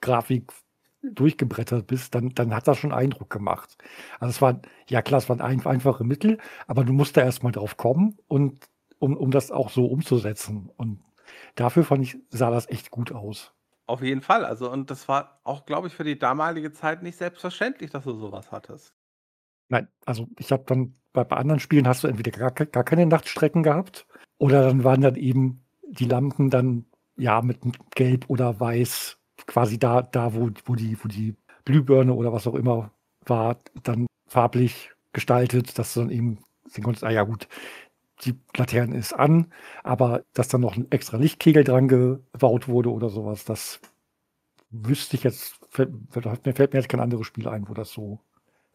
Grafik 0.00 0.52
durchgebrettert 1.14 1.86
bist, 1.86 2.14
dann 2.14 2.30
dann 2.30 2.54
hat 2.54 2.68
das 2.68 2.78
schon 2.78 2.92
Eindruck 2.92 3.30
gemacht. 3.30 3.76
Also, 4.20 4.30
es 4.30 4.42
waren 4.42 4.62
ja 4.88 5.02
klar, 5.02 5.18
es 5.18 5.28
waren 5.28 5.40
einf 5.40 5.66
einfache 5.66 6.04
Mittel, 6.04 6.38
aber 6.66 6.84
du 6.84 6.92
musst 6.92 7.16
da 7.16 7.22
erst 7.22 7.42
mal 7.42 7.52
drauf 7.52 7.76
kommen 7.76 8.18
und 8.28 8.68
um 8.98 9.16
um 9.16 9.30
das 9.30 9.50
auch 9.50 9.70
so 9.70 9.86
umzusetzen. 9.86 10.70
Und 10.76 11.02
dafür 11.54 11.84
fand 11.84 12.04
ich, 12.04 12.18
sah 12.30 12.50
das 12.50 12.68
echt 12.68 12.90
gut 12.90 13.12
aus. 13.12 13.54
Auf 13.86 14.02
jeden 14.02 14.20
Fall. 14.20 14.44
Also, 14.44 14.70
und 14.70 14.90
das 14.90 15.08
war 15.08 15.40
auch, 15.44 15.64
glaube 15.64 15.88
ich, 15.88 15.94
für 15.94 16.04
die 16.04 16.18
damalige 16.18 16.72
Zeit 16.72 17.02
nicht 17.02 17.16
selbstverständlich, 17.16 17.90
dass 17.90 18.04
du 18.04 18.12
so 18.12 18.32
was 18.32 18.52
hattest. 18.52 18.94
Nein, 19.68 19.88
also, 20.06 20.28
ich 20.38 20.52
habe 20.52 20.64
dann 20.66 20.94
bei 21.12 21.24
bei 21.24 21.36
anderen 21.36 21.60
Spielen 21.60 21.88
hast 21.88 22.04
du 22.04 22.08
entweder 22.08 22.30
gar 22.30 22.50
gar 22.52 22.84
keine 22.84 23.06
Nachtstrecken 23.06 23.62
gehabt 23.62 24.06
oder 24.38 24.62
dann 24.62 24.84
waren 24.84 25.00
dann 25.00 25.16
eben 25.16 25.64
die 25.82 26.04
Lampen 26.04 26.50
dann, 26.50 26.86
ja, 27.16 27.40
mit 27.42 27.64
mit 27.64 27.78
Gelb 27.94 28.28
oder 28.28 28.60
Weiß 28.60 29.17
quasi 29.48 29.78
da 29.80 30.02
da, 30.02 30.34
wo 30.34 30.50
wo 30.66 30.76
die 30.76 30.98
wo 31.04 31.08
die 31.08 31.36
Glühbirne 31.66 32.14
oder 32.14 32.32
was 32.34 32.46
auch 32.48 32.54
immer 32.56 32.92
war, 33.26 33.58
dann 33.84 34.06
farblich 34.28 34.92
gestaltet, 35.14 35.78
dass 35.78 35.94
du 35.94 36.00
dann 36.02 36.10
eben 36.10 36.38
sehen 36.66 36.84
konntest: 36.84 37.04
„Ah 37.04 37.10
ja 37.10 37.24
gut, 37.24 37.48
die 38.24 38.34
Laterne 38.56 38.96
ist 38.98 39.14
an“, 39.14 39.52
aber 39.84 40.24
dass 40.34 40.48
dann 40.48 40.62
noch 40.62 40.76
'n 40.76 40.88
extra 40.90 41.18
Lichtkegel 41.18 41.64
dran 41.64 41.88
gebaut 41.88 42.68
wurde 42.68 42.92
oder 42.92 43.10
so 43.10 43.26
was, 43.26 43.44
das 43.46 43.80
wüsste 44.70 45.16
ich 45.16 45.24
jetzt 45.24 45.58
fällt 45.70 45.92
mir 46.46 46.54
fällt 46.54 46.72
mir 46.74 46.80
jetzt 46.80 46.88
kein 46.90 47.00
anderes 47.00 47.26
Spiel 47.26 47.48
ein, 47.48 47.68
wo 47.68 47.74
das 47.74 47.92
so 47.92 48.20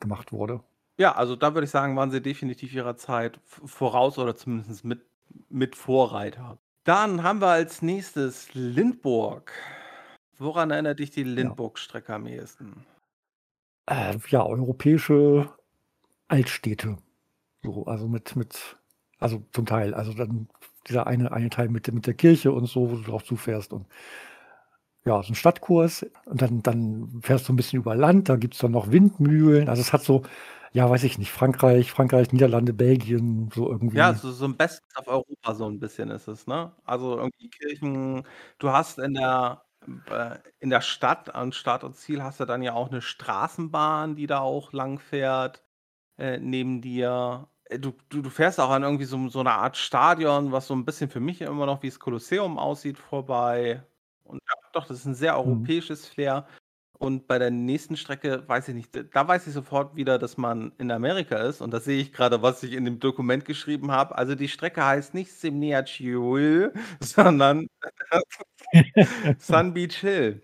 gemacht 0.01 0.31
wurde. 0.33 0.61
Ja, 0.99 1.15
also, 1.15 1.35
da 1.35 1.53
würde 1.55 1.65
ich 1.65 1.71
sagen, 1.71 1.95
waren 1.95 2.11
sie 2.11 2.21
definitiv 2.21 2.73
ihrer 2.73 2.95
Zeit 2.97 3.39
voraus 3.45 4.19
oder 4.19 4.35
zumindest 4.35 4.85
mit 4.85 5.01
mit 5.49 5.75
Vorreiter. 5.75 6.59
Dann 6.83 7.23
haben 7.23 7.41
wir 7.41 7.47
als 7.47 7.81
Nächstes 7.81 8.53
Lindburg. 8.53 9.51
Woran 10.39 10.71
erinnert 10.71 10.97
dich 10.99 11.11
die 11.11 11.21
Ja. 11.37 11.55
Lindburg-Strecke 11.55 12.11
am 12.13 12.25
ehesten? 12.25 12.87
Äh, 13.87 14.17
ja, 14.29 14.45
europäische 14.45 15.49
Altstädte. 16.29 16.97
So, 17.63 17.85
also, 17.85 18.07
mit 18.09 18.35
mit 18.35 18.77
also, 19.19 19.45
zum 19.53 19.65
Teil. 19.67 19.93
Also, 19.95 20.13
dann 20.13 20.49
dieser 20.89 21.07
eine 21.07 21.31
eine 21.33 21.49
Teil 21.49 21.69
mit 21.69 21.87
der 21.87 21.95
mit 21.95 22.07
der 22.07 22.15
Kirche 22.15 22.51
und 22.53 22.67
so, 22.67 22.91
wo 22.91 22.95
du 22.97 23.03
drauf 23.03 23.23
zufährst 23.25 23.73
und 23.73 23.87
ja, 25.05 25.21
so 25.21 25.33
'n 25.33 25.35
Stadtkurs 25.35 26.05
und 26.25 26.41
dann 26.41 26.63
dann 26.63 27.19
fährst 27.21 27.49
du 27.49 27.53
'n 27.53 27.57
bisschen 27.57 27.79
über 27.79 27.93
Land, 27.95 28.29
da 28.29 28.37
gibt's 28.37 28.59
dann 28.59 28.71
noch 28.71 28.89
Windmühlen. 28.91 29.67
Also, 29.67 29.81
es 29.81 29.91
hat 29.91 30.01
so, 30.03 30.23
ja, 30.71 30.89
weiß 30.89 31.03
ich 31.03 31.17
nicht, 31.17 31.29
Frankreich 31.31 31.91
Frankreich, 31.91 32.31
Niederlande, 32.31 32.73
Belgien, 32.73 33.49
so 33.53 33.69
Ja, 33.95 34.11
irgendwie. 34.11 34.15
so 34.15 34.31
so 34.31 34.45
'n 34.45 34.57
Best 34.57 34.81
of 34.97 35.07
Europa 35.07 35.53
so 35.53 35.65
'n 35.67 35.79
bisschen 35.79 36.09
ist 36.09 36.27
es, 36.27 36.47
ne? 36.47 36.75
Also, 36.83 37.15
irgendwie 37.17 37.47
Kirchen 37.49 38.23
du 38.57 38.69
hast 38.71 38.97
in 38.97 39.13
der 39.13 39.63
in 40.59 40.69
der 40.69 40.81
Stadt 40.81 41.33
an 41.35 41.51
Start 41.53 41.83
und 41.83 41.95
Ziel 41.95 42.23
hast 42.23 42.39
du 42.39 42.45
dann 42.45 42.61
ja 42.63 42.73
auch 42.73 42.89
'ne 42.91 43.01
Straßenbahn, 43.01 44.15
die 44.15 44.27
da 44.27 44.39
auch 44.39 44.73
langfährt, 44.73 45.63
äh, 46.17 46.39
neben 46.39 46.81
dir. 46.81 47.47
Äh, 47.65 47.79
du 47.79 47.93
du 48.09 48.21
du 48.23 48.29
fährst 48.31 48.59
auch 48.59 48.69
an 48.71 48.83
irgendwie 48.83 49.05
so 49.05 49.29
so 49.29 49.43
'ner 49.43 49.53
Art 49.55 49.77
Stadion, 49.77 50.51
was 50.53 50.67
so 50.67 50.73
'n 50.75 50.85
bisschen 50.85 51.09
für 51.09 51.19
mich 51.21 51.41
immer 51.41 51.65
noch 51.67 51.83
wie's 51.83 51.99
Kolosseum 51.99 52.59
aussieht, 52.59 52.99
vorbei. 52.99 53.83
Und 54.23 54.41
ja, 54.49 54.55
doch, 54.73 54.87
das 54.87 54.99
ist 54.99 55.05
'n 55.07 55.15
sehr 55.15 55.37
Mhm. 55.43 55.73
europäisches 55.73 56.07
Flair. 56.07 56.47
Und 56.99 57.27
bei 57.27 57.39
der 57.39 57.51
nächsten 57.51 57.97
Strecke 57.97 58.47
weiß 58.47 58.69
ich 58.69 58.75
nicht, 58.75 58.91
da 59.15 59.27
weiß 59.27 59.47
ich 59.47 59.53
sofort 59.53 59.95
wieder, 59.97 60.19
dass 60.19 60.37
man 60.37 60.73
in 60.79 60.91
Amerika 60.91 61.37
ist 61.37 61.61
und 61.61 61.71
das 61.73 61.85
sehe 61.85 62.01
ich 62.01 62.13
grade, 62.13 62.41
was 62.43 62.63
ich 62.63 62.73
in 62.73 62.85
dem 62.85 62.99
Dokument 62.99 63.45
geschrieben 63.45 63.91
habe. 63.91 64.17
Also, 64.17 64.35
die 64.35 64.47
Strecke 64.49 64.85
heißt 64.85 65.13
nicht 65.13 65.31
Seminyachill, 65.33 66.73
sondern 67.01 67.67
Sun 69.39 69.73
Beach 69.73 69.95
Hill. 70.01 70.41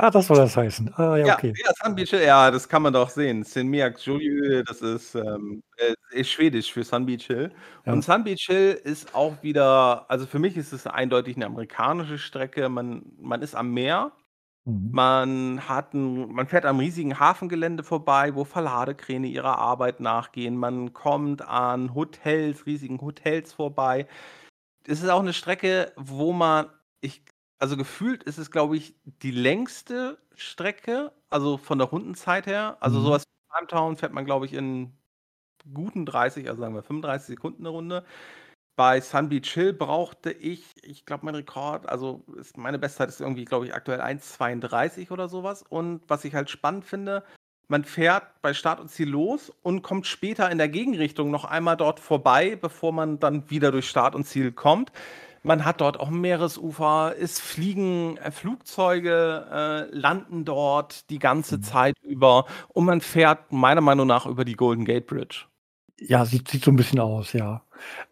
Ah, 0.00 0.10
das 0.10 0.28
soll 0.28 0.36
das 0.38 0.56
heißen. 0.56 0.92
Ah, 0.96 1.16
ja, 1.16 1.26
Ja, 1.26 1.34
okay. 1.34 1.58
ja, 1.64 1.72
Sun 1.82 1.94
Beach 1.96 2.10
Hill, 2.10 2.22
ja, 2.22 2.50
das 2.50 2.68
kann 2.68 2.82
man 2.82 2.92
doch 2.92 3.10
sehen. 3.10 3.42
Seminyajill, 3.42 4.62
das 4.64 4.80
ist, 4.82 5.14
ähm, 5.16 5.62
äh, 5.76 5.94
ist 6.12 6.30
Schwedisch 6.30 6.72
für 6.72 6.84
Sun 6.84 7.06
Beach 7.06 7.26
Hill. 7.26 7.50
Und 7.88 8.02
Ja. 8.02 8.04
Sun 8.04 8.22
Beach 8.24 8.46
Hill 8.46 8.80
ist 8.84 9.14
auch 9.14 9.42
wieder 9.42 10.08
also, 10.10 10.26
für 10.26 10.38
mich 10.38 10.56
ist 10.56 10.72
es 10.72 10.86
eindeutig 10.86 11.36
'ne 11.36 11.46
amerikanische 11.46 12.18
Strecke. 12.18 12.68
Man 12.68 13.02
man 13.18 13.42
ist 13.42 13.54
am 13.56 13.72
Meer. 13.74 14.12
Mhm. 14.66 14.94
Man 14.94 15.68
hat 15.68 15.94
'n 15.94 16.32
man 16.32 16.48
fährt 16.48 16.66
am 16.66 16.78
riesigen 16.80 17.20
Hafengelände 17.20 17.84
vorbei, 17.84 18.34
wo 18.34 18.44
Verladekräne 18.44 19.28
ihrer 19.28 19.58
Arbeit 19.58 20.00
nachgehen. 20.00 20.56
Man 20.56 20.92
kommt 20.94 21.42
an 21.42 21.94
Hotels 21.94 22.66
riesigen 22.66 23.00
Hotels 23.00 23.52
vorbei. 23.54 24.08
Es 24.86 25.02
ist 25.02 25.10
auch 25.10 25.22
'ne 25.22 25.32
Strecke, 25.34 25.92
wo 25.96 26.32
man 26.32 26.68
ich 27.02 27.22
also, 27.58 27.76
gefühlt 27.76 28.22
ist 28.24 28.38
es, 28.38 28.50
glaube 28.50 28.76
ich, 28.76 28.94
die 29.04 29.30
längste 29.32 30.18
Strecke, 30.34 31.12
also, 31.30 31.56
von 31.58 31.78
der 31.78 31.88
Rundenzeit 31.88 32.46
her. 32.46 32.76
Also, 32.80 33.00
so 33.00 33.10
Mhm. 33.10 33.12
was 33.12 33.24
wie 33.24 33.48
Primetown 33.56 33.96
fährt 33.96 34.12
man, 34.12 34.24
glaube 34.26 34.46
ich, 34.46 34.52
in 34.54 34.92
guten 35.74 36.06
30, 36.06 36.48
also, 36.50 36.62
sagen 36.62 36.74
wir 36.74 36.82
35 36.84 37.28
Sekunden 37.28 37.64
'ne 37.64 37.70
Runde. 37.70 38.04
Bei 38.76 39.00
Sun 39.00 39.28
Beach 39.30 39.50
Hill 39.54 39.72
brauchte 39.74 40.32
ich 40.32 40.64
ich 40.82 41.06
glaube, 41.06 41.26
mein 41.26 41.34
Rekord 41.36 41.88
also, 41.88 42.24
ist 42.38 42.56
meine 42.58 42.78
Bestzeit 42.78 43.08
ist 43.10 43.20
irgendwie, 43.20 43.44
glaube 43.46 43.66
ich, 43.66 43.74
aktuell 43.74 44.00
1,32 44.02 45.10
oder 45.12 45.28
so 45.28 45.42
was. 45.44 45.62
Und 45.62 46.02
was 46.08 46.24
ich 46.24 46.34
halt 46.34 46.50
spannend 46.50 46.84
finde, 46.86 47.24
man 47.68 47.84
fährt 47.84 48.24
bei 48.42 48.54
Start 48.54 48.80
und 48.80 48.88
Ziel 48.90 49.08
los 49.10 49.50
und 49.62 49.82
kommt 49.82 50.06
später 50.06 50.50
in 50.50 50.58
der 50.58 50.68
Gegenrichtung 50.70 51.30
noch 51.30 51.44
einmal 51.46 51.76
dort 51.76 52.00
vorbei, 52.00 52.56
bevor 52.56 52.92
man 52.92 53.20
dann 53.20 53.50
wieder 53.50 53.72
durch 53.72 53.88
Start 53.90 54.14
und 54.14 54.24
Ziel 54.26 54.52
kommt. 54.52 54.92
Man 55.44 55.64
hat 55.64 55.80
dort 55.80 56.00
auch 56.00 56.08
'n 56.10 56.20
Meeresufer, 56.20 57.14
es 57.18 57.38
fliegen, 57.40 58.16
äh, 58.18 58.30
Flugzeuge, 58.30 59.88
äh, 59.92 59.96
landen 59.96 60.44
dort 60.44 61.08
die 61.10 61.18
ganze 61.18 61.58
Mhm. 61.58 61.62
Zeit 61.62 61.94
über 62.02 62.44
und 62.68 62.84
man 62.86 63.00
fährt 63.00 63.52
meiner 63.52 63.80
Meinung 63.80 64.06
nach 64.06 64.26
über 64.26 64.44
die 64.44 64.54
Golden 64.56 64.84
Gate 64.84 65.06
Bridge. 65.06 65.44
Ja, 66.00 66.24
sieht 66.24 66.46
sieht 66.48 66.62
so 66.64 66.70
'n 66.70 66.76
bisschen 66.76 67.00
aus, 67.00 67.32
ja. 67.32 67.62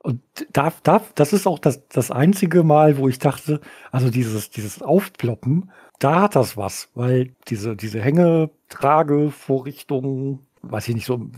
Und 0.00 0.20
da 0.52 0.72
da 0.82 1.02
das 1.14 1.32
ist 1.32 1.46
auch 1.46 1.58
das 1.60 1.86
das 1.88 2.10
einzige 2.10 2.64
Mal, 2.64 2.98
wo 2.98 3.08
ich 3.08 3.18
dachte 3.20 3.60
also, 3.92 4.10
dieses 4.10 4.50
dieses 4.50 4.82
Aufploppen, 4.82 5.70
da 6.00 6.22
hat 6.22 6.34
das 6.36 6.56
was, 6.56 6.88
weil 6.94 7.34
diese 7.48 7.76
diese 7.76 8.00
Hängetragevorrichtung, 8.00 10.40
weiß 10.62 10.88
ich 10.88 10.94
nicht, 10.96 11.06
so 11.06 11.30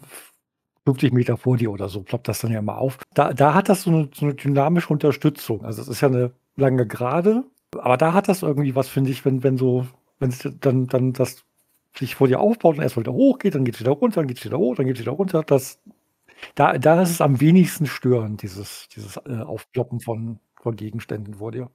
50 0.88 1.12
Meter 1.12 1.37
vor 1.37 1.57
dir 1.57 1.70
oder 1.72 1.88
so 1.88 2.03
ploppt 2.03 2.29
das 2.29 2.40
dann 2.40 2.51
ja 2.53 2.59
immer 2.61 2.79
auf. 2.79 2.98
Da 3.14 3.33
da 3.33 3.55
hat 3.55 3.68
das 3.68 3.83
so 3.83 3.90
'ne 3.90 4.09
so 4.14 4.27
'ne 4.27 4.35
dynamische 4.35 4.92
Unterstützung. 4.92 5.64
Also, 5.64 5.83
es 5.83 5.88
ist 5.88 6.01
ja 6.01 6.09
'ne 6.09 6.33
lange 6.57 6.87
Gerade, 6.87 7.44
aber 7.79 7.96
da 7.96 8.12
hat 8.14 8.29
das 8.29 8.42
irgendwie 8.42 8.74
was, 8.74 8.88
finde 8.88 9.11
ich, 9.11 9.24
wenn 9.24 9.42
wenn 9.42 9.57
so 9.59 9.87
wenn's 10.20 10.48
dann 10.61 10.87
dann 10.88 11.12
das 11.12 11.44
sich 11.96 12.14
vor 12.16 12.29
dir 12.29 12.40
aufbaut 12.40 12.77
und 12.77 12.83
erst 12.83 12.96
mal 12.96 13.03
wieder 13.03 13.12
hochgeht, 13.14 13.55
dann 13.55 13.64
geht's 13.64 13.80
wieder 13.80 13.93
runter, 13.93 14.20
dann 14.20 14.28
geht's 14.28 14.45
wieder 14.45 14.59
hoch, 14.59 14.76
dann 14.76 14.86
geht's 14.86 15.01
wieder 15.01 15.12
runter. 15.12 15.43
Das 15.45 15.80
da 16.57 16.78
da 16.78 17.03
ist 17.03 17.11
es 17.11 17.20
am 17.22 17.41
wenigsten 17.41 17.86
störend, 17.86 18.43
dieses 18.43 18.89
dieses, 18.97 19.16
äh, 19.18 19.43
Aufploppen 19.43 20.01
von 20.01 20.41
von 20.62 20.76
Gegenständen 20.76 21.34
vor 21.36 21.53
dir. 21.53 21.70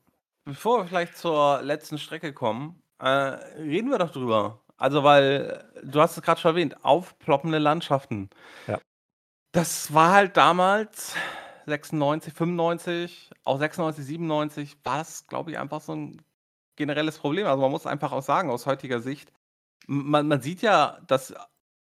Bevor 0.48 0.80
wir 0.80 0.88
vielleicht 0.88 1.18
zur 1.18 1.62
letzten 1.62 1.98
Strecke 1.98 2.34
kommen, 2.34 2.82
äh, 3.00 3.08
reden 3.08 3.90
wir 3.92 3.98
doch 3.98 4.12
drüber. 4.12 4.60
Also, 4.76 5.04
weil 5.04 5.64
du 5.84 6.02
hast 6.02 6.18
es 6.18 6.24
grad 6.24 6.40
schon 6.40 6.50
erwähnt, 6.52 6.84
aufploppende 6.84 7.60
Landschaften. 7.60 8.30
Ja. 8.68 8.80
Das 9.56 9.94
war 9.94 10.12
halt 10.14 10.36
damals 10.36 11.14
96, 11.68 12.34
95, 12.34 13.30
auch 13.44 13.60
96, 13.60 14.04
97 14.04 14.78
war 14.84 14.98
das, 14.98 15.28
glaube 15.28 15.52
ich, 15.52 15.60
einfach 15.60 15.80
so 15.80 15.94
'n 15.94 16.20
generelles 16.76 17.20
Problem. 17.20 17.46
Also, 17.46 17.62
man 17.62 17.70
muss 17.70 17.86
einfach 17.86 18.12
auch 18.14 18.24
sagen, 18.24 18.50
aus 18.50 18.66
heutiger 18.66 19.00
Sicht, 19.00 19.32
man 19.88 20.28
man 20.28 20.42
sieht 20.42 20.62
ja, 20.64 21.00
dass 21.08 21.34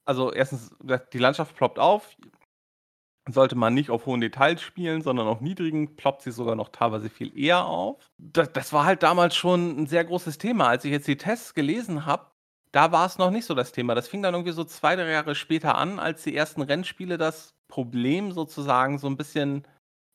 Also, 0.06 0.34
erstens, 0.34 0.72
die 1.14 1.20
Landschaft 1.20 1.56
ploppt 1.58 1.80
auf. 1.80 2.16
Sollte 3.30 3.56
man 3.56 3.76
nicht 3.76 3.92
auf 3.92 4.08
hohen 4.08 4.20
Details 4.20 4.62
spielen, 4.64 5.02
sondern 5.04 5.28
auf 5.28 5.42
niedrigen, 5.42 5.96
ploppt 5.96 6.24
sie 6.24 6.32
sogar 6.32 6.56
noch 6.56 6.70
teilweise 6.70 7.10
viel 7.10 7.38
eher 7.38 7.66
auf. 7.66 8.10
Da 8.18 8.44
das 8.48 8.74
war 8.74 8.86
halt 8.86 9.04
damals 9.04 9.36
schon 9.36 9.82
ein 9.84 9.86
sehr 9.88 10.04
großes 10.06 10.40
Thema. 10.40 10.68
Als 10.70 10.86
ich 10.86 10.92
jetzt 10.92 11.08
die 11.08 11.18
Tests 11.18 11.54
gelesen 11.54 12.06
habe, 12.08 12.32
da 12.72 12.92
war 12.92 13.06
es 13.06 13.18
noch 13.18 13.32
nicht 13.32 13.46
so 13.46 13.54
das 13.54 13.72
Thema. 13.72 13.96
Das 13.96 14.08
fing 14.08 14.22
dann 14.22 14.34
irgendwie 14.34 14.54
so 14.54 14.64
2, 14.64 14.96
3 14.96 15.10
Jahre 15.10 15.36
später 15.36 15.78
an, 15.78 16.00
als 16.00 16.24
die 16.24 16.36
ersten 16.36 16.62
Rennspiele 16.62 17.18
das 17.18 17.54
Problem 17.68 18.32
sozusagen 18.32 18.98
so 18.98 19.08
ein 19.08 19.18
bisschen 19.18 19.68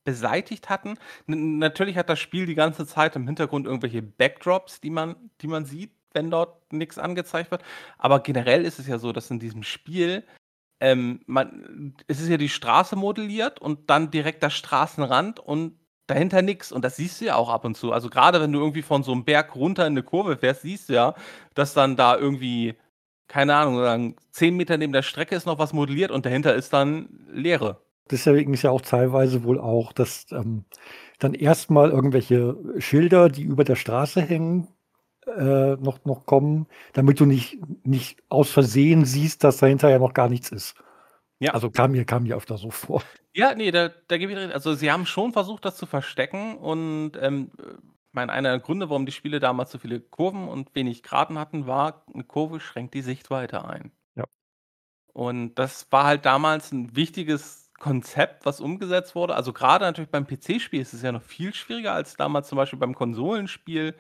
beseitigt 0.04 0.70
hatten. 0.70 0.98
N 1.26 1.58
natürlich 1.58 1.96
hat 1.96 2.08
das 2.08 2.20
Spiel 2.20 2.46
die 2.46 2.54
ganze 2.54 2.86
Zeit 2.86 3.16
im 3.16 3.26
Hintergrund 3.26 3.66
irgendwelche 3.66 4.02
Backdrops, 4.02 4.80
die 4.80 4.90
man 4.90 5.16
die 5.40 5.48
man 5.48 5.66
sieht, 5.66 5.92
wenn 6.12 6.30
dort 6.30 6.72
nichts 6.72 6.98
angezeigt 6.98 7.50
wird. 7.50 7.62
Aber 7.98 8.20
generell 8.20 8.64
ist 8.64 8.78
es 8.78 8.86
ja 8.86 8.98
so, 8.98 9.12
dass 9.12 9.30
in 9.30 9.40
diesem 9.40 9.62
Spiel 9.62 10.24
ähm, 10.80 11.20
man 11.26 11.94
es 12.06 12.20
ist 12.20 12.28
ja 12.28 12.36
die 12.36 12.48
Straße 12.48 12.96
modelliert 12.96 13.60
und 13.60 13.90
dann 13.90 14.10
direkt 14.10 14.42
der 14.42 14.50
Straßenrand 14.50 15.40
und 15.40 15.78
dahinter 16.06 16.42
nichts. 16.42 16.72
Und 16.72 16.84
das 16.84 16.96
siehst 16.96 17.20
du 17.20 17.26
ja 17.26 17.36
auch 17.36 17.48
ab 17.48 17.64
und 17.64 17.76
zu. 17.76 17.92
Also, 17.92 18.08
gerade 18.10 18.40
wenn 18.40 18.52
du 18.52 18.58
irgendwie 18.60 18.82
von 18.82 19.02
so 19.02 19.12
einem 19.12 19.24
Berg 19.24 19.54
runter 19.56 19.86
in 19.86 19.92
eine 19.94 20.02
Kurve 20.02 20.36
fährst, 20.36 20.62
siehst 20.62 20.88
du 20.88 20.94
ja, 20.94 21.14
dass 21.54 21.74
dann 21.74 21.96
da 21.96 22.16
irgendwie, 22.16 22.74
keine 23.28 23.54
Ahnung, 23.54 23.78
sagen 23.78 24.16
10 24.32 24.56
Meter 24.56 24.76
neben 24.76 24.92
der 24.92 25.02
Strecke 25.02 25.34
ist 25.34 25.46
noch 25.46 25.58
was 25.58 25.72
modelliert 25.72 26.10
und 26.10 26.26
dahinter 26.26 26.54
ist 26.54 26.72
dann 26.72 27.08
Leere. 27.32 27.80
Deswegen 28.10 28.54
ist 28.54 28.62
ja 28.62 28.70
auch 28.70 28.82
teilweise 28.82 29.42
wohl 29.42 29.58
auch, 29.58 29.92
dass, 29.92 30.26
ähm, 30.30 30.64
dann 31.18 31.34
erstmal 31.34 31.90
irgendwelche 31.90 32.56
Schilder, 32.78 33.28
die 33.28 33.42
über 33.42 33.64
der 33.64 33.76
Straße 33.76 34.20
hängen, 34.20 34.68
äh, 35.26 35.76
noch, 35.76 36.04
noch 36.04 36.26
kommen, 36.26 36.66
damit 36.92 37.20
du 37.20 37.26
nicht, 37.26 37.58
nicht 37.84 38.22
aus 38.28 38.50
Versehen 38.50 39.04
siehst, 39.04 39.44
dass 39.44 39.58
dahinter 39.58 39.90
ja 39.90 39.98
noch 39.98 40.14
gar 40.14 40.28
nichts 40.28 40.50
ist. 40.50 40.74
Ja. 41.38 41.52
Also 41.52 41.70
kam 41.70 41.92
mir, 41.92 42.04
kam 42.04 42.22
mir 42.22 42.36
öfter 42.36 42.56
so 42.56 42.70
vor. 42.70 43.02
Ja, 43.34 43.54
nee, 43.54 43.70
da, 43.70 43.90
da 44.08 44.16
gebe 44.16 44.32
ich 44.32 44.38
recht. 44.38 44.54
Also 44.54 44.74
sie 44.74 44.90
haben 44.90 45.06
schon 45.06 45.32
versucht, 45.32 45.64
das 45.64 45.76
zu 45.76 45.86
verstecken 45.86 46.56
und 46.56 47.12
ähm, 47.20 47.50
mein, 48.12 48.30
einer 48.30 48.50
der 48.50 48.60
Gründe, 48.60 48.88
warum 48.88 49.04
die 49.04 49.12
Spiele 49.12 49.40
damals 49.40 49.70
so 49.70 49.78
viele 49.78 50.00
Kurven 50.00 50.48
und 50.48 50.74
wenig 50.74 51.02
Graden 51.02 51.38
hatten, 51.38 51.66
war, 51.66 52.04
eine 52.12 52.24
Kurve 52.24 52.60
schränkt 52.60 52.94
die 52.94 53.02
Sichtweite 53.02 53.66
ein. 53.66 53.92
Ja. 54.14 54.24
Und 55.12 55.56
das 55.56 55.92
war 55.92 56.04
halt 56.04 56.24
damals 56.24 56.72
ein 56.72 56.96
wichtiges 56.96 57.70
Konzept, 57.78 58.46
was 58.46 58.60
umgesetzt 58.62 59.14
wurde. 59.14 59.34
Also 59.34 59.52
gerade 59.52 59.84
natürlich 59.84 60.10
beim 60.10 60.26
PC-Spiel 60.26 60.80
ist 60.80 60.94
es 60.94 61.02
ja 61.02 61.12
noch 61.12 61.22
viel 61.22 61.52
schwieriger 61.52 61.92
als 61.92 62.16
damals 62.16 62.48
zum 62.48 62.56
Beispiel 62.56 62.78
beim 62.78 62.94
Konsolenspiel, 62.94 63.94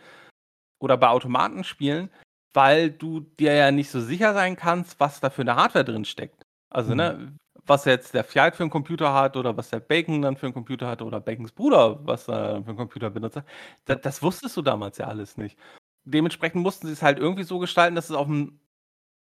oder 0.78 0.96
bei 0.96 1.08
Automatenspielen, 1.08 2.10
weil 2.54 2.90
du 2.90 3.20
dir 3.20 3.54
ja 3.54 3.70
nicht 3.70 3.90
so 3.90 4.00
sicher 4.00 4.34
sein 4.34 4.56
kannst, 4.56 4.98
was 5.00 5.20
da 5.20 5.30
für 5.30 5.42
eine 5.42 5.56
Hardware 5.56 5.84
drin 5.84 6.04
steckt. 6.04 6.45
Also, 6.76 6.94
ne, 6.94 7.14
mhm. 7.14 7.24
ne, 7.24 7.38
was 7.64 7.86
jetzt 7.86 8.12
der 8.12 8.22
Fiat 8.22 8.54
für 8.54 8.62
einen 8.62 8.70
Computer 8.70 9.14
hat 9.14 9.36
oder 9.38 9.56
was 9.56 9.70
der 9.70 9.80
Bacon 9.80 10.20
dann 10.20 10.36
für 10.36 10.44
einen 10.44 10.52
Computer 10.52 10.86
hat 10.86 11.00
oder 11.00 11.20
Bacons 11.20 11.52
Bruder, 11.52 11.98
was 12.06 12.28
er 12.28 12.62
für 12.62 12.68
einen 12.68 12.76
Computer 12.76 13.08
benutzt. 13.08 13.40
Das, 13.86 14.00
das 14.02 14.22
wusstest 14.22 14.58
du 14.58 14.62
damals 14.62 14.98
ja 14.98 15.06
alles 15.06 15.38
nicht. 15.38 15.58
Dementsprechend 16.04 16.62
mussten 16.62 16.86
sie 16.86 16.92
es 16.92 17.02
halt 17.02 17.18
irgendwie 17.18 17.44
so 17.44 17.58
gestalten, 17.58 17.96
dass 17.96 18.10
es 18.10 18.16
auf 18.16 18.26
dem, 18.26 18.60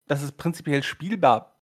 dass 0.08 0.22
es 0.22 0.32
prinzipiell 0.32 0.84
spielbar 0.84 1.60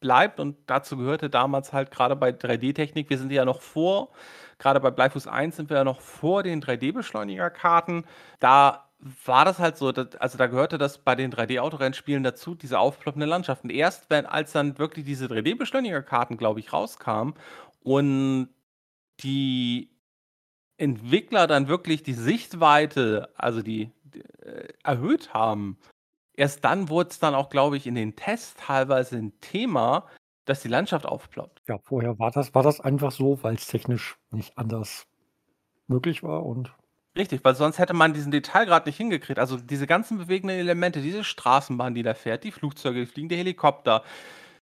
bleibt 0.00 0.40
und 0.40 0.58
dazu 0.66 0.96
gehörte 0.96 1.30
damals 1.30 1.72
halt 1.72 1.92
gerade 1.92 2.16
bei 2.16 2.30
3D-Technik, 2.30 3.08
wir 3.08 3.18
sind 3.18 3.30
ja 3.30 3.44
noch 3.44 3.62
vor, 3.62 4.10
gerade 4.58 4.80
bei 4.80 4.90
Bleifuß 4.90 5.28
1 5.28 5.54
sind 5.56 5.70
wir 5.70 5.76
ja 5.76 5.84
noch 5.84 6.00
vor 6.00 6.42
den 6.42 6.60
3D-Beschleunigerkarten. 6.60 8.06
Da 8.40 8.91
war 9.26 9.44
das 9.44 9.58
halt 9.58 9.76
so, 9.76 9.90
dass, 9.90 10.14
also 10.16 10.38
da 10.38 10.46
gehörte 10.46 10.78
das 10.78 10.98
bei 10.98 11.16
den 11.16 11.32
3D-Autorennspielen 11.32 12.22
dazu, 12.22 12.54
diese 12.54 12.78
aufploppende 12.78 13.26
Landschaften. 13.26 13.68
Erst 13.68 14.10
wenn, 14.10 14.26
als 14.26 14.52
dann 14.52 14.78
wirklich 14.78 15.04
diese 15.04 15.26
3D-Beschleunigerkarten, 15.26 16.36
glaube 16.36 16.60
ich, 16.60 16.72
rauskamen 16.72 17.34
und 17.82 18.48
die 19.20 19.90
Entwickler 20.76 21.46
dann 21.48 21.66
wirklich 21.68 22.04
die 22.04 22.14
Sichtweite, 22.14 23.28
also 23.36 23.60
die, 23.62 23.90
die 24.04 24.20
äh, 24.20 24.68
erhöht 24.84 25.34
haben, 25.34 25.78
erst 26.34 26.64
dann 26.64 26.88
wurde 26.88 27.10
es 27.10 27.18
dann 27.18 27.34
auch, 27.34 27.50
glaube 27.50 27.76
ich, 27.76 27.88
in 27.88 27.96
den 27.96 28.14
Tests 28.14 28.54
teilweise 28.54 29.16
ein 29.16 29.32
Thema, 29.40 30.06
dass 30.44 30.62
die 30.62 30.68
Landschaft 30.68 31.06
aufploppt. 31.06 31.62
Ja, 31.68 31.78
vorher 31.78 32.18
war 32.20 32.30
das, 32.30 32.54
war 32.54 32.62
das 32.62 32.80
einfach 32.80 33.10
so, 33.10 33.42
weil 33.42 33.56
es 33.56 33.66
technisch 33.66 34.16
nicht 34.30 34.56
anders 34.56 35.06
möglich 35.88 36.22
war 36.22 36.46
und 36.46 36.72
Richtig, 37.16 37.44
weil 37.44 37.54
sonst 37.54 37.78
hätte 37.78 37.92
man 37.92 38.14
diesen 38.14 38.32
Detailgrad 38.32 38.86
nicht 38.86 38.96
hingekriegt. 38.96 39.38
Also 39.38 39.58
diese 39.58 39.86
ganzen 39.86 40.16
bewegenden 40.16 40.58
Elemente, 40.58 41.02
diese 41.02 41.24
Straßenbahn, 41.24 41.94
die 41.94 42.02
da 42.02 42.14
fährt, 42.14 42.42
die 42.44 42.52
Flugzeuge, 42.52 43.00
die 43.00 43.06
fliegende 43.06 43.36
Helikopter, 43.36 44.02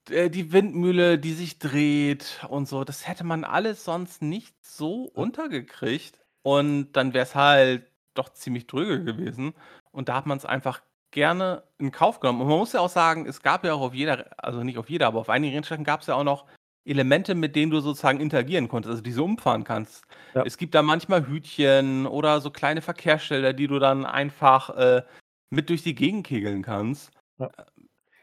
äh, 0.09 0.29
die 0.29 0.51
Windmühle, 0.53 1.19
die 1.19 1.33
sich 1.33 1.59
dreht 1.59 2.45
und 2.49 2.67
so, 2.67 2.83
das 2.83 3.07
hätte 3.07 3.23
man 3.25 3.43
alles 3.45 3.85
sonst 3.85 4.21
nicht 4.21 4.55
so 4.65 5.03
untergekriegt. 5.05 6.19
Und 6.43 6.93
dann 6.93 7.13
wäre 7.13 7.23
es 7.25 7.35
halt 7.35 7.87
doch 8.15 8.29
ziemlich 8.29 8.67
dröge 8.67 9.03
gewesen. 9.03 9.53
Und 9.91 10.09
da 10.09 10.15
hat 10.15 10.25
man 10.27 10.37
es 10.37 10.45
einfach 10.45 10.81
gerne 11.11 11.63
in 11.79 11.91
Kauf 11.91 12.19
genommen. 12.19 12.41
Und 12.41 12.49
man 12.49 12.59
muss 12.59 12.73
ja 12.73 12.81
auch 12.81 12.89
sagen, 12.89 13.27
es 13.27 13.41
gab 13.43 13.65
ja 13.65 13.73
auch 13.73 13.81
auf 13.81 13.93
jeder, 13.95 14.27
also 14.37 14.63
nicht 14.63 14.77
auf 14.77 14.89
jeder, 14.89 15.07
aber 15.07 15.21
auf 15.21 15.29
einigen 15.29 15.53
Rennstrecken 15.55 15.85
gab 15.85 16.01
es 16.01 16.07
ja 16.07 16.15
auch 16.15 16.23
noch 16.25 16.45
Elemente, 16.85 17.35
mit 17.35 17.55
denen 17.55 17.71
du 17.71 17.79
sozusagen 17.79 18.19
interagieren 18.19 18.67
konntest, 18.67 18.91
also 18.91 19.01
diese 19.01 19.23
umfahren 19.23 19.63
kannst. 19.63 20.05
Ja. 20.33 20.43
Es 20.45 20.57
gibt 20.57 20.75
da 20.75 20.81
manchmal 20.81 21.27
Hütchen 21.27 22.05
oder 22.05 22.39
so 22.41 22.51
kleine 22.51 22.81
Verkehrsschilder, 22.81 23.53
die 23.53 23.67
du 23.67 23.79
dann 23.79 24.05
einfach 24.05 24.69
äh, 24.77 25.01
mit 25.49 25.69
durch 25.69 25.83
die 25.83 25.95
Gegend 25.95 26.27
kegeln 26.27 26.61
kannst. 26.61 27.11
Ja. 27.39 27.49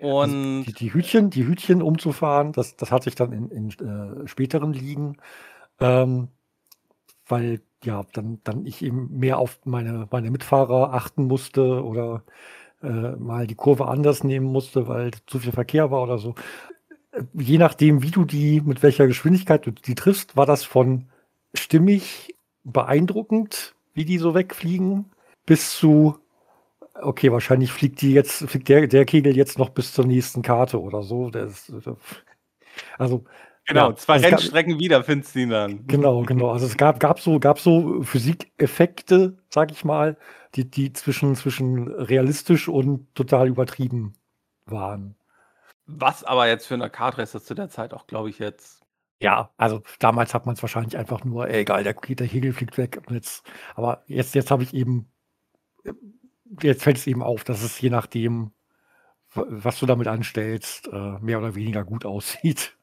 Also 0.00 0.18
Und 0.18 0.64
die, 0.64 0.72
die, 0.72 0.94
Hütchen, 0.94 1.30
die 1.30 1.46
Hütchen 1.46 1.82
umzufahren, 1.82 2.52
das, 2.52 2.76
das 2.76 2.90
hatte 2.90 3.08
ich 3.08 3.14
dann 3.14 3.32
in, 3.32 3.50
in 3.50 3.70
äh, 3.70 4.26
späteren 4.26 4.72
Ligen, 4.72 5.16
ähm, 5.80 6.28
weil 7.26 7.60
ja 7.84 8.04
dann, 8.12 8.40
dann 8.44 8.66
ich 8.66 8.82
eben 8.82 9.16
mehr 9.18 9.38
auf 9.38 9.60
meine, 9.64 10.08
meine 10.10 10.30
Mitfahrer 10.30 10.92
achten 10.92 11.24
musste 11.24 11.84
oder 11.84 12.24
äh, 12.82 13.12
mal 13.16 13.46
die 13.46 13.54
Kurve 13.54 13.86
anders 13.86 14.24
nehmen 14.24 14.46
musste, 14.46 14.88
weil 14.88 15.12
zu 15.26 15.38
viel 15.38 15.52
Verkehr 15.52 15.90
war 15.90 16.02
oder 16.02 16.18
so 16.18 16.34
je 17.34 17.58
nachdem, 17.58 18.02
wie 18.02 18.10
du 18.10 18.24
die, 18.24 18.60
mit 18.60 18.82
welcher 18.82 19.06
Geschwindigkeit 19.06 19.66
du 19.66 19.70
die 19.70 19.94
triffst, 19.94 20.36
war 20.36 20.46
das 20.46 20.64
von 20.64 21.08
stimmig 21.54 22.34
beeindruckend, 22.64 23.74
wie 23.94 24.04
die 24.04 24.18
so 24.18 24.34
wegfliegen, 24.34 25.10
bis 25.44 25.76
zu, 25.76 26.18
okay, 27.00 27.32
wahrscheinlich 27.32 27.72
fliegt 27.72 28.00
die 28.00 28.12
jetzt, 28.12 28.48
fliegt 28.48 28.68
der, 28.68 28.86
der 28.86 29.04
Kegel 29.04 29.36
jetzt 29.36 29.58
noch 29.58 29.70
bis 29.70 29.92
zur 29.92 30.06
nächsten 30.06 30.42
Karte 30.42 30.80
oder 30.80 31.02
so. 31.02 31.30
Das, 31.30 31.72
also 32.98 33.24
Genau, 33.64 33.90
ja, 33.90 33.96
zwei 33.96 34.18
Rennstrecken 34.18 34.72
gab, 34.72 34.80
wieder 34.80 35.04
findest 35.04 35.34
du 35.34 35.40
ihn 35.40 35.50
dann. 35.50 35.86
Genau, 35.86 36.22
genau. 36.22 36.50
Also 36.50 36.66
es 36.66 36.76
gab, 36.76 36.98
gab 36.98 37.20
so, 37.20 37.38
gab 37.38 37.60
so 37.60 38.02
Physikeffekte, 38.02 39.38
sag 39.50 39.70
ich 39.70 39.84
mal, 39.84 40.16
die, 40.56 40.68
die 40.68 40.92
zwischen, 40.92 41.36
zwischen 41.36 41.86
realistisch 41.86 42.68
und 42.68 43.14
total 43.14 43.46
übertrieben 43.46 44.14
waren. 44.66 45.14
Was 45.88 46.22
aber 46.22 46.46
jetzt 46.46 46.66
für 46.66 46.74
'n 46.74 46.82
Arcade-Racer 46.82 47.42
zu 47.42 47.54
der 47.54 47.68
Zeit 47.68 47.92
auch, 47.92 48.06
glaube 48.06 48.30
ich, 48.30 48.38
jetzt 48.38 48.82
Ja, 49.20 49.50
also 49.56 49.82
damals 50.00 50.34
hat 50.34 50.46
man 50.46 50.54
es 50.56 50.62
wahrscheinlich 50.62 50.96
einfach 50.96 51.24
nur: 51.24 51.48
„Ey, 51.48 51.64
geil, 51.64 51.84
der 51.84 51.94
der 51.94 52.26
Kegel 52.28 52.52
fliegt 52.52 52.76
weg.“ 52.76 53.00
Und 53.06 53.14
jetzt 53.14 53.44
aber 53.76 54.02
jetzt 54.08 54.34
jetzt 54.34 54.50
habe 54.50 54.64
ich 54.64 54.74
eben 54.74 55.08
äh, 55.84 55.92
jetzt 56.62 56.82
fällt 56.84 56.98
es 56.98 57.06
eben 57.08 57.22
auf, 57.22 57.44
dass 57.44 57.62
es 57.62 57.80
je 57.80 57.90
nachdem, 57.90 58.52
was 59.34 59.78
du 59.80 59.86
damit 59.86 60.08
anstellst, 60.08 60.88
äh, 60.92 61.18
mehr 61.20 61.38
oder 61.38 61.54
weniger 61.56 61.84
gut 61.84 62.04
aussieht. 62.06 62.76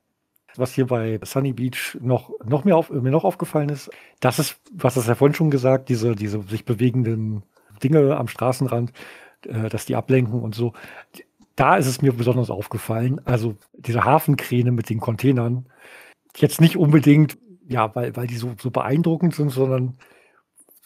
Was 0.57 0.73
hier 0.73 0.87
bei 0.87 1.19
Sunny 1.23 1.53
Beach 1.53 1.97
noch 2.01 2.31
noch 2.45 2.65
mehr 2.65 2.77
auf 2.77 2.89
mir 2.91 3.11
noch 3.11 3.25
aufgefallen 3.25 3.69
ist, 3.69 3.91
das 4.21 4.39
ist 4.39 4.61
was 4.73 4.95
hast 4.97 5.07
ja 5.07 5.15
vorhin 5.15 5.35
schon 5.35 5.51
gesagt, 5.51 5.89
diese 5.89 6.15
diese 6.15 6.41
sich 6.43 6.65
bewegenden 6.65 7.43
Dinge 7.83 8.17
am 8.17 8.27
Straßenrand, 8.29 8.93
äh, 9.47 9.69
dass 9.69 9.85
die 9.87 9.95
ablenken 9.97 10.41
und 10.41 10.55
so 10.55 10.73
da 11.59 11.75
ist 11.75 11.87
es 11.87 12.01
mir 12.01 12.13
besonders 12.13 12.49
aufgefallen. 12.49 13.19
Also 13.25 13.57
diese 13.73 14.05
Hafenkräne 14.05 14.71
mit 14.71 14.89
den 14.89 15.01
Containern. 15.01 15.67
Jetzt 16.37 16.61
nicht 16.61 16.77
unbedingt, 16.77 17.37
ja, 17.67 17.93
weil, 17.95 18.15
weil 18.15 18.27
die 18.27 18.37
so, 18.37 18.53
so 18.61 18.71
beeindruckend 18.71 19.35
sind, 19.35 19.49
sondern 19.49 19.97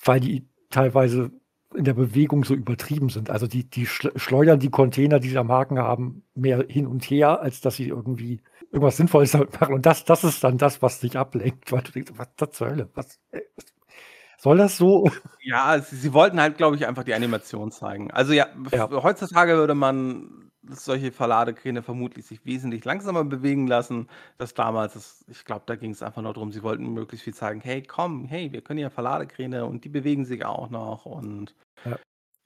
weil 0.03 0.19
die 0.19 0.47
teilweise 0.71 1.31
in 1.75 1.83
der 1.83 1.93
Bewegung 1.93 2.43
so 2.43 2.55
übertrieben 2.55 3.09
sind. 3.09 3.29
Also 3.29 3.45
die, 3.45 3.69
die 3.69 3.85
schleudern 3.85 4.59
die 4.59 4.69
Container, 4.69 5.19
die 5.19 5.29
sie 5.29 5.37
am 5.37 5.51
Haken 5.51 5.77
haben, 5.77 6.23
mehr 6.33 6.65
hin 6.67 6.87
und 6.87 7.03
her, 7.03 7.41
als 7.41 7.61
dass 7.61 7.75
sie 7.75 7.89
irgendwie 7.89 8.41
irgendwas 8.71 8.97
Sinnvolles 8.97 9.31
damit 9.31 9.59
machen. 9.59 9.75
Und 9.75 9.85
das, 9.85 10.05
das 10.05 10.23
ist 10.23 10.43
dann 10.43 10.57
das, 10.57 10.81
was 10.81 10.99
dich 10.99 11.17
ablenkt, 11.17 11.71
weil 11.71 11.81
du 11.81 11.91
denkst, 11.91 12.13
was 12.15 12.29
das 12.35 12.51
zur 12.51 12.69
Hölle? 12.69 12.89
Was, 12.95 13.19
was 13.31 13.65
soll 14.39 14.57
das 14.57 14.77
so? 14.77 15.09
Ja, 15.39 15.79
sie, 15.79 15.97
sie 15.97 16.13
wollten 16.13 16.41
halt, 16.41 16.57
glaube 16.57 16.75
ich, 16.75 16.87
einfach 16.87 17.03
die 17.03 17.13
Animation 17.13 17.71
zeigen. 17.71 18.11
Also 18.11 18.33
ja, 18.33 18.47
ja, 18.71 18.89
heutzutage 18.89 19.55
würde 19.55 19.75
man 19.75 20.51
solche 20.69 21.11
Verladekräne 21.11 21.83
vermutlich 21.83 22.25
sich 22.25 22.45
wesentlich 22.45 22.85
langsamer 22.85 23.23
bewegen 23.23 23.67
lassen. 23.67 24.07
Das 24.37 24.53
damals, 24.53 24.93
das, 24.93 25.25
ich 25.27 25.45
glaube, 25.45 25.63
da 25.65 25.75
ging 25.75 25.91
es 25.91 26.03
einfach 26.03 26.21
nur 26.21 26.33
darum, 26.33 26.51
sie 26.51 26.63
wollten 26.63 26.93
möglichst 26.93 27.23
viel 27.23 27.33
zeigen, 27.33 27.61
hey, 27.61 27.83
komm, 27.83 28.25
hey, 28.25 28.51
wir 28.51 28.61
können 28.61 28.79
ja 28.79 28.89
Verladekräne 28.89 29.65
und 29.65 29.83
die 29.83 29.89
bewegen 29.89 30.25
sich 30.25 30.45
auch 30.45 30.69
noch 30.69 31.05
und 31.05 31.55
ja. 31.85 31.97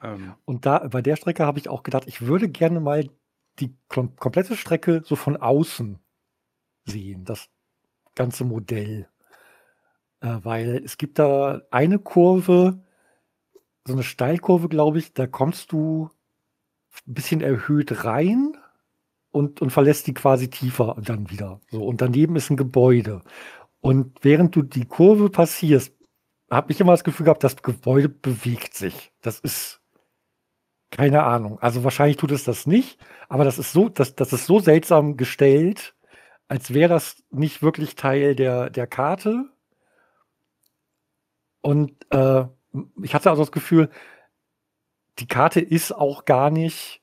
ähm, 0.02 0.34
und 0.46 0.66
da 0.66 0.80
bei 0.88 1.02
der 1.02 1.16
Strecke 1.16 1.46
habe 1.46 1.60
ich 1.60 1.70
auch 1.70 1.84
gedacht, 1.84 2.04
ich 2.08 2.22
würde 2.22 2.50
gerne 2.50 2.80
mal 2.80 3.10
die 3.60 3.76
kom 3.88 4.16
komplette 4.16 4.56
Strecke 4.56 5.02
so 5.06 5.16
von 5.16 5.38
außen 5.38 6.00
sehen, 6.86 7.26
das 7.26 7.50
ganze 8.16 8.46
Modell. 8.46 9.08
Äh, 10.22 10.40
weil 10.44 10.82
es 10.84 10.98
gibt 10.98 11.20
da 11.20 11.62
eine 11.72 12.00
Kurve, 12.00 12.84
so 13.86 13.94
eine 13.94 14.04
Steilkurve, 14.04 14.70
glaube 14.70 15.00
ich, 15.00 15.14
da 15.14 15.28
kommst 15.28 15.72
du 15.72 16.10
ein 17.08 17.14
bisschen 17.14 17.42
erhöht 17.42 18.06
rein 18.06 18.58
und, 19.32 19.62
und 19.62 19.72
verlässt 19.72 20.08
die 20.08 20.14
quasi 20.14 20.50
tiefer 20.50 20.96
dann 21.02 21.30
wieder. 21.30 21.60
So, 21.70 21.86
und 21.86 22.02
daneben 22.02 22.36
ist 22.36 22.50
ein 22.50 22.58
Gebäude. 22.58 23.22
Und 23.82 24.18
während 24.24 24.56
du 24.56 24.64
die 24.64 24.86
Kurve 24.86 25.30
passierst, 25.30 25.94
habe 26.50 26.72
ich 26.72 26.80
immer 26.80 26.94
das 26.94 27.04
Gefühl 27.04 27.26
gehabt, 27.26 27.44
das 27.44 27.62
Gebäude 27.62 28.10
bewegt 28.10 28.74
sich. 28.74 29.12
Das 29.22 29.40
ist 29.40 29.82
keine 30.90 31.24
Ahnung. 31.24 31.60
Also 31.60 31.84
wahrscheinlich 31.84 32.18
tut 32.18 32.32
es 32.32 32.44
das 32.46 32.66
nicht, 32.66 32.98
aber 33.28 33.44
das 33.44 33.60
ist 33.60 33.74
so, 33.74 33.90
das, 33.90 34.16
das 34.16 34.32
ist 34.34 34.46
so 34.46 34.60
seltsam 34.60 35.18
gestellt, 35.18 35.96
als 36.48 36.74
wäre 36.74 36.90
das 36.90 37.24
nicht 37.30 37.62
wirklich 37.62 37.96
Teil 37.96 38.36
der, 38.36 38.70
der 38.70 38.88
Karte. 38.88 39.46
Und 41.62 41.94
äh, 42.12 42.46
ich 43.02 43.14
hatte 43.14 43.30
also 43.30 43.42
das 43.42 43.52
Gefühl, 43.52 43.90
die 45.20 45.28
Karte 45.28 45.60
ist 45.62 45.92
auch 45.92 46.26
gar 46.26 46.50
nicht 46.50 47.02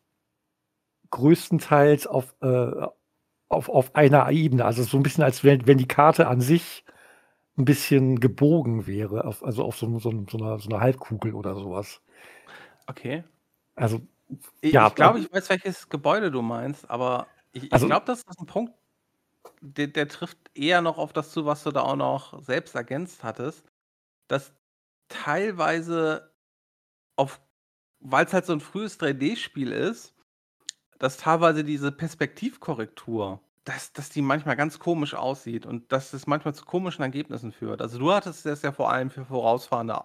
größtenteils 1.10 2.06
auf, 2.06 2.34
äh, 2.40 2.86
auf, 3.48 3.68
auf 3.68 3.94
einer 3.94 4.30
Ebene. 4.30 4.64
Also 4.64 4.82
so 4.82 4.96
ein 4.96 5.02
bisschen, 5.02 5.24
als 5.24 5.44
wenn, 5.44 5.66
wenn 5.66 5.78
die 5.78 5.88
Karte 5.88 6.26
an 6.28 6.40
sich 6.40 6.84
ein 7.56 7.64
bisschen 7.64 8.18
gebogen 8.18 8.86
wäre, 8.86 9.24
auf, 9.24 9.44
also 9.44 9.64
auf 9.64 9.76
so, 9.76 9.98
so, 9.98 10.10
so, 10.28 10.38
einer, 10.38 10.58
so 10.58 10.68
einer 10.68 10.80
Halbkugel 10.80 11.34
oder 11.34 11.54
sowas. 11.54 12.00
Okay. 12.86 13.22
Also, 13.76 14.00
Ich, 14.60 14.72
ja, 14.72 14.88
ich 14.88 14.94
glaube, 14.96 15.20
ich 15.20 15.32
weiß, 15.32 15.48
welches 15.50 15.88
Gebäude 15.88 16.30
du 16.30 16.42
meinst, 16.42 16.88
aber 16.90 17.26
ich, 17.52 17.64
ich 17.64 17.72
Also- 17.72 17.86
glaube, 17.86 18.06
das 18.06 18.22
ist 18.22 18.40
ein 18.40 18.46
Punkt, 18.46 18.72
der, 19.60 19.86
der 19.86 20.08
trifft 20.08 20.38
eher 20.54 20.80
noch 20.82 20.98
auf 20.98 21.12
das 21.12 21.30
zu, 21.30 21.46
was 21.46 21.62
du 21.62 21.70
da 21.70 21.82
auch 21.82 21.96
noch 21.96 22.42
selbst 22.42 22.74
ergänzt 22.74 23.22
hattest, 23.22 23.64
dass 24.26 24.52
teilweise 25.08 26.32
auf, 27.16 27.40
weil 28.04 28.26
es 28.26 28.32
halt 28.32 28.46
so 28.46 28.52
ein 28.52 28.60
frühes 28.60 29.00
3D-Spiel 29.00 29.72
ist, 29.72 30.14
dass 30.98 31.16
teilweise 31.16 31.64
diese 31.64 31.90
Perspektivkorrektur, 31.90 33.40
dass, 33.64 33.92
dass 33.92 34.10
die 34.10 34.22
manchmal 34.22 34.56
ganz 34.56 34.78
komisch 34.78 35.14
aussieht 35.14 35.66
und 35.66 35.90
dass 35.90 36.12
es 36.12 36.26
manchmal 36.26 36.54
zu 36.54 36.64
komischen 36.66 37.02
Ergebnissen 37.02 37.50
führt. 37.50 37.80
Also 37.80 37.98
du 37.98 38.12
hattest 38.12 38.46
das 38.46 38.62
ja 38.62 38.72
vor 38.72 38.92
allem 38.92 39.10
für 39.10 39.24
vorausfahrende 39.24 40.02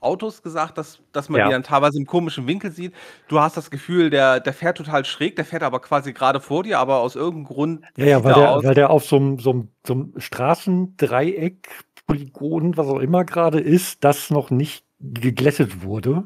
Autos 0.00 0.42
gesagt, 0.42 0.78
dass, 0.78 1.00
dass 1.12 1.28
man 1.28 1.40
Ja. 1.40 1.46
die 1.46 1.52
dann 1.52 1.62
teilweise 1.62 1.98
im 1.98 2.06
komischen 2.06 2.46
Winkel 2.46 2.70
sieht. 2.70 2.94
Du 3.28 3.40
hast 3.40 3.56
das 3.56 3.70
Gefühl, 3.70 4.08
der, 4.08 4.40
der 4.40 4.54
fährt 4.54 4.78
total 4.78 5.04
schräg, 5.04 5.36
der 5.36 5.44
fährt 5.44 5.62
aber 5.62 5.80
quasi 5.80 6.12
gerade 6.12 6.40
vor 6.40 6.62
dir, 6.62 6.78
aber 6.78 7.00
aus 7.00 7.16
irgendeinem 7.16 7.54
Grund 7.54 7.84
Ja, 7.96 8.06
ja, 8.06 8.24
weil 8.24 8.32
er 8.32 8.54
der, 8.60 8.68
weil 8.68 8.74
der 8.74 8.90
auf 8.90 9.04
so 9.04 9.16
einem, 9.16 9.38
so 9.38 9.50
einem, 9.50 9.68
so 9.86 9.92
einem 9.92 10.14
Straßendreieck, 10.16 11.68
Polygon, 12.06 12.76
was 12.76 12.86
auch 12.86 13.00
immer 13.00 13.24
gerade 13.24 13.60
ist, 13.60 14.04
das 14.04 14.30
noch 14.30 14.50
nicht 14.50 14.84
geglättet 15.00 15.82
wurde 15.82 16.24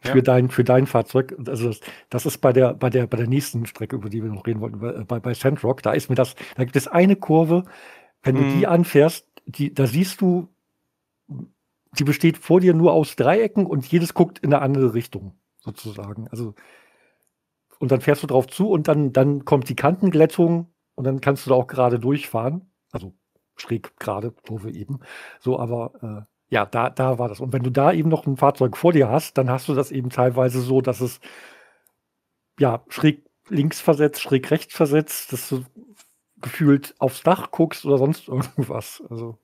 für, 0.00 0.18
Ja. 0.18 0.22
dein, 0.22 0.48
für 0.50 0.64
dein 0.64 0.86
Fahrzeug. 0.86 1.34
Also 1.46 1.68
das, 1.68 1.80
das 2.10 2.26
ist 2.26 2.38
bei 2.38 2.52
der, 2.52 2.74
bei, 2.74 2.90
der, 2.90 3.06
bei 3.06 3.16
der 3.18 3.26
nächsten 3.28 3.66
Strecke, 3.66 3.96
über 3.96 4.08
die 4.10 4.22
wir 4.22 4.30
noch 4.30 4.46
reden 4.46 4.60
wollten, 4.60 4.80
bei, 4.80 4.92
bei, 5.04 5.20
bei 5.20 5.34
Sandrock, 5.34 5.82
da 5.82 5.92
ist 5.92 6.08
mir 6.10 6.16
das, 6.16 6.34
da 6.56 6.64
gibt 6.64 6.76
es 6.76 6.88
eine 6.88 7.16
Kurve, 7.16 7.64
wenn 8.22 8.36
du 8.36 8.44
Mhm. 8.44 8.48
die 8.48 8.66
anfährst, 8.66 9.26
die, 9.46 9.74
da 9.74 9.86
siehst 9.86 10.20
du, 10.20 10.48
die 11.98 12.04
besteht 12.04 12.38
vor 12.38 12.60
dir 12.60 12.74
nur 12.74 12.92
aus 12.92 13.16
Dreiecken 13.16 13.66
und 13.66 13.86
jedes 13.86 14.14
guckt 14.14 14.38
in 14.38 14.52
eine 14.52 14.62
andere 14.62 14.94
Richtung, 14.94 15.34
sozusagen. 15.58 16.28
Also, 16.28 16.54
und 17.78 17.90
dann 17.90 18.00
fährst 18.00 18.22
du 18.22 18.26
drauf 18.26 18.46
zu 18.46 18.68
und 18.70 18.88
dann, 18.88 19.12
dann 19.12 19.44
kommt 19.44 19.68
die 19.68 19.76
Kantenglättung 19.76 20.68
und 20.94 21.04
dann 21.04 21.20
kannst 21.20 21.46
du 21.46 21.50
da 21.50 21.56
auch 21.56 21.66
gerade 21.66 21.98
durchfahren. 21.98 22.70
Also 22.92 23.14
schräg 23.56 23.96
gerade, 23.98 24.32
Kurve 24.32 24.70
eben. 24.70 25.00
So, 25.40 25.58
aber 25.58 26.26
äh, 26.28 26.29
ja, 26.50 26.66
da, 26.66 26.90
da 26.90 27.18
war 27.18 27.28
das. 27.28 27.40
Und 27.40 27.52
wenn 27.52 27.62
du 27.62 27.70
da 27.70 27.92
eben 27.92 28.08
noch 28.08 28.26
ein 28.26 28.36
Fahrzeug 28.36 28.76
vor 28.76 28.92
dir 28.92 29.08
hast, 29.08 29.38
dann 29.38 29.48
hast 29.50 29.68
du 29.68 29.74
das 29.74 29.92
eben 29.92 30.10
teilweise 30.10 30.60
so, 30.60 30.80
dass 30.80 31.00
es 31.00 31.20
ja 32.58 32.84
schräg 32.88 33.24
links 33.48 33.80
versetzt, 33.80 34.20
schräg 34.20 34.50
rechts 34.50 34.74
versetzt, 34.74 35.32
dass 35.32 35.48
du 35.48 35.64
gefühlt 36.40 36.94
aufs 36.98 37.22
Dach 37.22 37.50
guckst 37.50 37.84
oder 37.84 37.98
sonst 37.98 38.28
irgendwas. 38.28 39.02
Also, 39.08 39.38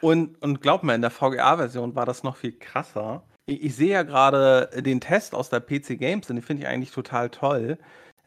Und, 0.00 0.40
und 0.42 0.60
glaub 0.60 0.82
mir, 0.82 0.94
in 0.94 1.02
der 1.02 1.10
VGA-Version 1.10 1.94
war 1.94 2.06
das 2.06 2.22
noch 2.22 2.36
viel 2.36 2.52
krasser. 2.52 3.24
Ich, 3.46 3.62
ich 3.62 3.76
sehe 3.76 3.92
ja 3.92 4.02
gerade 4.02 4.68
den 4.82 5.00
Test 5.00 5.34
aus 5.34 5.48
der 5.48 5.60
PC 5.60 5.98
Games 5.98 6.28
und 6.28 6.36
den 6.36 6.42
finde 6.42 6.62
ich 6.62 6.68
eigentlich 6.68 6.92
total 6.92 7.30
toll. 7.30 7.78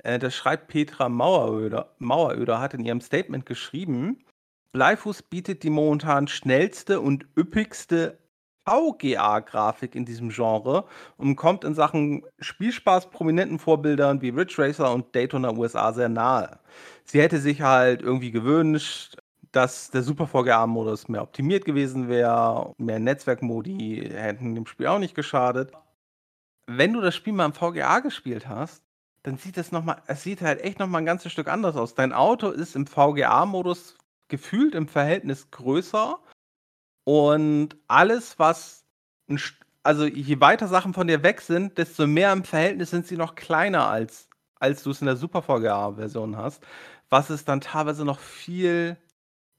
Äh, 0.03 0.17
das 0.19 0.35
schreibt 0.35 0.67
Petra 0.67 1.07
Maueröder, 1.07 1.93
Maueröder, 1.99 2.59
hat 2.59 2.73
in 2.73 2.83
ihrem 2.83 3.01
Statement 3.01 3.45
geschrieben, 3.45 4.23
Bleifuß 4.73 5.23
bietet 5.23 5.63
die 5.63 5.69
momentan 5.69 6.27
schnellste 6.27 7.01
und 7.01 7.25
üppigste 7.37 8.17
VGA-Grafik 8.65 9.95
in 9.95 10.05
diesem 10.05 10.29
Genre 10.29 10.85
und 11.17 11.35
kommt 11.35 11.63
in 11.63 11.73
Sachen 11.73 12.23
Spielspaß 12.39 13.09
prominenten 13.09 13.59
Vorbildern 13.59 14.21
wie 14.21 14.29
Ridge 14.29 14.55
Racer 14.59 14.93
und 14.93 15.13
Daytona 15.15 15.51
USA 15.51 15.91
sehr 15.93 16.09
nahe. 16.09 16.59
Sie 17.03 17.19
hätte 17.19 17.39
sich 17.39 17.61
halt 17.61 18.01
irgendwie 18.01 18.31
gewünscht, 18.31 19.17
dass 19.51 19.91
der 19.91 20.03
Super 20.03 20.27
VGA-Modus 20.27 21.09
mehr 21.09 21.23
optimiert 21.23 21.65
gewesen 21.65 22.07
wäre, 22.07 22.73
mehr 22.77 22.99
Netzwerkmodi 22.99 24.09
hätten 24.13 24.55
dem 24.55 24.67
Spiel 24.67 24.87
auch 24.87 24.99
nicht 24.99 25.15
geschadet. 25.15 25.71
Wenn 26.67 26.93
du 26.93 27.01
das 27.01 27.15
Spiel 27.15 27.33
mal 27.33 27.45
im 27.45 27.53
VGA 27.53 27.99
gespielt 27.99 28.47
hast, 28.47 28.83
dann 29.23 29.37
sieht 29.37 29.57
es 29.57 29.71
noch 29.71 29.83
mal, 29.83 30.01
es 30.07 30.23
sieht 30.23 30.41
halt 30.41 30.61
echt 30.61 30.79
noch 30.79 30.87
mal 30.87 30.99
ein 30.99 31.05
ganzes 31.05 31.31
Stück 31.31 31.47
anders 31.47 31.75
aus. 31.75 31.95
Dein 31.95 32.13
Auto 32.13 32.49
ist 32.49 32.75
im 32.75 32.87
VGA-Modus 32.87 33.97
gefühlt 34.31 34.73
im 34.73 34.87
Verhältnis 34.87 35.51
größer 35.51 36.17
und 37.03 37.75
alles, 37.87 38.39
was, 38.39 38.85
also 39.83 40.05
je 40.05 40.39
weiter 40.39 40.67
Sachen 40.67 40.93
von 40.93 41.07
dir 41.07 41.21
weg 41.21 41.41
sind, 41.41 41.77
desto 41.77 42.07
mehr 42.07 42.31
im 42.33 42.43
Verhältnis 42.43 42.89
sind 42.91 43.05
sie 43.05 43.17
noch 43.17 43.35
kleiner 43.35 43.87
als, 43.87 44.29
als 44.59 44.83
du 44.83 44.91
es 44.91 45.01
in 45.01 45.07
der 45.07 45.17
Super 45.17 45.41
VGA-Version 45.43 46.37
hast, 46.37 46.65
was 47.09 47.29
es 47.29 47.45
dann 47.45 47.61
teilweise 47.61 48.05
noch 48.05 48.19
viel 48.19 48.97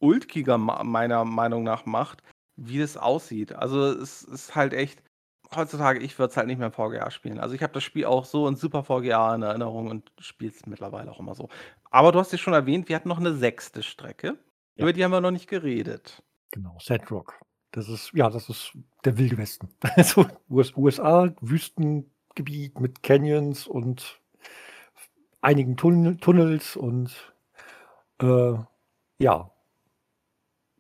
ulkiger 0.01 0.59
meiner 0.59 1.25
Meinung 1.25 1.63
nach 1.63 1.87
macht, 1.87 2.23
wie 2.57 2.79
das 2.79 2.97
aussieht. 2.97 3.55
Also 3.55 3.87
es 3.93 4.23
ist 4.23 4.55
halt 4.55 4.73
echt, 4.73 5.03
heutzutage, 5.55 6.01
ich 6.01 6.19
würde 6.19 6.31
es 6.31 6.37
halt 6.37 6.47
nicht 6.47 6.59
mehr 6.59 6.69
im 6.69 6.73
VGA 6.73 7.11
spielen. 7.11 7.39
Also 7.39 7.55
ich 7.55 7.63
habe 7.63 7.75
das 7.75 7.85
Spiel 7.85 8.07
auch 8.07 8.25
so 8.25 8.49
in 8.49 8.57
Super 8.57 8.85
VGA 8.85 9.35
in 9.35 9.43
Erinnerung 9.43 9.89
und 9.91 10.13
spiele 10.19 10.53
es 10.53 10.67
mittlerweile 10.67 11.11
auch 11.11 11.21
immer 11.21 11.35
so. 11.35 11.49
Aber 11.91 12.11
du 12.13 12.19
hast 12.19 12.33
es 12.33 12.41
schon 12.41 12.55
erwähnt, 12.55 12.89
wir 12.89 12.97
hatten 12.97 13.09
noch 13.09 13.19
eine 13.21 13.35
sechste 13.35 13.83
Strecke. 13.83 14.39
Ja. 14.77 14.85
Über 14.85 14.93
die 14.93 15.05
haben 15.05 15.11
wir 15.11 15.21
noch 15.21 15.31
nicht 15.31 15.49
geredet. 15.49 16.23
genau, 16.51 16.77
Sandrock. 16.81 17.41
Das 17.73 17.89
ist, 17.89 18.13
ja, 18.13 18.29
das 18.29 18.49
ist 18.51 18.73
der 19.05 19.17
Wilde 19.17 19.39
Westen. 19.39 19.69
Also 19.97 20.27
US 20.51 20.77
USA, 20.77 21.35
Wüstengebiet 21.41 22.79
mit 22.81 23.03
Canyons 23.03 23.67
und 23.67 24.21
einigen 25.41 25.77
Tunnel, 25.77 26.17
Tunnels 26.19 26.77
und 26.77 27.35
äh, 28.21 28.55
ja. 29.19 29.51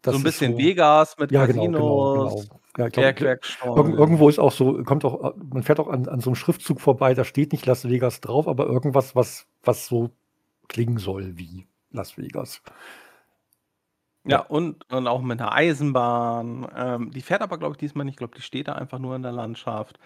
Das 0.03 0.15
so 0.15 0.21
ein 0.21 0.25
bisschen 0.25 0.59
Vegas 0.59 1.17
mit 1.19 1.31
Ja, 1.31 1.47
genau, 1.47 1.63
Casinos, 1.63 2.33
genau, 2.33 2.35
genau. 2.39 2.63
Ja, 2.79 2.89
glaub. 2.89 3.77
Irgend, 3.77 3.99
irgendwo 3.99 4.29
ist 4.29 4.39
auch 4.39 4.53
so, 4.53 4.83
kommt 4.83 5.05
auch, 5.05 5.35
man 5.37 5.63
fährt 5.63 5.79
auch 5.79 5.89
an, 5.89 6.09
an 6.09 6.21
so 6.21 6.31
einem 6.31 6.37
Schriftzug 6.37 6.81
vorbei, 6.81 7.15
da 7.15 7.25
steht 7.25 7.53
nicht 7.53 7.67
Las 7.67 7.89
Vegas 7.89 8.21
drauf, 8.21 8.49
aber 8.49 8.67
irgendwas, 8.67 9.15
was, 9.15 9.47
was 9.63 9.87
so 9.87 10.11
klingen 10.69 10.99
soll 10.99 11.37
wie 11.37 11.67
Las 11.91 12.17
Vegas. 12.17 12.63
Ja, 14.25 14.41
und, 14.41 14.91
und 14.93 15.07
auch 15.09 15.21
mit 15.21 15.41
einer 15.41 15.53
Eisenbahn. 15.53 16.69
Ähm, 16.77 17.11
die 17.11 17.23
fährt 17.23 17.43
aber, 17.43 17.59
glaube 17.59 17.73
ich, 17.75 17.79
diesmal 17.79 18.05
nicht. 18.05 18.15
Ich 18.15 18.19
glaube, 18.19 18.37
die 18.37 18.43
steht 18.43 18.69
da 18.69 18.75
einfach 18.75 18.99
nur 18.99 19.17
in 19.17 19.23
der 19.23 19.33
Landschaft. 19.33 19.99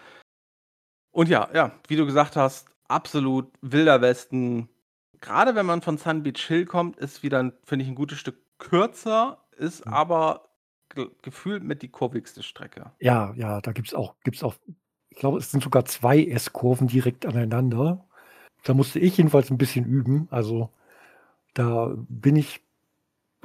Und 1.11 1.29
ja, 1.29 1.49
ja, 1.53 1.71
wie 1.87 1.95
du 1.95 2.05
gesagt 2.05 2.35
hast, 2.35 2.67
absolut 2.87 3.51
wilder 3.61 4.01
Westen. 4.01 4.69
Gerade 5.21 5.55
wenn 5.55 5.65
man 5.65 5.81
von 5.81 5.97
Sun 5.97 6.23
Beach 6.23 6.45
Hill 6.47 6.65
kommt, 6.65 6.97
ist 6.97 7.23
wieder, 7.23 7.51
finde 7.63 7.83
ich, 7.83 7.89
ein 7.89 7.95
gutes 7.95 8.19
Stück 8.19 8.37
kürzer, 8.59 9.43
ist 9.57 9.85
Mhm. 9.85 9.93
aber 9.93 10.49
ge 10.89 11.09
gefühlt 11.21 11.63
mit 11.63 11.81
die 11.81 11.89
kurvigste 11.89 12.43
Strecke. 12.43 12.91
Ja, 12.99 13.33
ja, 13.35 13.61
da 13.61 13.71
gibt's 13.71 13.93
auch, 13.93 14.15
gibt's 14.23 14.43
auch, 14.43 14.55
ich 15.09 15.17
glaube, 15.17 15.39
es 15.39 15.51
sind 15.51 15.63
sogar 15.63 15.85
zwei 15.85 16.23
S-Kurven 16.23 16.87
direkt 16.87 17.25
aneinander. 17.25 18.05
Da 18.63 18.73
musste 18.73 18.99
ich 18.99 19.17
jedenfalls 19.17 19.49
ein 19.49 19.57
bisschen 19.57 19.85
üben. 19.85 20.27
Also 20.29 20.69
da 21.53 21.93
bin 21.95 22.35
ich 22.35 22.66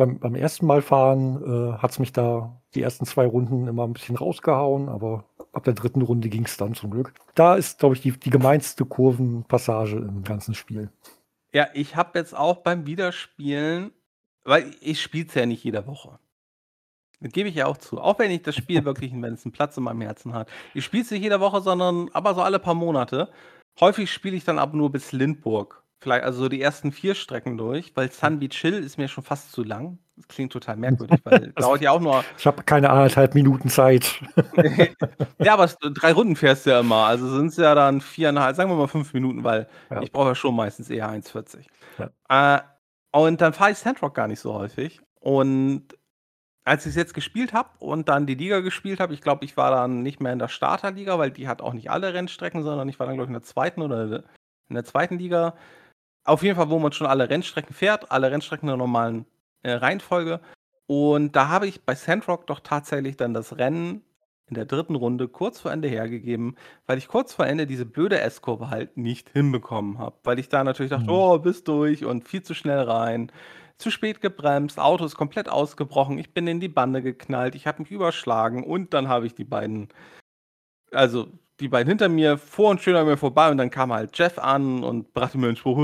beim, 0.07 0.19
beim 0.19 0.35
ersten 0.35 0.67
Mal 0.67 0.83
fahren, 0.83 1.43
äh, 1.43 1.79
hat's 1.79 1.99
mich 1.99 2.13
da 2.13 2.61
die 2.75 2.83
ersten 2.83 3.07
zwei 3.07 3.27
Runden 3.27 3.69
immer 3.69 3.85
ein 3.85 3.93
bisschen 3.93 4.17
rausgehauen, 4.17 4.89
aber 4.89 5.25
ab 5.53 5.65
der 5.65 5.75
dritten 5.75 6.03
Runde 6.03 6.29
ging's 6.29 6.57
dann 6.57 6.75
zum 6.75 6.91
Glück. 6.91 7.13
Da 7.35 7.55
ist, 7.55 7.79
glaube 7.79 7.95
ich, 7.95 8.01
die, 8.01 8.13
die 8.13 8.31
gemeinste 8.31 8.85
Kurvenpassage 8.85 9.97
im 9.97 10.25
ganzen 10.25 10.55
Spiel. 10.55 10.91
Ja, 11.53 11.69
ich 11.75 11.97
habe 11.97 12.19
jetzt 12.19 12.35
auch 12.37 12.59
beim 12.59 12.87
Wiederspielen, 12.87 13.93
weil 14.45 14.75
ich 14.81 15.01
spiele 15.01 15.27
es 15.29 15.35
ja 15.35 15.47
nicht 15.47 15.63
jede 15.63 15.87
Woche. 15.87 16.19
Das 17.21 17.31
gebe 17.31 17.49
ich 17.49 17.55
ja 17.55 17.67
auch 17.67 17.77
zu. 17.77 18.01
Auch 18.01 18.19
wenn 18.19 18.31
ich 18.31 18.43
das 18.43 18.57
Spiel 18.57 18.85
wirklich, 18.85 19.13
wenn 19.13 19.35
es 19.35 19.45
einen 19.45 19.53
Platz 19.53 19.77
in 19.77 19.85
meinem 19.85 20.01
Herzen 20.01 20.35
hat. 20.35 20.49
Ich 20.75 20.85
spiele 20.85 21.05
es 21.05 21.11
nicht 21.11 21.23
jede 21.23 21.39
Woche, 21.41 21.61
sondern 21.61 22.09
aber 22.13 22.35
so 22.35 22.43
alle 22.43 22.59
paar 22.59 22.75
Monate. 22.75 23.31
Häufig 23.79 24.11
spiele 24.11 24.37
ich 24.37 24.45
dann 24.45 24.59
aber 24.59 24.77
nur 24.77 24.91
bis 24.91 25.13
Lindburg. 25.13 25.82
Vielleicht 26.03 26.25
also 26.25 26.43
so 26.43 26.49
die 26.49 26.61
ersten 26.61 26.93
vier 26.93 27.15
Strecken 27.15 27.57
durch, 27.57 27.93
weil 27.95 28.11
Sun 28.11 28.39
Beach 28.41 28.57
Hill 28.61 28.83
ist 28.83 28.99
mir 28.99 29.09
schon 29.09 29.25
fast 29.25 29.53
zu 29.53 29.63
lang. 29.63 29.99
Das 30.17 30.29
klingt 30.29 30.53
total 30.53 30.77
merkwürdig, 30.79 31.21
weil 31.25 31.53
dauert 31.57 31.81
ja 31.81 31.93
auch 31.93 32.01
nur 32.01 32.25
Ich 32.37 32.47
habe 32.47 32.63
keine 32.65 32.91
anderthalb 32.91 33.35
Minuten 33.35 33.69
Zeit. 33.69 34.21
ja, 35.39 35.55
aber 35.55 35.65
es 35.65 35.77
3 35.81 36.13
Runden 36.13 36.37
fährst 36.37 36.67
du 36.67 36.71
ja 36.71 36.81
immer. 36.81 37.07
Also 37.07 37.29
sind's 37.29 37.57
ja 37.57 37.75
dann 37.75 38.01
4,5, 38.01 38.55
sagen 38.55 38.71
wir 38.71 38.77
mal 38.77 38.89
5 38.89 39.15
Minuten, 39.15 39.45
weil 39.45 39.69
Ja. 39.91 40.03
ich 40.03 40.13
brauche 40.13 40.29
ja 40.29 40.35
schon 40.35 40.55
meistens 40.57 40.91
eher 40.91 41.09
1,40. 41.09 41.67
Ja. 41.99 42.57
Äh, 42.57 42.63
und 43.13 43.41
dann 43.41 43.53
fahre 43.53 43.71
ich 43.71 43.79
Sandrock 43.79 44.15
gar 44.15 44.27
nicht 44.29 44.41
so 44.41 44.55
häufig. 44.55 45.01
Und 45.21 45.85
als 46.65 46.87
ich's 46.87 46.97
jetzt 46.97 47.15
gespielt 47.15 47.53
habe 47.53 47.71
und 47.79 48.09
dann 48.09 48.27
die 48.27 48.35
Liga 48.35 48.61
gespielt 48.61 49.01
habe, 49.01 49.15
ich 49.15 49.21
glaube, 49.21 49.45
ich 49.45 49.57
war 49.57 49.71
dann 49.71 50.03
nicht 50.03 50.21
mehr 50.21 50.33
in 50.33 50.39
der 50.39 50.49
Starterliga, 50.49 51.19
weil 51.19 51.31
die 51.31 51.49
hat 51.49 51.61
auch 51.61 51.73
nicht 51.73 51.91
alle 51.91 52.15
Rennstrecken, 52.15 52.63
sondern 52.63 52.89
ich 52.89 52.99
war 52.99 53.07
dann, 53.07 53.17
glaube 53.17 53.27
ich, 53.27 53.31
in 53.31 53.41
der 53.41 53.43
zweiten 53.43 53.83
oder 53.83 54.25
in 54.69 54.75
der 54.75 54.85
zweiten 54.85 55.19
Liga. 55.19 55.55
Auf 56.25 56.43
jeden 56.43 56.57
Fall, 56.57 56.71
wo 56.71 56.79
man 56.79 56.93
schon 56.93 57.07
alle 57.07 57.29
Rennstrecken 57.29 57.75
fährt, 57.75 58.11
alle 58.11 58.31
Rennstrecken 58.31 58.69
in 58.69 58.73
der 58.73 58.77
normalen 58.77 59.27
äh, 59.63 59.73
Reihenfolge. 59.73 60.41
Und 60.87 61.35
da 61.35 61.49
habe 61.49 61.67
ich 61.67 61.85
bei 61.85 61.95
Sandrock 61.95 62.47
doch 62.47 62.61
tatsächlich 62.61 63.17
dann 63.17 63.35
das 63.35 63.57
Rennen 63.59 64.03
in 64.49 64.55
der 64.55 64.67
dritten 64.67 64.97
Runde 64.97 65.29
kurz 65.29 65.61
vor 65.61 65.73
Ende 65.73 65.89
hergegeben, 65.89 66.57
weil 66.87 66.99
ich 66.99 67.09
kurz 67.09 67.33
vor 67.33 67.47
Ende 67.47 67.67
diese 67.67 67.87
blöde 67.87 68.21
S-Kurve 68.21 68.69
halt 68.71 68.97
nicht 68.97 69.31
hinbekommen 69.31 69.99
habe. 69.99 70.17
Weil 70.25 70.39
ich 70.39 70.49
da 70.49 70.63
natürlich 70.63 70.91
dachte, 70.91 71.05
Mhm. 71.05 71.11
oh, 71.11 71.39
bist 71.39 71.69
durch 71.69 72.05
und 72.05 72.29
viel 72.29 72.43
zu 72.43 72.53
schnell 72.55 72.81
rein. 72.81 73.33
Zu 73.79 73.91
spät 73.91 74.21
gebremst, 74.21 74.79
Auto 74.79 75.05
ist 75.05 75.17
komplett 75.17 75.49
ausgebrochen, 75.49 76.19
ich 76.19 76.35
bin 76.35 76.47
in 76.47 76.61
die 76.61 76.69
Bande 76.69 77.03
geknallt, 77.03 77.55
ich 77.55 77.67
habe 77.67 77.83
mich 77.83 77.91
überschlagen 77.91 78.63
und 78.63 78.93
dann 78.95 79.09
habe 79.09 79.27
ich 79.27 79.35
die 79.35 79.45
beiden, 79.45 79.89
also 80.93 81.29
die 81.63 81.69
beiden 81.69 81.89
hinter 81.89 82.09
mir, 82.09 82.37
vor 82.37 82.71
und 82.71 82.81
schön 82.81 82.97
an 82.97 83.07
mir 83.07 83.17
vorbei 83.17 83.51
und 83.51 83.57
dann 83.57 83.71
kam 83.71 83.93
halt 83.93 84.17
Jeff 84.19 84.39
an 84.39 84.83
und 84.85 85.15
brachte 85.15 85.39
mir 85.39 85.47
einen 85.47 85.57
Spruch, 85.57 85.79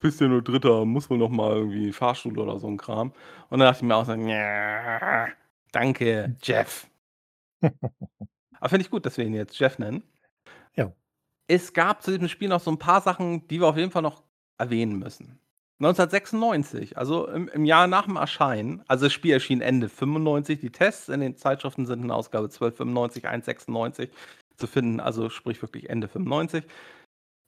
bist 0.00 0.20
ja 0.20 0.28
nur 0.28 0.42
Dritter, 0.42 0.84
muss 0.84 1.10
wohl 1.10 1.18
noch 1.18 1.28
mal 1.28 1.56
irgendwie 1.56 1.92
Fahrstuhl 1.92 2.38
oder 2.38 2.58
so 2.58 2.68
ein 2.68 2.76
Kram. 2.76 3.12
Und 3.50 3.58
dann 3.58 3.68
dachte 3.68 3.78
ich 3.78 3.88
mir 3.88 3.96
auch 3.96 4.06
so, 4.06 4.14
ja, 4.14 5.28
danke, 5.72 6.36
Jeff. 6.42 6.86
Aber 7.60 8.68
finde 8.68 8.84
ich 8.84 8.90
gut, 8.90 9.04
dass 9.04 9.18
wir 9.18 9.24
ihn 9.24 9.34
jetzt 9.34 9.58
Jeff 9.58 9.78
nennen. 9.78 10.02
Ja. 10.76 10.92
Es 11.48 11.72
gab 11.72 12.02
zu 12.02 12.12
diesem 12.12 12.28
Spiel 12.28 12.48
noch 12.48 12.60
so 12.60 12.70
ein 12.70 12.78
paar 12.78 13.00
Sachen, 13.00 13.46
die 13.48 13.60
wir 13.60 13.66
auf 13.66 13.76
jeden 13.76 13.90
Fall 13.90 14.02
noch 14.02 14.22
erwähnen 14.58 14.98
müssen. 14.98 15.40
1996, 15.80 16.98
also 16.98 17.28
im, 17.28 17.46
im 17.48 17.64
Jahr 17.64 17.86
nach 17.86 18.06
dem 18.06 18.16
Erscheinen, 18.16 18.82
also 18.88 19.06
das 19.06 19.12
Spiel 19.12 19.32
erschien 19.32 19.60
Ende 19.60 19.88
95, 19.88 20.58
die 20.58 20.70
Tests 20.70 21.08
in 21.08 21.20
den 21.20 21.36
Zeitschriften 21.36 21.86
sind 21.86 22.02
in 22.02 22.10
Ausgabe 22.10 22.46
1295, 22.46 23.26
196 23.26 24.10
zu 24.58 24.66
finden, 24.66 25.00
also 25.00 25.30
sprich 25.30 25.62
wirklich 25.62 25.88
Ende 25.88 26.08
95. 26.08 26.64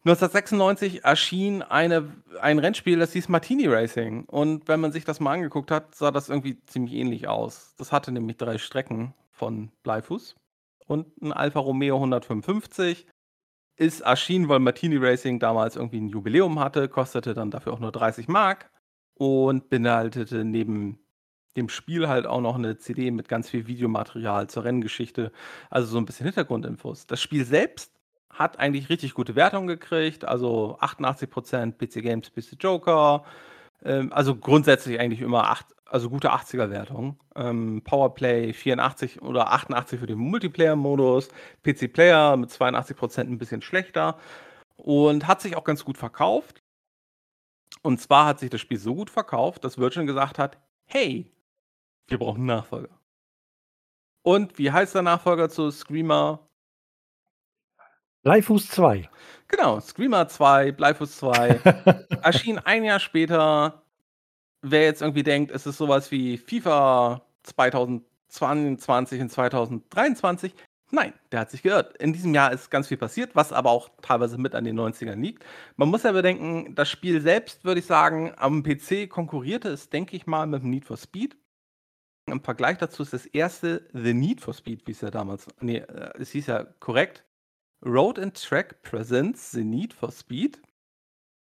1996 0.05 1.05
erschien 1.05 1.61
eine, 1.61 2.11
ein 2.41 2.59
Rennspiel, 2.59 2.99
das 2.99 3.13
hieß 3.13 3.29
Martini 3.29 3.67
Racing. 3.67 4.25
Und 4.25 4.67
wenn 4.67 4.81
man 4.81 4.93
sich 4.93 5.05
das 5.05 5.21
mal 5.21 5.35
angeguckt 5.35 5.71
hat, 5.71 5.95
sah 5.95 6.11
das 6.11 6.31
irgendwie 6.31 6.65
ziemlich 6.65 6.95
ähnlich 6.95 7.29
aus. 7.29 7.75
Das 7.77 7.93
hatte 7.93 8.11
nämlich 8.11 8.39
drei 8.39 8.57
Strecken 8.57 9.13
von 9.31 9.71
Bleifuß 9.83 10.37
und 10.87 11.21
ein 11.21 11.33
Alfa 11.33 11.61
Romeo 11.61 11.97
155. 11.97 13.07
Ist 13.77 14.01
erschienen, 14.01 14.49
weil 14.49 14.59
Martini 14.59 14.97
Racing 14.97 15.39
damals 15.39 15.77
irgendwie 15.77 16.01
ein 16.01 16.09
Jubiläum 16.09 16.61
hatte, 16.61 16.89
kostete 16.89 17.35
dann 17.35 17.51
dafür 17.51 17.75
auch 17.75 17.81
nur 17.81 17.93
30 17.93 18.29
Mark 18.29 18.71
und 19.15 19.69
beinhaltete 19.69 20.45
neben 20.45 20.99
dem 21.57 21.69
Spiel 21.69 22.09
halt 22.09 22.27
auch 22.27 22.41
noch 22.41 22.57
eine 22.57 22.79
CD 22.79 23.11
mit 23.11 23.29
ganz 23.29 23.49
viel 23.49 23.67
Videomaterial 23.67 24.49
zur 24.49 24.65
Renngeschichte, 24.65 25.33
also 25.69 25.89
so 25.89 25.99
ein 25.99 26.07
bisschen 26.07 26.27
Hintergrundinfos. 26.27 27.07
Das 27.07 27.21
Spiel 27.21 27.45
selbst 27.45 27.93
hat 28.31 28.59
eigentlich 28.59 28.89
richtig 28.89 29.15
gute 29.15 29.35
Wertungen 29.35 29.67
gekriegt, 29.67 30.25
also 30.25 30.79
88% 30.81 31.73
PC 31.73 32.03
Games, 32.03 32.31
PC 32.31 32.57
Joker, 32.61 33.25
ähm, 33.85 34.13
also 34.13 34.37
grundsätzlich 34.37 35.01
eigentlich 35.01 35.21
immer 35.21 35.51
acht, 35.51 35.67
also 35.87 36.09
gute 36.11 36.33
80er 36.33 36.71
Wertungen. 36.71 37.19
Ähm, 37.35 37.83
Powerplay 37.85 38.53
84 38.53 39.23
oder 39.23 39.53
88 39.53 39.99
für 40.01 40.07
den 40.07 40.19
Multiplayer-Modus, 40.19 41.29
PC 41.65 41.93
Player 41.93 42.37
mit 42.37 42.51
82% 42.51 43.21
ein 43.21 43.39
bisschen 43.39 43.63
schlechter 43.63 44.19
und 44.77 45.27
hat 45.27 45.41
sich 45.41 45.57
auch 45.57 45.65
ganz 45.65 45.85
gut 45.85 45.99
verkauft. 45.99 46.63
Und 47.83 48.01
zwar 48.01 48.27
hat 48.27 48.41
sich 48.41 48.51
das 48.51 48.61
Spiel 48.61 48.79
so 48.79 48.95
gut 48.95 49.11
verkauft, 49.11 49.65
dass 49.65 49.79
Virgin 49.79 50.07
gesagt 50.07 50.39
hat, 50.39 50.59
hey, 50.87 51.33
wir 52.11 52.19
brauchen 52.19 52.39
einen 52.39 52.47
Nachfolger. 52.47 53.01
Und 54.23 54.59
wie 54.59 54.71
heißt 54.71 54.95
der 54.95 55.03
Nachfolger 55.03 55.49
zu 55.49 55.71
Screamer? 55.71 56.47
Bleifuß 58.23 58.69
2. 58.69 59.09
Genau, 59.49 59.81
Screamer 59.81 60.29
2, 60.29 60.73
Bleifuß 60.73 61.17
2. 61.19 61.49
erschien 62.23 62.59
ein 62.59 62.85
Jahr 62.85 63.01
später. 63.01 63.83
Wer 64.63 64.85
jetzt 64.85 65.01
irgendwie 65.01 65.23
denkt, 65.23 65.51
es 65.53 65.67
ist 65.67 65.79
sowas 65.79 66.11
wie 66.11 66.37
FIFA 66.37 67.23
2022 67.45 69.21
und 69.23 69.33
2023, 69.33 70.55
nein, 70.91 71.15
der 71.33 71.41
hat 71.41 71.51
sich 71.51 71.63
geirrt. 71.63 71.97
In 71.97 72.13
diesem 72.13 72.35
Jahr 72.35 72.53
ist 72.53 72.71
ganz 72.71 72.89
viel 72.89 72.99
passiert, 72.99 73.35
was 73.35 73.55
aber 73.55 73.71
auch 73.71 73.89
teilweise 74.03 74.37
mit 74.37 74.55
an 74.55 74.65
den 74.65 74.79
90ern 74.79 75.19
liegt. 75.19 75.47
Man 75.77 75.89
muss 75.89 76.03
ja 76.03 76.13
bedenken, 76.13 76.75
das 76.75 76.91
Spiel 76.91 77.23
selbst, 77.23 77.65
würde 77.65 77.81
ich 77.81 77.87
sagen, 77.87 78.35
am 78.37 78.63
PC 78.63 79.09
konkurrierte 79.09 79.71
es, 79.71 79.89
denke 79.89 80.15
ich 80.15 80.27
mal, 80.27 80.47
mit 80.47 80.63
dem 80.63 80.69
Need 80.69 80.85
for 80.85 80.99
Speed. 80.99 81.39
Im 82.31 82.43
Vergleich 82.43 82.78
dazu 82.78 83.03
ist 83.03 83.12
das 83.12 83.26
erste 83.26 83.89
The 83.93 84.14
Need 84.14 84.41
for 84.41 84.55
Speed, 84.55 84.87
wie 84.87 84.93
es 84.93 85.01
ja 85.01 85.11
damals, 85.11 85.47
nee, 85.61 85.78
äh, 85.78 86.12
es 86.18 86.31
hieß 86.31 86.47
ja 86.47 86.64
korrekt, 86.64 87.24
Road 87.85 88.18
and 88.18 88.41
Track 88.41 88.83
Presents 88.83 89.51
The 89.53 89.64
Need 89.64 89.93
for 89.93 90.12
Speed. 90.12 90.61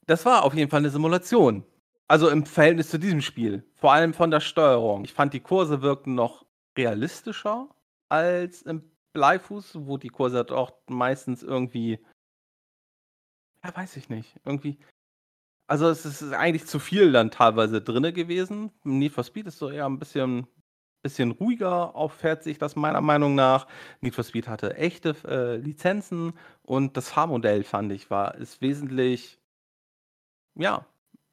Das 0.07 0.25
war 0.25 0.43
auf 0.43 0.53
jeden 0.53 0.69
Fall 0.69 0.79
eine 0.79 0.89
Simulation. 0.89 1.65
Also 2.07 2.29
im 2.29 2.45
Verhältnis 2.45 2.89
zu 2.89 2.99
diesem 2.99 3.21
Spiel. 3.21 3.63
Vor 3.75 3.93
allem 3.93 4.13
von 4.13 4.31
der 4.31 4.39
Steuerung. 4.39 5.05
Ich 5.05 5.13
fand, 5.13 5.33
die 5.33 5.39
Kurse 5.39 5.81
wirkten 5.81 6.13
noch 6.13 6.45
realistischer 6.77 7.69
als 8.09 8.61
im 8.61 8.83
Bleifuß, 9.13 9.85
wo 9.85 9.97
die 9.97 10.09
Kurse 10.09 10.37
halt 10.37 10.73
meistens 10.87 11.41
irgendwie. 11.41 11.99
Ja, 13.63 13.75
weiß 13.75 13.97
ich 13.97 14.09
nicht. 14.09 14.39
Irgendwie. 14.45 14.77
Also 15.67 15.89
es 15.89 16.05
ist 16.05 16.21
eigentlich 16.33 16.67
zu 16.67 16.77
viel 16.77 17.11
dann 17.11 17.31
teilweise 17.31 17.81
drinne 17.81 18.13
gewesen. 18.13 18.71
Need 18.83 19.13
for 19.13 19.23
Speed 19.23 19.47
ist 19.47 19.57
so 19.57 19.71
eher 19.71 19.87
ein 19.87 19.97
bisschen, 19.97 20.47
bisschen 21.05 21.31
ruhiger, 21.31 21.95
auffährt 21.95 22.43
sich 22.43 22.57
das 22.59 22.75
meiner 22.75 23.01
Meinung 23.01 23.35
nach. 23.35 23.67
Need 24.01 24.15
for 24.15 24.23
Speed 24.25 24.47
hatte 24.49 24.75
echte 24.77 25.15
äh, 25.27 25.57
Lizenzen 25.57 26.33
und 26.63 26.97
das 26.97 27.09
Fahrmodell, 27.09 27.63
fand 27.63 27.91
ich, 27.93 28.09
war 28.11 28.35
ist 28.35 28.61
wesentlich, 28.61 29.39
ja, 30.55 30.85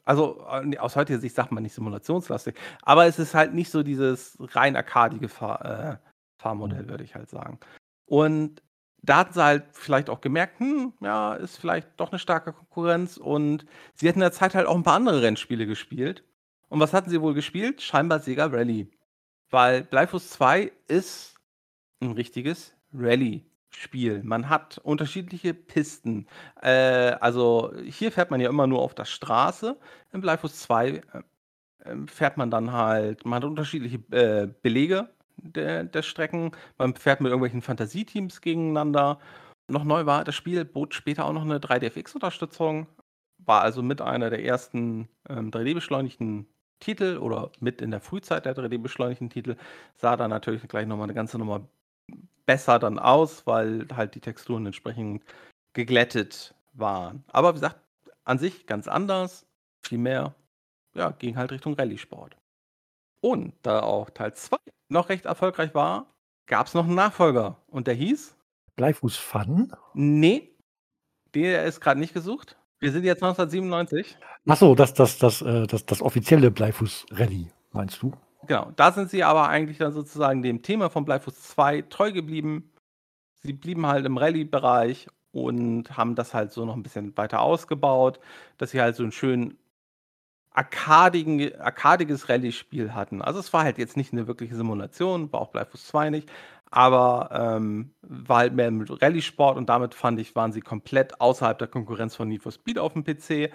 also 0.04 0.44
äh, 0.50 0.78
aus 0.78 0.96
heutiger 0.96 1.18
Sicht 1.20 1.34
sagt 1.34 1.52
man 1.52 1.62
nicht 1.62 1.74
simulationslastig, 1.74 2.54
aber 2.82 3.06
es 3.06 3.18
ist 3.18 3.34
halt 3.34 3.54
nicht 3.54 3.70
so 3.70 3.82
dieses 3.82 4.36
rein 4.40 4.76
arkadige 4.76 5.28
Fahr 5.28 5.64
äh, 5.64 5.96
Fahrmodell, 6.38 6.84
Mhm. 6.84 6.88
würde 6.90 7.04
ich 7.04 7.14
halt 7.14 7.30
sagen. 7.30 7.58
Und 8.06 8.62
da 9.02 9.18
hatten 9.18 9.32
sie 9.34 9.42
halt 9.44 9.64
vielleicht 9.72 10.10
auch 10.10 10.20
gemerkt, 10.20 10.60
hm, 10.60 10.92
ja, 11.00 11.34
ist 11.34 11.56
vielleicht 11.58 11.88
doch 11.98 12.10
eine 12.12 12.18
starke 12.18 12.52
Konkurrenz 12.52 13.16
und 13.16 13.64
sie 13.94 14.08
hätten 14.08 14.18
in 14.20 14.22
der 14.22 14.32
Zeit 14.32 14.54
halt 14.54 14.66
auch 14.66 14.76
ein 14.76 14.82
paar 14.84 14.94
andere 14.96 15.22
Rennspiele 15.22 15.66
gespielt. 15.66 16.24
Und 16.68 16.80
was 16.80 16.92
hatten 16.94 17.10
sie 17.10 17.20
wohl 17.20 17.34
gespielt? 17.34 17.82
Scheinbar 17.82 18.20
Sega 18.20 18.46
Rally. 18.46 18.90
Weil 19.52 19.82
Bleifuß 19.84 20.30
2 20.30 20.72
ist 20.88 21.36
ein 22.00 22.12
richtiges 22.12 22.74
Rallye-Spiel. 22.94 24.22
Man 24.24 24.48
hat 24.48 24.78
unterschiedliche 24.78 25.52
Pisten. 25.52 26.26
Äh, 26.62 27.16
also 27.20 27.70
hier 27.84 28.10
fährt 28.12 28.30
man 28.30 28.40
ja 28.40 28.48
immer 28.48 28.66
nur 28.66 28.80
auf 28.80 28.94
der 28.94 29.04
Straße. 29.04 29.78
Im 30.10 30.22
Bleifuß 30.22 30.58
2 30.60 30.88
äh, 30.88 31.02
fährt 32.06 32.38
man 32.38 32.50
dann 32.50 32.72
halt, 32.72 33.26
man 33.26 33.36
hat 33.36 33.44
unterschiedliche 33.44 33.98
äh, 34.10 34.48
Belege 34.62 35.10
der, 35.36 35.84
der 35.84 36.02
Strecken. 36.02 36.52
Man 36.78 36.94
fährt 36.96 37.20
mit 37.20 37.28
irgendwelchen 37.28 37.60
Fantasieteams 37.60 38.40
gegeneinander. 38.40 39.20
Noch 39.68 39.84
neu 39.84 40.06
war, 40.06 40.24
das 40.24 40.34
Spiel 40.34 40.64
bot 40.64 40.94
später 40.94 41.26
auch 41.26 41.32
noch 41.34 41.42
eine 41.42 41.58
3DFX-Unterstützung. 41.58 42.86
War 43.36 43.60
also 43.60 43.82
mit 43.82 44.00
einer 44.00 44.30
der 44.30 44.42
ersten 44.44 45.10
ähm, 45.28 45.50
3D-beschleunigten 45.50 46.46
Titel 46.82 47.18
oder 47.18 47.50
mit 47.60 47.80
in 47.80 47.90
der 47.90 48.00
Frühzeit 48.00 48.44
der 48.44 48.54
3D-beschleunigten 48.54 49.30
Titel. 49.30 49.56
Sah 49.96 50.16
dann 50.16 50.30
natürlich 50.30 50.66
gleich 50.68 50.86
nochmal 50.86 51.06
eine 51.06 51.14
ganze 51.14 51.38
Nummer 51.38 51.62
besser 52.44 52.78
dann 52.78 52.98
aus, 52.98 53.46
weil 53.46 53.86
halt 53.94 54.14
die 54.14 54.20
Texturen 54.20 54.66
entsprechend 54.66 55.24
geglättet 55.72 56.54
waren. 56.74 57.24
Aber 57.28 57.50
wie 57.50 57.54
gesagt, 57.54 57.80
an 58.24 58.38
sich 58.38 58.66
ganz 58.66 58.88
anders, 58.88 59.46
viel 59.80 59.98
mehr, 59.98 60.34
ja, 60.94 61.10
ging 61.10 61.36
halt 61.36 61.52
Richtung 61.52 61.74
Rallye-Sport. 61.74 62.36
Und 63.20 63.54
da 63.62 63.80
auch 63.80 64.10
Teil 64.10 64.34
2 64.34 64.56
noch 64.88 65.08
recht 65.08 65.26
erfolgreich 65.26 65.74
war, 65.74 66.06
gab 66.46 66.66
es 66.66 66.74
noch 66.74 66.84
einen 66.84 66.94
Nachfolger. 66.94 67.56
Und 67.68 67.86
der 67.86 67.94
hieß? 67.94 68.36
Bleifuß 68.76 69.16
Fun? 69.16 69.72
Nee, 69.94 70.50
der 71.34 71.64
ist 71.64 71.80
gerade 71.80 72.00
nicht 72.00 72.14
gesucht. 72.14 72.56
Wir 72.82 72.90
sind 72.90 73.04
jetzt 73.04 73.22
1997. 73.22 74.18
Achso, 74.44 74.74
das, 74.74 74.92
das, 74.92 75.16
das, 75.16 75.40
äh, 75.40 75.68
das, 75.68 75.86
das 75.86 76.02
offizielle 76.02 76.50
Bleifuß-Rallye, 76.50 77.46
meinst 77.70 78.02
du? 78.02 78.12
Genau, 78.48 78.72
da 78.74 78.90
sind 78.90 79.08
sie 79.08 79.22
aber 79.22 79.48
eigentlich 79.48 79.78
dann 79.78 79.92
sozusagen 79.92 80.42
dem 80.42 80.62
Thema 80.62 80.90
von 80.90 81.04
Bleifuß 81.04 81.40
2 81.42 81.82
treu 81.82 82.10
geblieben. 82.10 82.72
Sie 83.34 83.52
blieben 83.52 83.86
halt 83.86 84.04
im 84.04 84.18
Rallye-Bereich 84.18 85.06
und 85.30 85.96
haben 85.96 86.16
das 86.16 86.34
halt 86.34 86.50
so 86.50 86.64
noch 86.64 86.74
ein 86.74 86.82
bisschen 86.82 87.16
weiter 87.16 87.40
ausgebaut, 87.40 88.18
dass 88.58 88.72
sie 88.72 88.80
halt 88.80 88.96
so 88.96 89.04
einen 89.04 89.12
schönen 89.12 89.56
arkadigen, 90.50 91.54
arkadiges 91.60 92.28
Rallye-Spiel 92.28 92.94
hatten. 92.94 93.22
Also 93.22 93.38
es 93.38 93.52
war 93.52 93.62
halt 93.62 93.78
jetzt 93.78 93.96
nicht 93.96 94.12
eine 94.12 94.26
wirkliche 94.26 94.56
Simulation, 94.56 95.32
war 95.32 95.40
auch 95.40 95.52
Bleifuß 95.52 95.86
2 95.86 96.10
nicht, 96.10 96.28
aber 96.72 97.28
ähm, 97.32 97.94
war 98.00 98.38
halt 98.38 98.54
mehr 98.54 98.70
mit 98.70 98.90
Rallye-Sport 99.02 99.58
und 99.58 99.68
damit 99.68 99.94
fand 99.94 100.18
ich, 100.18 100.34
waren 100.34 100.52
sie 100.52 100.62
komplett 100.62 101.20
außerhalb 101.20 101.58
der 101.58 101.68
Konkurrenz 101.68 102.16
von 102.16 102.28
Need 102.28 102.42
for 102.42 102.50
Speed 102.50 102.78
auf 102.78 102.94
dem 102.94 103.04
PC. 103.04 103.52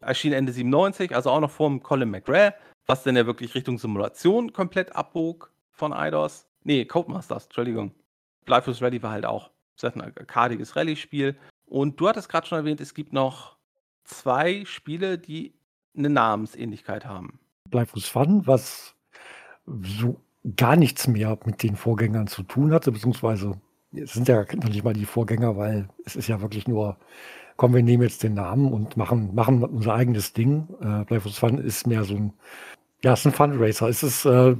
Erschien 0.00 0.32
Ende 0.32 0.52
97, 0.52 1.14
also 1.14 1.30
auch 1.30 1.40
noch 1.40 1.50
vor 1.50 1.68
dem 1.68 1.82
Colin 1.82 2.10
McRae, 2.10 2.54
was 2.86 3.02
dann 3.02 3.16
ja 3.16 3.26
wirklich 3.26 3.56
Richtung 3.56 3.76
Simulation 3.76 4.52
komplett 4.52 4.94
abbog 4.94 5.52
von 5.72 5.92
IDOS. 5.92 6.46
Nee, 6.62 6.84
Codemasters, 6.84 7.46
Entschuldigung. 7.46 7.92
Bleifuß 8.44 8.80
Rally 8.80 9.02
war 9.02 9.10
halt 9.10 9.26
auch 9.26 9.50
ein 9.82 10.00
arkadiges 10.00 10.76
Rallye-Spiel. 10.76 11.36
Und 11.66 12.00
du 12.00 12.08
hattest 12.08 12.28
gerade 12.28 12.46
schon 12.46 12.58
erwähnt, 12.58 12.80
es 12.80 12.94
gibt 12.94 13.12
noch 13.12 13.56
zwei 14.04 14.64
Spiele, 14.64 15.18
die 15.18 15.54
eine 15.96 16.10
Namensähnlichkeit 16.10 17.04
haben. 17.04 17.40
Bleifuß 17.68 18.06
Fun, 18.06 18.46
was 18.46 18.94
so 19.66 20.20
gar 20.56 20.76
nichts 20.76 21.06
mehr 21.06 21.38
mit 21.44 21.62
den 21.62 21.76
Vorgängern 21.76 22.26
zu 22.26 22.42
tun 22.42 22.72
hatte, 22.72 22.92
beziehungsweise 22.92 23.60
es 23.92 24.12
sind 24.12 24.28
ja 24.28 24.42
noch 24.42 24.68
nicht 24.68 24.84
mal 24.84 24.94
die 24.94 25.04
Vorgänger, 25.04 25.56
weil 25.56 25.88
es 26.04 26.16
ist 26.16 26.28
ja 26.28 26.40
wirklich 26.40 26.68
nur, 26.68 26.96
komm, 27.56 27.74
wir 27.74 27.82
nehmen 27.82 28.04
jetzt 28.04 28.22
den 28.22 28.34
Namen 28.34 28.72
und 28.72 28.96
machen, 28.96 29.34
machen 29.34 29.62
unser 29.64 29.94
eigenes 29.94 30.32
Ding. 30.32 30.68
Äh, 30.80 31.04
Bleifuß 31.04 31.36
Fun 31.36 31.58
ist 31.58 31.86
mehr 31.86 32.04
so 32.04 32.14
ein, 32.14 32.32
ja, 33.02 33.12
es 33.12 33.20
ist 33.20 33.26
ein 33.26 33.32
Fundraiser. 33.32 33.88
Es 33.88 34.02
ist 34.02 34.24
äh, 34.24 34.54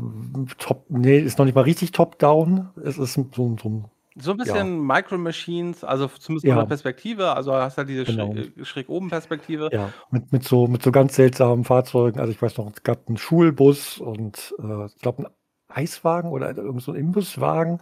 top, 0.58 0.84
nee, 0.88 1.18
ist 1.18 1.38
noch 1.38 1.44
nicht 1.44 1.54
mal 1.54 1.62
richtig 1.62 1.92
top-down. 1.92 2.70
Es 2.84 2.98
ist 2.98 3.14
so, 3.14 3.28
so 3.34 3.68
ein 3.68 3.84
so 4.16 4.32
ein 4.32 4.36
bisschen 4.36 4.88
ja. 4.88 4.94
Micro 4.94 5.18
Machines, 5.18 5.84
also 5.84 6.08
zumindest 6.08 6.46
von 6.46 6.56
der 6.56 6.66
Perspektive, 6.66 7.34
also 7.34 7.54
hast 7.54 7.78
halt 7.78 7.88
diese 7.88 8.04
genau. 8.04 8.32
schräg, 8.32 8.56
äh, 8.56 8.64
schräg 8.64 8.88
oben 8.88 9.08
Perspektive. 9.08 9.70
Ja, 9.72 9.92
mit, 10.10 10.32
mit, 10.32 10.44
so, 10.44 10.66
mit 10.66 10.82
so 10.82 10.90
ganz 10.90 11.14
seltsamen 11.14 11.64
Fahrzeugen. 11.64 12.18
Also 12.18 12.32
ich 12.32 12.42
weiß 12.42 12.58
noch, 12.58 12.72
es 12.72 12.82
gab 12.82 13.06
einen 13.06 13.16
Schulbus 13.16 13.98
und 13.98 14.54
äh, 14.58 14.86
ich 14.86 14.96
glaube 14.96 15.18
einen 15.18 15.26
Eiswagen 15.70 16.30
oder 16.30 16.56
irgend 16.56 16.82
so 16.82 16.92
einen 16.92 17.00
Imbuswagen. 17.00 17.80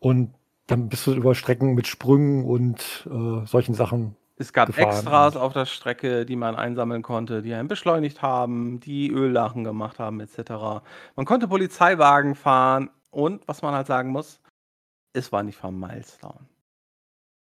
Und 0.00 0.34
dann 0.66 0.88
bist 0.88 1.06
du 1.06 1.14
über 1.14 1.34
Strecken 1.34 1.74
mit 1.74 1.86
Sprüngen 1.86 2.44
und 2.44 3.08
äh, 3.10 3.46
solchen 3.46 3.74
Sachen. 3.74 4.16
Es 4.36 4.52
gab 4.52 4.68
gefahren. 4.68 4.90
Extras 4.90 5.36
auf 5.36 5.52
der 5.52 5.66
Strecke, 5.66 6.24
die 6.24 6.36
man 6.36 6.54
einsammeln 6.54 7.02
konnte, 7.02 7.42
die 7.42 7.52
einen 7.54 7.68
beschleunigt 7.68 8.22
haben, 8.22 8.78
die 8.78 9.10
Öllachen 9.10 9.64
gemacht 9.64 9.98
haben, 9.98 10.20
etc. 10.20 10.82
Man 11.16 11.26
konnte 11.26 11.48
Polizeiwagen 11.48 12.36
fahren 12.36 12.90
und, 13.10 13.46
was 13.48 13.62
man 13.62 13.74
halt 13.74 13.88
sagen 13.88 14.10
muss, 14.10 14.40
es 15.12 15.32
war 15.32 15.42
nicht 15.42 15.58
vom 15.58 15.80
Milestone. 15.80 16.46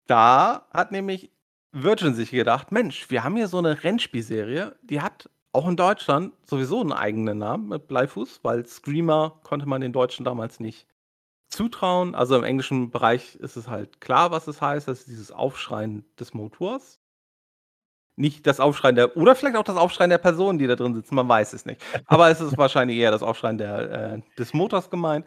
Da 0.07 0.67
hat 0.73 0.91
nämlich 0.91 1.31
Virgin 1.71 2.13
sich 2.13 2.31
gedacht, 2.31 2.71
Mensch, 2.71 3.09
wir 3.09 3.23
haben 3.23 3.37
hier 3.37 3.47
so 3.47 3.59
eine 3.59 3.83
Rennspielserie, 3.83 4.75
die 4.81 5.01
hat 5.01 5.29
auch 5.53 5.67
in 5.67 5.77
Deutschland 5.77 6.33
sowieso 6.45 6.81
einen 6.81 6.91
eigenen 6.91 7.37
Namen 7.37 7.69
mit 7.69 7.87
Bleifuß, 7.87 8.39
weil 8.43 8.65
Screamer 8.65 9.39
konnte 9.43 9.67
man 9.67 9.81
den 9.81 9.93
Deutschen 9.93 10.25
damals 10.25 10.59
nicht 10.59 10.87
zutrauen. 11.49 12.15
Also 12.15 12.35
im 12.35 12.43
englischen 12.43 12.91
Bereich 12.91 13.35
ist 13.35 13.55
es 13.55 13.67
halt 13.67 14.01
klar, 14.01 14.31
was 14.31 14.47
es 14.47 14.61
heißt. 14.61 14.87
Das 14.87 15.01
ist 15.01 15.07
dieses 15.07 15.31
Aufschreien 15.31 16.05
des 16.19 16.33
Motors. 16.33 16.99
Nicht 18.15 18.45
das 18.45 18.59
Aufschreien 18.59 18.95
der, 18.95 19.17
oder 19.17 19.35
vielleicht 19.35 19.55
auch 19.55 19.63
das 19.63 19.77
Aufschreien 19.77 20.09
der 20.09 20.19
Personen, 20.19 20.59
die 20.59 20.67
da 20.67 20.75
drin 20.75 20.93
sitzen, 20.93 21.15
man 21.15 21.27
weiß 21.27 21.53
es 21.53 21.65
nicht. 21.65 21.81
Aber 22.05 22.29
es 22.29 22.41
ist 22.41 22.57
wahrscheinlich 22.57 22.97
eher 22.97 23.09
das 23.11 23.23
Aufschreien 23.23 23.57
der, 23.57 23.91
äh, 23.91 24.21
des 24.37 24.53
Motors 24.53 24.89
gemeint. 24.89 25.25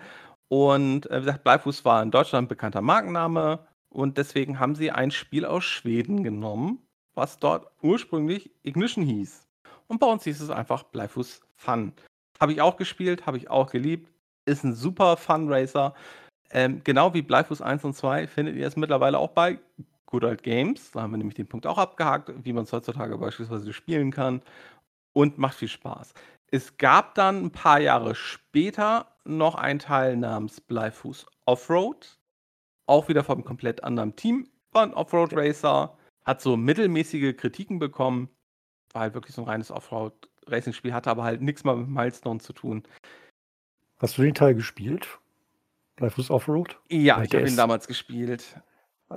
Und 0.49 1.11
äh, 1.11 1.17
wie 1.17 1.27
gesagt, 1.27 1.45
Bleifuß 1.45 1.85
war 1.85 2.03
in 2.03 2.11
Deutschland 2.13 2.49
bekannter 2.49 2.83
Markenname 2.83 3.67
und 3.89 4.19
deswegen 4.19 4.61
haben 4.61 4.77
sie 4.77 4.93
ein 4.93 5.11
Spiel 5.11 5.45
aus 5.45 5.65
Schweden 5.65 6.23
genommen, 6.23 6.87
was 7.15 7.39
dort 7.39 7.67
ursprünglich 7.83 8.53
Ignition 8.63 9.05
hieß. 9.05 9.46
Und 9.89 10.01
bei 10.01 10.07
uns 10.07 10.25
hieß 10.25 10.41
es 10.41 10.51
einfach 10.51 10.85
Bleifuß 10.85 11.41
Fun. 11.57 11.93
Habe 12.41 12.53
ich 12.53 12.61
auch 12.61 12.77
gespielt, 12.77 13.27
habe 13.27 13.39
ich 13.39 13.51
auch 13.51 13.71
geliebt. 13.71 14.13
Ist 14.45 14.65
ein 14.65 14.75
super 14.75 15.17
Fun-Racer. 15.17 15.95
Ähm, 16.51 16.83
genau 16.85 17.15
wie 17.15 17.23
Bleifuß 17.23 17.61
1 17.61 17.85
und 17.85 17.95
2 17.95 18.27
findet 18.27 18.57
ihr 18.57 18.67
es 18.67 18.77
mittlerweile 18.77 19.19
auch 19.19 19.31
bei 19.31 19.59
Good 20.07 20.25
Old 20.25 20.43
Games. 20.43 20.93
Da 20.93 21.03
haben 21.03 21.13
wir 21.13 21.19
nämlich 21.19 21.35
den 21.35 21.49
Punkt 21.49 21.67
auch 21.67 21.79
abgehakt, 21.79 22.33
wie 22.45 22.53
man 22.53 22.65
es 22.65 22.73
heutzutage 22.73 23.19
beispielsweise 23.19 23.73
spielen 23.73 24.11
kann. 24.11 24.43
Und 25.13 25.39
macht 25.39 25.57
viel 25.57 25.69
Spaß. 25.69 26.13
Es 26.51 26.77
gab 26.77 27.15
dann 27.15 27.47
ein 27.47 27.51
paar 27.51 27.81
Jahre 27.81 28.15
später 28.15 29.17
noch 29.25 29.57
einen 29.57 29.79
Teil 29.79 30.17
namens 30.17 30.61
Bleifuß 30.61 31.27
Offroad. 31.47 32.19
Auch 32.87 33.09
wieder 33.09 33.25
vom 33.25 33.45
komplett 33.45 33.83
anderen 33.83 34.15
Team. 34.15 34.49
War 34.73 34.85
ein 34.85 34.95
Offroad-Racer. 34.95 35.97
Hat 36.25 36.41
so 36.41 36.57
mittelmäßige 36.57 37.37
Kritiken 37.37 37.79
bekommen. 37.79 38.29
War 38.97 39.03
halt 39.03 39.13
wirklich 39.13 39.35
so 39.35 39.43
ein 39.43 39.49
reines 39.49 39.71
Offroad-Racing-Spiel. 39.71 40.95
Hatte 40.95 41.11
aber 41.11 41.23
halt 41.23 41.43
nichts 41.43 41.65
mal 41.65 41.77
mit 41.77 41.87
Milestone 41.87 42.41
zu 42.41 42.55
tun. 42.55 42.83
Hast 43.99 44.17
du 44.17 44.23
den 44.23 44.33
Teil 44.33 44.55
gespielt? 44.55 45.19
Bleifuß 45.97 46.31
Offroad? 46.31 46.81
Ja, 46.89 47.23
ich 47.23 47.35
habe 47.35 47.47
ihn 47.47 47.59
damals 47.59 47.87
gespielt. 47.87 48.59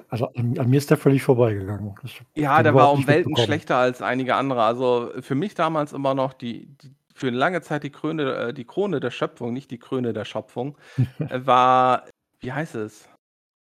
Also 0.09 0.27
an, 0.33 0.59
an, 0.59 0.69
mir 0.69 0.75
ist 0.75 0.89
der 0.89 0.97
völlig 0.97 1.23
vorbeigegangen. 1.23 1.95
ja, 2.35 2.61
der 2.61 2.75
war 2.75 2.91
um 2.91 3.07
Welten 3.07 3.37
schlechter 3.37 3.77
als 3.77 4.01
einige 4.01 4.35
andere. 4.35 4.63
Also 4.63 5.13
für 5.21 5.35
mich 5.35 5.55
damals 5.55 5.93
immer 5.93 6.13
noch 6.13 6.33
die, 6.33 6.65
die 6.81 6.93
für 7.15 7.29
lange 7.29 7.61
Zeit 7.61 7.83
die 7.83 7.89
Krone, 7.89 8.33
äh, 8.33 8.53
die 8.53 8.65
Krone 8.65 8.99
der 8.99 9.11
Schöpfung, 9.11 9.53
nicht 9.53 9.71
die 9.71 9.79
Krone 9.79 10.11
der 10.11 10.25
Schöpfung, 10.25 10.77
äh, 11.19 11.39
war, 11.45 12.03
wie 12.41 12.51
heißt 12.51 12.75
es? 12.75 13.07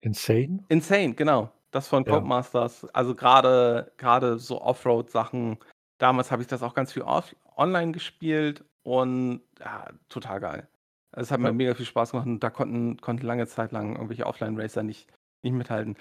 Insane? 0.02 0.64
Insane, 0.70 1.16
genau. 1.16 1.52
Das 1.72 1.88
von 1.88 2.04
ja. 2.06 2.12
Codemasters. 2.12 2.86
Also 2.94 3.16
gerade 3.16 3.92
gerade 3.98 4.38
so 4.38 4.62
Offroad-Sachen. 4.62 5.58
Damals 6.04 6.32
habe 6.32 6.42
ich 6.42 6.50
das 6.50 6.64
auch 6.64 6.74
ganz 6.74 6.92
viel 6.92 7.04
off 7.04 7.34
online 7.56 7.94
gespielt 7.94 8.66
und 8.84 9.40
ja, 9.62 9.88
total 10.10 10.42
geil. 10.42 10.68
Es 11.14 11.32
hat 11.32 11.40
ja. 11.40 11.46
mir 11.48 11.54
mega 11.54 11.76
viel 11.76 11.86
Spaß 11.86 12.12
gemacht 12.12 12.28
und 12.28 12.42
da 12.42 12.50
konnten, 12.50 12.98
konnten 12.98 13.26
lange 13.26 13.48
Zeit 13.48 13.72
lang 13.72 13.96
irgendwelche 13.96 14.26
Offline-Racer 14.26 14.84
nicht, 14.84 15.08
nicht 15.44 15.54
mithalten. 15.54 15.96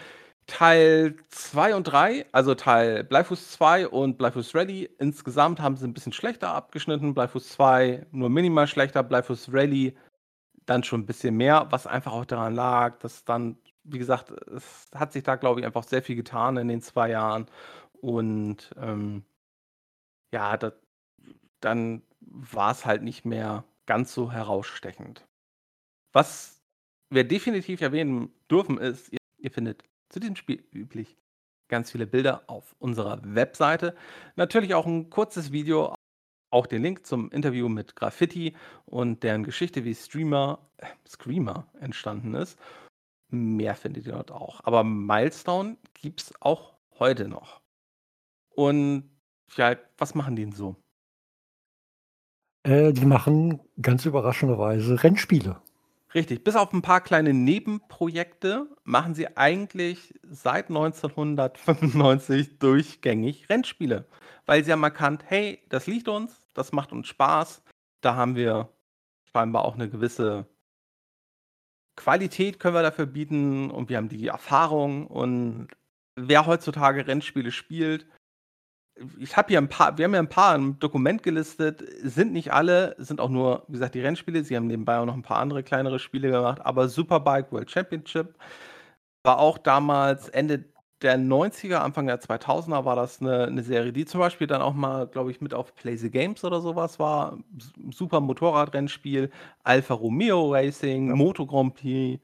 Teil 0.49 1.15
2 1.29 1.77
und 1.77 1.85
3, 1.85 2.27
also 2.33 2.57
Teil 2.57 3.05
Bleifuß 3.05 3.53
2 3.53 3.87
und 3.87 4.19
Bleifuß 4.19 4.57
Rally, 4.57 4.91
insgesamt 4.99 5.61
haben 5.61 5.77
sie 5.77 5.87
ein 5.87 5.95
bisschen 5.95 6.13
schlechter 6.13 6.53
abgeschnitten. 6.53 7.15
Bleifuß 7.15 7.51
2 7.51 8.05
nur 8.11 8.29
minimal 8.29 8.67
schlechter, 8.67 9.05
Bleifuß 9.05 9.51
Rally 9.53 9.97
dann 10.67 10.83
schon 10.83 11.03
ein 11.03 11.07
bisschen 11.07 11.37
mehr, 11.37 11.69
was 11.71 11.87
einfach 11.87 12.13
auch 12.13 12.25
daran 12.25 12.57
lag, 12.57 12.99
dass 12.99 13.25
dann, 13.25 13.57
wie 13.85 14.01
gesagt, 14.01 14.33
es 14.33 14.91
hat 14.97 15.13
sich 15.13 15.23
da, 15.23 15.37
glaube 15.37 15.61
ich, 15.61 15.67
einfach 15.67 15.85
sehr 15.85 16.03
viel 16.03 16.17
getan 16.17 16.57
in 16.57 16.67
den 16.67 16.83
zwei 16.83 17.11
Jahren. 17.11 17.47
Und 18.01 18.75
ähm, 18.81 19.25
ja, 20.33 20.57
das, 20.57 20.73
dann 21.61 22.03
war 22.21 22.73
es 22.73 22.87
halt 22.87 23.03
nicht 23.03 23.25
mehr 23.25 23.65
ganz 23.87 24.15
so 24.15 24.33
herausstechend. 24.33 25.27
Was 26.13 26.63
wir 27.11 27.25
definitiv 27.25 27.81
erwähnen 27.81 28.33
dürfen, 28.51 28.79
ist, 28.79 29.13
ihr, 29.13 29.19
ihr 29.39 29.51
findet 29.51 29.85
zu 30.09 30.21
diesem 30.21 30.37
Spiel 30.37 30.65
üblich 30.73 31.17
ganz 31.69 31.91
viele 31.91 32.07
Bilder 32.07 32.45
auf 32.49 32.75
unserer 32.79 33.21
Webseite. 33.23 33.97
Natürlich 34.37 34.75
auch 34.75 34.87
ein 34.87 35.09
kurzes 35.09 35.53
Video, 35.53 35.95
auch 36.51 36.67
den 36.67 36.83
Link 36.83 37.07
zum 37.07 37.31
Interview 37.31 37.69
mit 37.69 37.97
Graffiti 37.97 38.55
und 38.85 39.23
deren 39.23 39.43
Geschichte, 39.43 39.85
wie 39.85 39.95
Streamer, 39.95 40.59
äh, 40.77 40.87
Screamer 41.09 41.67
entstanden 41.81 42.35
ist. 42.35 42.59
Mehr 43.31 43.75
findet 43.75 44.07
ihr 44.07 44.13
dort 44.13 44.31
auch. 44.31 44.61
Aber 44.65 44.85
Milestone 44.85 45.79
gibt 45.95 46.23
es 46.23 46.35
auch 46.43 46.75
heute 46.99 47.27
noch. 47.29 47.63
Und 48.51 49.12
ja, 49.57 49.77
was 49.99 50.15
machen 50.15 50.37
die 50.37 50.45
denn 50.45 50.53
so? 50.53 50.77
Äh, 52.65 52.93
die 52.93 53.07
machen 53.07 53.61
ganz 53.81 54.05
überraschenderweise 54.05 55.03
Rennspiele. 55.03 55.61
Richtig, 56.15 56.45
bis 56.45 56.57
auf 56.57 56.73
ein 56.73 56.83
paar 56.83 57.01
kleine 57.01 57.33
Nebenprojekte 57.33 58.69
machen 58.85 59.15
sie 59.15 59.37
eigentlich 59.37 60.15
seit 60.23 60.69
1995 60.69 62.59
durchgängig 62.61 63.49
Rennspiele, 63.49 64.07
weil 64.45 64.63
sie 64.63 64.73
haben 64.73 64.83
erkannt, 64.83 65.25
hey, 65.27 65.63
das 65.71 65.87
liegt 65.87 66.09
uns, 66.09 66.47
das 66.53 66.73
macht 66.73 66.93
uns 66.93 67.09
Spaß, 67.09 67.63
da 68.03 68.15
haben 68.15 68.37
wir 68.37 68.69
scheinbar 69.33 69.65
auch 69.65 69.75
eine 69.75 69.89
gewisse 69.89 70.47
Qualität 71.97 72.59
können 72.59 72.75
wir 72.75 72.83
dafür 72.83 73.07
bieten 73.07 73.71
und 73.71 73.89
wir 73.89 73.99
haben 73.99 74.09
die 74.09 74.27
Erfahrung 74.27 75.07
und 75.07 75.69
wer 76.17 76.47
heutzutage 76.47 77.07
Rennspiele 77.07 77.53
spielt, 77.53 78.07
ich 79.19 79.37
habe 79.37 79.49
hier 79.49 79.59
ein 79.59 79.69
paar, 79.69 79.99
wir 79.99 80.05
haben 80.05 80.15
ja 80.15 80.21
ein 80.21 80.29
paar 80.29 80.55
im 80.55 80.79
Dokument 80.79 81.23
gelistet, 81.23 81.85
sind 82.03 82.33
nicht 82.33 82.53
alle, 82.53 82.95
sind 82.99 83.21
auch 83.21 83.29
nur, 83.29 83.65
wie 83.69 83.75
gesagt, 83.75 83.95
die 83.95 84.01
Rennspiele. 84.01 84.45
Sie 84.45 84.57
haben 84.57 84.67
nebenbei 84.67 84.99
auch 84.99 85.07
noch 85.07 85.15
ein 85.15 85.23
paar 85.23 85.39
andere 85.39 85.63
kleinere 85.63 85.99
Spiele 85.99 86.31
gemacht, 86.31 86.61
aber 86.65 86.89
Superbike 86.89 87.53
World 87.53 87.71
Championship 87.71 88.35
war 89.25 89.39
auch 89.39 89.59
damals 89.59 90.29
Ende 90.29 90.65
der 91.03 91.19
90er, 91.19 91.77
Anfang 91.77 92.07
der 92.07 92.21
2000er 92.21 92.85
war 92.85 92.97
das 92.97 93.21
eine, 93.21 93.45
eine 93.47 93.63
Serie, 93.63 93.93
die 93.93 94.05
zum 94.05 94.21
Beispiel 94.21 94.47
dann 94.47 94.63
auch 94.63 94.75
mal, 94.75 95.07
glaube 95.09 95.31
ich, 95.31 95.41
mit 95.41 95.53
auf 95.55 95.75
Play 95.75 95.97
the 95.97 96.11
Games 96.11 96.45
oder 96.45 96.61
sowas 96.61 96.99
war. 96.99 97.39
Super 97.91 98.21
Motorradrennspiel, 98.21 99.31
Alfa 99.65 99.95
Romeo 99.95 100.53
Racing, 100.53 101.09
ja. 101.09 101.17
Moto 101.17 101.47
Grand 101.47 101.75
Prix, 101.75 102.23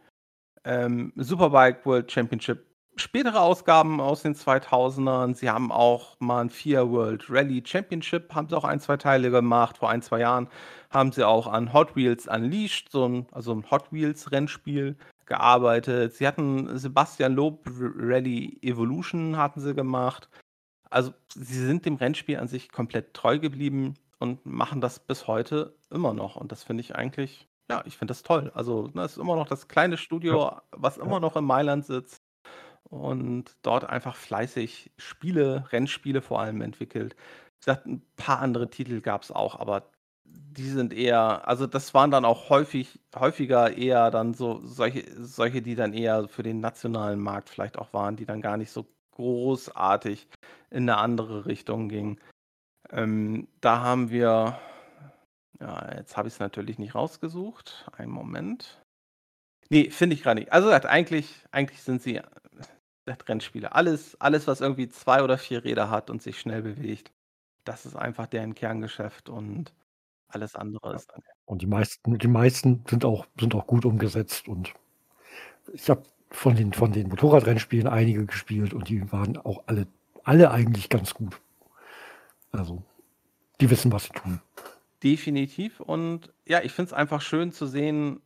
ähm, 0.64 1.12
Superbike 1.16 1.84
World 1.86 2.10
Championship 2.10 2.67
spätere 2.98 3.40
Ausgaben 3.40 4.00
aus 4.00 4.22
den 4.22 4.34
2000ern. 4.34 5.34
Sie 5.34 5.48
haben 5.50 5.70
auch 5.72 6.16
mal 6.20 6.40
'n 6.42 6.50
FIA 6.50 6.88
World 6.90 7.26
Rally 7.30 7.62
Championship 7.66 8.34
haben 8.34 8.48
sie 8.48 8.56
auch 8.56 8.64
1, 8.64 8.84
2 8.84 8.96
Teile 8.96 9.30
gemacht. 9.30 9.78
Vor 9.78 9.90
1, 9.90 10.02
2 10.02 10.20
Jahren 10.20 10.48
haben 10.90 11.12
sie 11.12 11.24
auch 11.24 11.46
an 11.46 11.72
Hot 11.72 11.96
Wheels 11.96 12.26
Unleashed, 12.28 12.90
so 12.90 13.04
'n 13.06 13.26
also 13.32 13.52
'n 13.52 13.70
Hot 13.70 13.92
Wheels 13.92 14.30
Rennspiel 14.32 14.96
gearbeitet. 15.26 16.14
Sie 16.14 16.26
hatten 16.26 16.78
Sebastian 16.78 17.34
Loeb 17.34 17.60
Rally 17.68 18.58
Evolution 18.62 19.36
hatten 19.36 19.60
sie 19.60 19.74
gemacht. 19.74 20.28
Also, 20.90 21.12
sie 21.34 21.66
sind 21.66 21.86
dem 21.86 21.96
Rennspiel 21.96 22.38
an 22.38 22.48
sich 22.48 22.70
komplett 22.72 23.14
treu 23.14 23.38
geblieben 23.40 23.94
und 24.20 24.46
machen 24.46 24.80
das 24.80 25.00
bis 25.00 25.26
heute 25.28 25.76
immer 25.90 26.14
noch. 26.14 26.36
Und 26.36 26.52
das 26.52 26.64
finde 26.64 26.82
ich 26.82 26.96
eigentlich 26.96 27.48
ja, 27.70 27.82
ich 27.86 27.98
finde 27.98 28.12
das 28.12 28.22
toll. 28.24 28.50
Also, 28.54 28.88
ne, 28.94 29.02
es 29.02 29.12
ist 29.12 29.18
immer 29.18 29.36
noch 29.36 29.48
das 29.48 29.68
kleine 29.68 29.96
Studio, 29.98 30.52
was 30.72 30.98
immer 30.98 31.20
noch 31.20 31.36
in 31.36 31.44
Mailand 31.44 31.86
sitzt 31.86 32.22
und 32.90 33.56
dort 33.62 33.84
einfach 33.88 34.16
fleißig 34.16 34.90
Spiele, 34.98 35.66
Rennspiele 35.72 36.22
vor 36.22 36.40
allem 36.40 36.60
entwickelt. 36.62 37.14
Wie 37.16 37.66
gesagt, 37.66 37.86
'n 37.86 38.02
paar 38.16 38.40
andere 38.40 38.70
Titel 38.70 39.00
gab's 39.00 39.30
auch, 39.32 39.58
aber 39.60 39.90
die 40.24 40.68
sind 40.68 40.92
eher 40.92 41.46
also, 41.48 41.66
das 41.66 41.94
waren 41.94 42.10
dann 42.10 42.24
auch 42.24 42.50
häufig 42.50 43.00
häufiger 43.16 43.76
eher 43.76 44.10
dann 44.10 44.34
so 44.34 44.60
solche 44.64 45.04
solche, 45.24 45.62
die 45.62 45.74
dann 45.74 45.94
eher 45.94 46.28
für 46.28 46.42
den 46.42 46.60
nationalen 46.60 47.20
Markt 47.20 47.50
vielleicht 47.50 47.78
auch 47.78 47.92
waren, 47.94 48.16
die 48.16 48.26
dann 48.26 48.40
gar 48.42 48.56
nicht 48.58 48.70
so 48.70 48.86
großartig 49.12 50.28
in 50.70 50.84
'ne 50.86 50.96
andere 50.98 51.46
Richtung 51.46 51.88
gingen. 51.88 52.20
Ähm, 52.92 53.48
da 53.62 53.80
haben 53.82 54.10
wir 54.10 54.58
ja, 55.60 55.94
jetzt 55.96 56.16
habe 56.16 56.28
ich's 56.28 56.40
natürlich 56.40 56.78
nicht 56.78 56.94
rausgesucht. 56.96 57.88
Einen 57.96 58.12
Moment. 58.12 58.82
Ne, 59.70 59.90
finde 59.90 60.14
ich 60.16 60.22
grad 60.24 60.36
nicht. 60.36 60.52
Also, 60.52 60.70
eigentlich 60.70 61.44
eigentlich 61.52 61.82
sind 61.82 62.02
sie, 62.02 62.20
Rennspiele. 63.28 63.72
Alles 63.74 64.20
alles, 64.20 64.46
was 64.46 64.60
irgendwie 64.60 64.88
2 64.88 65.22
oder 65.22 65.38
4 65.38 65.64
Räder 65.64 65.90
hat 65.90 66.10
und 66.10 66.22
sich 66.22 66.38
schnell 66.40 66.62
bewegt, 66.62 67.12
das 67.64 67.86
ist 67.86 67.96
einfach 67.96 68.26
deren 68.28 68.54
Kerngeschäft 68.54 69.28
und 69.28 69.74
alles 70.28 70.54
andere 70.56 70.94
ist 70.96 71.10
dann 71.12 71.22
Und 71.46 71.62
die 71.62 71.66
meisten 71.66 72.18
die 72.18 72.28
meisten 72.28 72.84
sind 72.88 73.04
auch 73.04 73.26
sind 73.40 73.54
auch 73.54 73.66
gut 73.66 73.84
umgesetzt 73.86 74.48
und 74.48 74.74
ich 75.72 75.90
habe 75.90 76.02
von 76.30 76.56
den 76.56 76.72
von 76.74 76.92
den 76.92 77.08
Motorradrennspielen 77.08 77.88
einige 77.88 78.26
gespielt 78.26 78.74
und 78.74 78.88
die 78.88 79.12
waren 79.12 79.38
auch 79.38 79.64
alle 79.66 79.86
alle 80.24 80.50
eigentlich 80.52 80.88
ganz 80.90 81.14
gut. 81.14 81.40
Also, 82.52 82.82
die 83.60 83.70
wissen, 83.70 83.92
was 83.92 84.04
sie 84.04 84.10
tun. 84.14 84.40
Definitiv 85.02 85.78
und 85.78 86.32
ja, 86.44 86.60
ich 86.62 86.72
finde 86.72 86.88
es 86.88 86.92
einfach 86.92 87.20
schön 87.20 87.52
zu 87.52 87.66
sehen, 87.66 88.20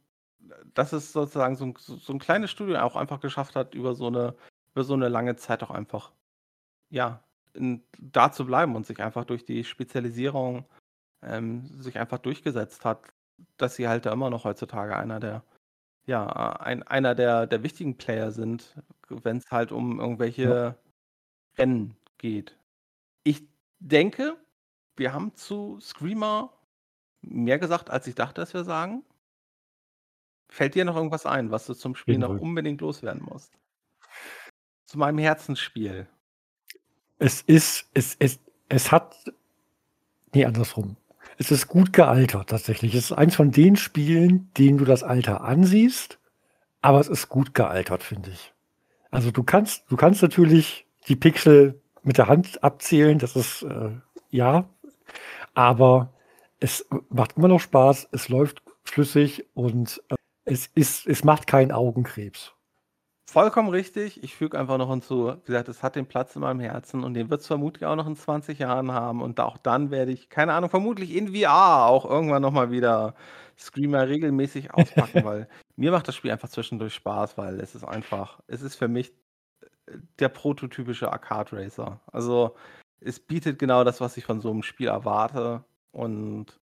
dass 0.74 0.92
es 0.94 1.12
sozusagen 1.12 1.54
so 1.56 1.64
'n 1.66 1.74
so 1.78 1.96
so 1.96 2.12
'n 2.14 2.18
kleines 2.18 2.50
Studio 2.50 2.78
auch 2.80 2.96
einfach 2.96 3.20
geschafft 3.20 3.56
hat, 3.56 3.74
über 3.74 3.94
so 3.94 4.08
'ne 4.08 4.34
über 4.74 4.84
so 4.84 4.96
'ne 4.96 5.08
lange 5.08 5.36
Zeit 5.36 5.62
auch 5.62 5.70
einfach, 5.70 6.12
ja, 6.90 7.24
n 7.54 7.84
da 8.00 8.32
zu 8.32 8.46
bleiben 8.46 8.76
und 8.76 8.86
sich 8.86 9.00
einfach 9.02 9.24
durch 9.26 9.44
die 9.44 9.64
Spezialisierung, 9.64 10.66
ähm 11.22 11.66
sich 11.82 11.98
einfach 11.98 12.18
durchgesetzt 12.18 12.84
hat, 12.86 13.08
dass 13.58 13.76
sie 13.76 13.88
halt 13.88 14.06
da 14.06 14.12
immer 14.12 14.30
noch 14.30 14.44
heutzutage 14.44 14.96
einer 14.96 15.20
der 15.20 15.44
ja, 16.06 16.26
ein 16.60 16.82
einer 16.84 17.14
der 17.16 17.46
der 17.48 17.62
wichtigen 17.64 17.96
Player 17.98 18.32
sind, 18.32 18.76
wenn's 19.10 19.50
halt 19.52 19.72
um 19.72 20.00
Ja. 20.42 20.56
irgendwelche 20.56 20.78
Rennen 21.58 21.96
geht. 22.18 22.58
Ich 23.24 23.48
denke, 23.80 24.36
wir 24.96 25.12
haben 25.14 25.34
zu 25.36 25.80
Screamer 25.80 26.54
mehr 27.22 27.58
gesagt, 27.60 27.90
als 27.90 28.06
ich 28.08 28.14
dachte, 28.16 28.40
dass 28.42 28.54
wir 28.54 28.64
sagen. 28.64 29.04
Fällt 30.50 30.74
dir 30.74 30.84
noch 30.84 30.96
irgendwas 30.96 31.24
ein, 31.26 31.50
was 31.52 31.66
du 31.66 31.74
zum 31.74 31.94
Spiel 31.94 32.18
noch 32.18 32.34
unbedingt 32.36 32.80
loswerden 32.80 33.22
musst? 33.22 33.58
Zu 34.92 34.98
meinem 34.98 35.16
Herzensspiel. 35.16 36.06
Es 37.18 37.40
ist 37.40 37.86
es 37.94 38.14
es 38.18 38.40
es 38.68 38.92
hat 38.92 39.16
ne, 40.34 40.44
andersrum. 40.44 40.98
Es 41.38 41.50
ist 41.50 41.66
gut 41.66 41.94
gealtert 41.94 42.50
tatsächlich. 42.50 42.94
Es 42.94 43.06
ist 43.06 43.12
eins 43.12 43.34
von 43.34 43.52
den 43.52 43.76
Spielen, 43.76 44.50
denen 44.58 44.76
du 44.76 44.84
das 44.84 45.02
Alter 45.02 45.40
ansiehst, 45.40 46.18
aber 46.82 47.00
es 47.00 47.08
ist 47.08 47.30
gut 47.30 47.54
gealtert, 47.54 48.02
finde 48.02 48.32
ich. 48.32 48.52
Also, 49.10 49.30
du 49.30 49.42
kannst 49.42 49.90
du 49.90 49.96
kannst 49.96 50.20
natürlich 50.20 50.84
die 51.08 51.16
Pixel 51.16 51.80
mit 52.02 52.18
der 52.18 52.28
Hand 52.28 52.62
abzählen, 52.62 53.18
das 53.18 53.34
ist, 53.34 53.62
äh 53.62 53.92
ja, 54.28 54.68
aber 55.54 56.12
es 56.60 56.86
macht 57.08 57.38
immer 57.38 57.48
noch 57.48 57.60
Spaß, 57.60 58.08
es 58.12 58.28
läuft 58.28 58.62
flüssig 58.84 59.46
und, 59.54 60.02
äh, 60.10 60.16
es 60.44 60.66
ist 60.74 61.06
es 61.06 61.24
macht 61.24 61.46
keinen 61.46 61.72
Augenkrebs. 61.72 62.52
Vollkommen 63.28 63.68
richtig. 63.70 64.22
Ich 64.24 64.34
füge 64.34 64.58
einfach 64.58 64.76
noch 64.78 64.90
hinzu, 64.90 65.28
wie 65.44 65.46
gesagt, 65.46 65.68
es 65.68 65.82
hat 65.82 65.94
den 65.96 66.06
Platz 66.06 66.34
in 66.34 66.42
meinem 66.42 66.60
Herzen 66.60 67.02
und 67.04 67.14
den 67.14 67.30
wird's 67.30 67.46
vermutlich 67.46 67.86
auch 67.86 67.94
noch 67.96 68.06
in 68.06 68.16
20 68.16 68.58
Jahren 68.58 68.92
haben 68.92 69.22
und 69.22 69.38
auch 69.40 69.56
dann 69.56 69.90
werde 69.90 70.10
ich, 70.12 70.28
keine 70.28 70.52
Ahnung, 70.52 70.68
vermutlich 70.68 71.14
in 71.14 71.28
VR 71.34 71.86
auch 71.86 72.04
irgendwann 72.04 72.42
noch 72.42 72.50
mal 72.50 72.70
wieder 72.72 73.14
Screamer 73.56 74.08
regelmäßig 74.08 74.74
auspacken, 74.74 75.24
weil 75.24 75.48
mir 75.76 75.92
macht 75.92 76.08
das 76.08 76.16
Spiel 76.16 76.30
einfach 76.32 76.48
zwischendurch 76.48 76.94
Spaß, 76.94 77.38
weil 77.38 77.60
es 77.60 77.74
ist 77.74 77.84
einfach 77.84 78.40
es 78.48 78.60
ist 78.60 78.74
für 78.76 78.88
mich, 78.88 79.12
äh, 79.86 79.98
der 80.20 80.30
prototypische 80.30 81.12
Arcade 81.12 81.52
Racer. 81.56 82.00
Also, 82.12 82.56
es 83.00 83.20
bietet 83.20 83.58
genau 83.60 83.84
das, 83.84 84.00
was 84.00 84.16
ich 84.18 84.24
von 84.26 84.40
so 84.40 84.52
'nem 84.52 84.62
Spiel 84.64 84.88
erwarte 84.88 85.64
und 85.92 86.60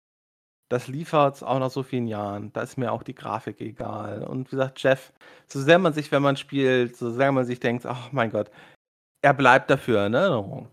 das 0.70 0.88
liefert's 0.88 1.43
auch 1.43 1.59
nach 1.59 1.70
so 1.72 1.84
vielen 1.84 2.07
Jahren. 2.07 2.51
Da 2.53 2.61
ist 2.61 2.78
mir 2.78 2.91
auch 2.91 3.03
die 3.03 3.16
Grafik 3.16 3.61
egal. 3.61 4.24
Und 4.24 4.47
wie 4.47 4.55
gesagt, 4.55 4.82
Jeff, 4.82 5.14
so 5.47 5.61
sehr 5.61 5.80
man 5.80 5.93
sich, 5.93 6.11
wenn 6.11 6.22
man 6.24 6.38
spielt 6.38 6.95
so 6.97 7.11
sehr 7.11 7.32
man 7.32 7.45
sich 7.45 7.59
denkt: 7.59 7.86
„Ach 7.86 8.11
mein 8.11 8.32
Gott“, 8.32 8.49
er 9.24 9.34
bleibt 9.34 9.70
dafür 9.70 10.05
in 10.07 10.14
Erinnerung. 10.16 10.70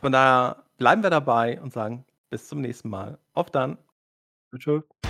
Von 0.00 0.12
daher 0.12 0.64
bleiben 0.78 1.02
wir 1.02 1.10
dabei 1.10 1.60
und 1.60 1.72
sagen 1.72 2.04
bis 2.30 2.48
zum 2.48 2.60
nächsten 2.62 2.90
Mal. 2.90 3.18
Auf 3.34 3.50
dann. 3.50 3.78
Tschü 4.52 4.58
tschü. 4.58 5.09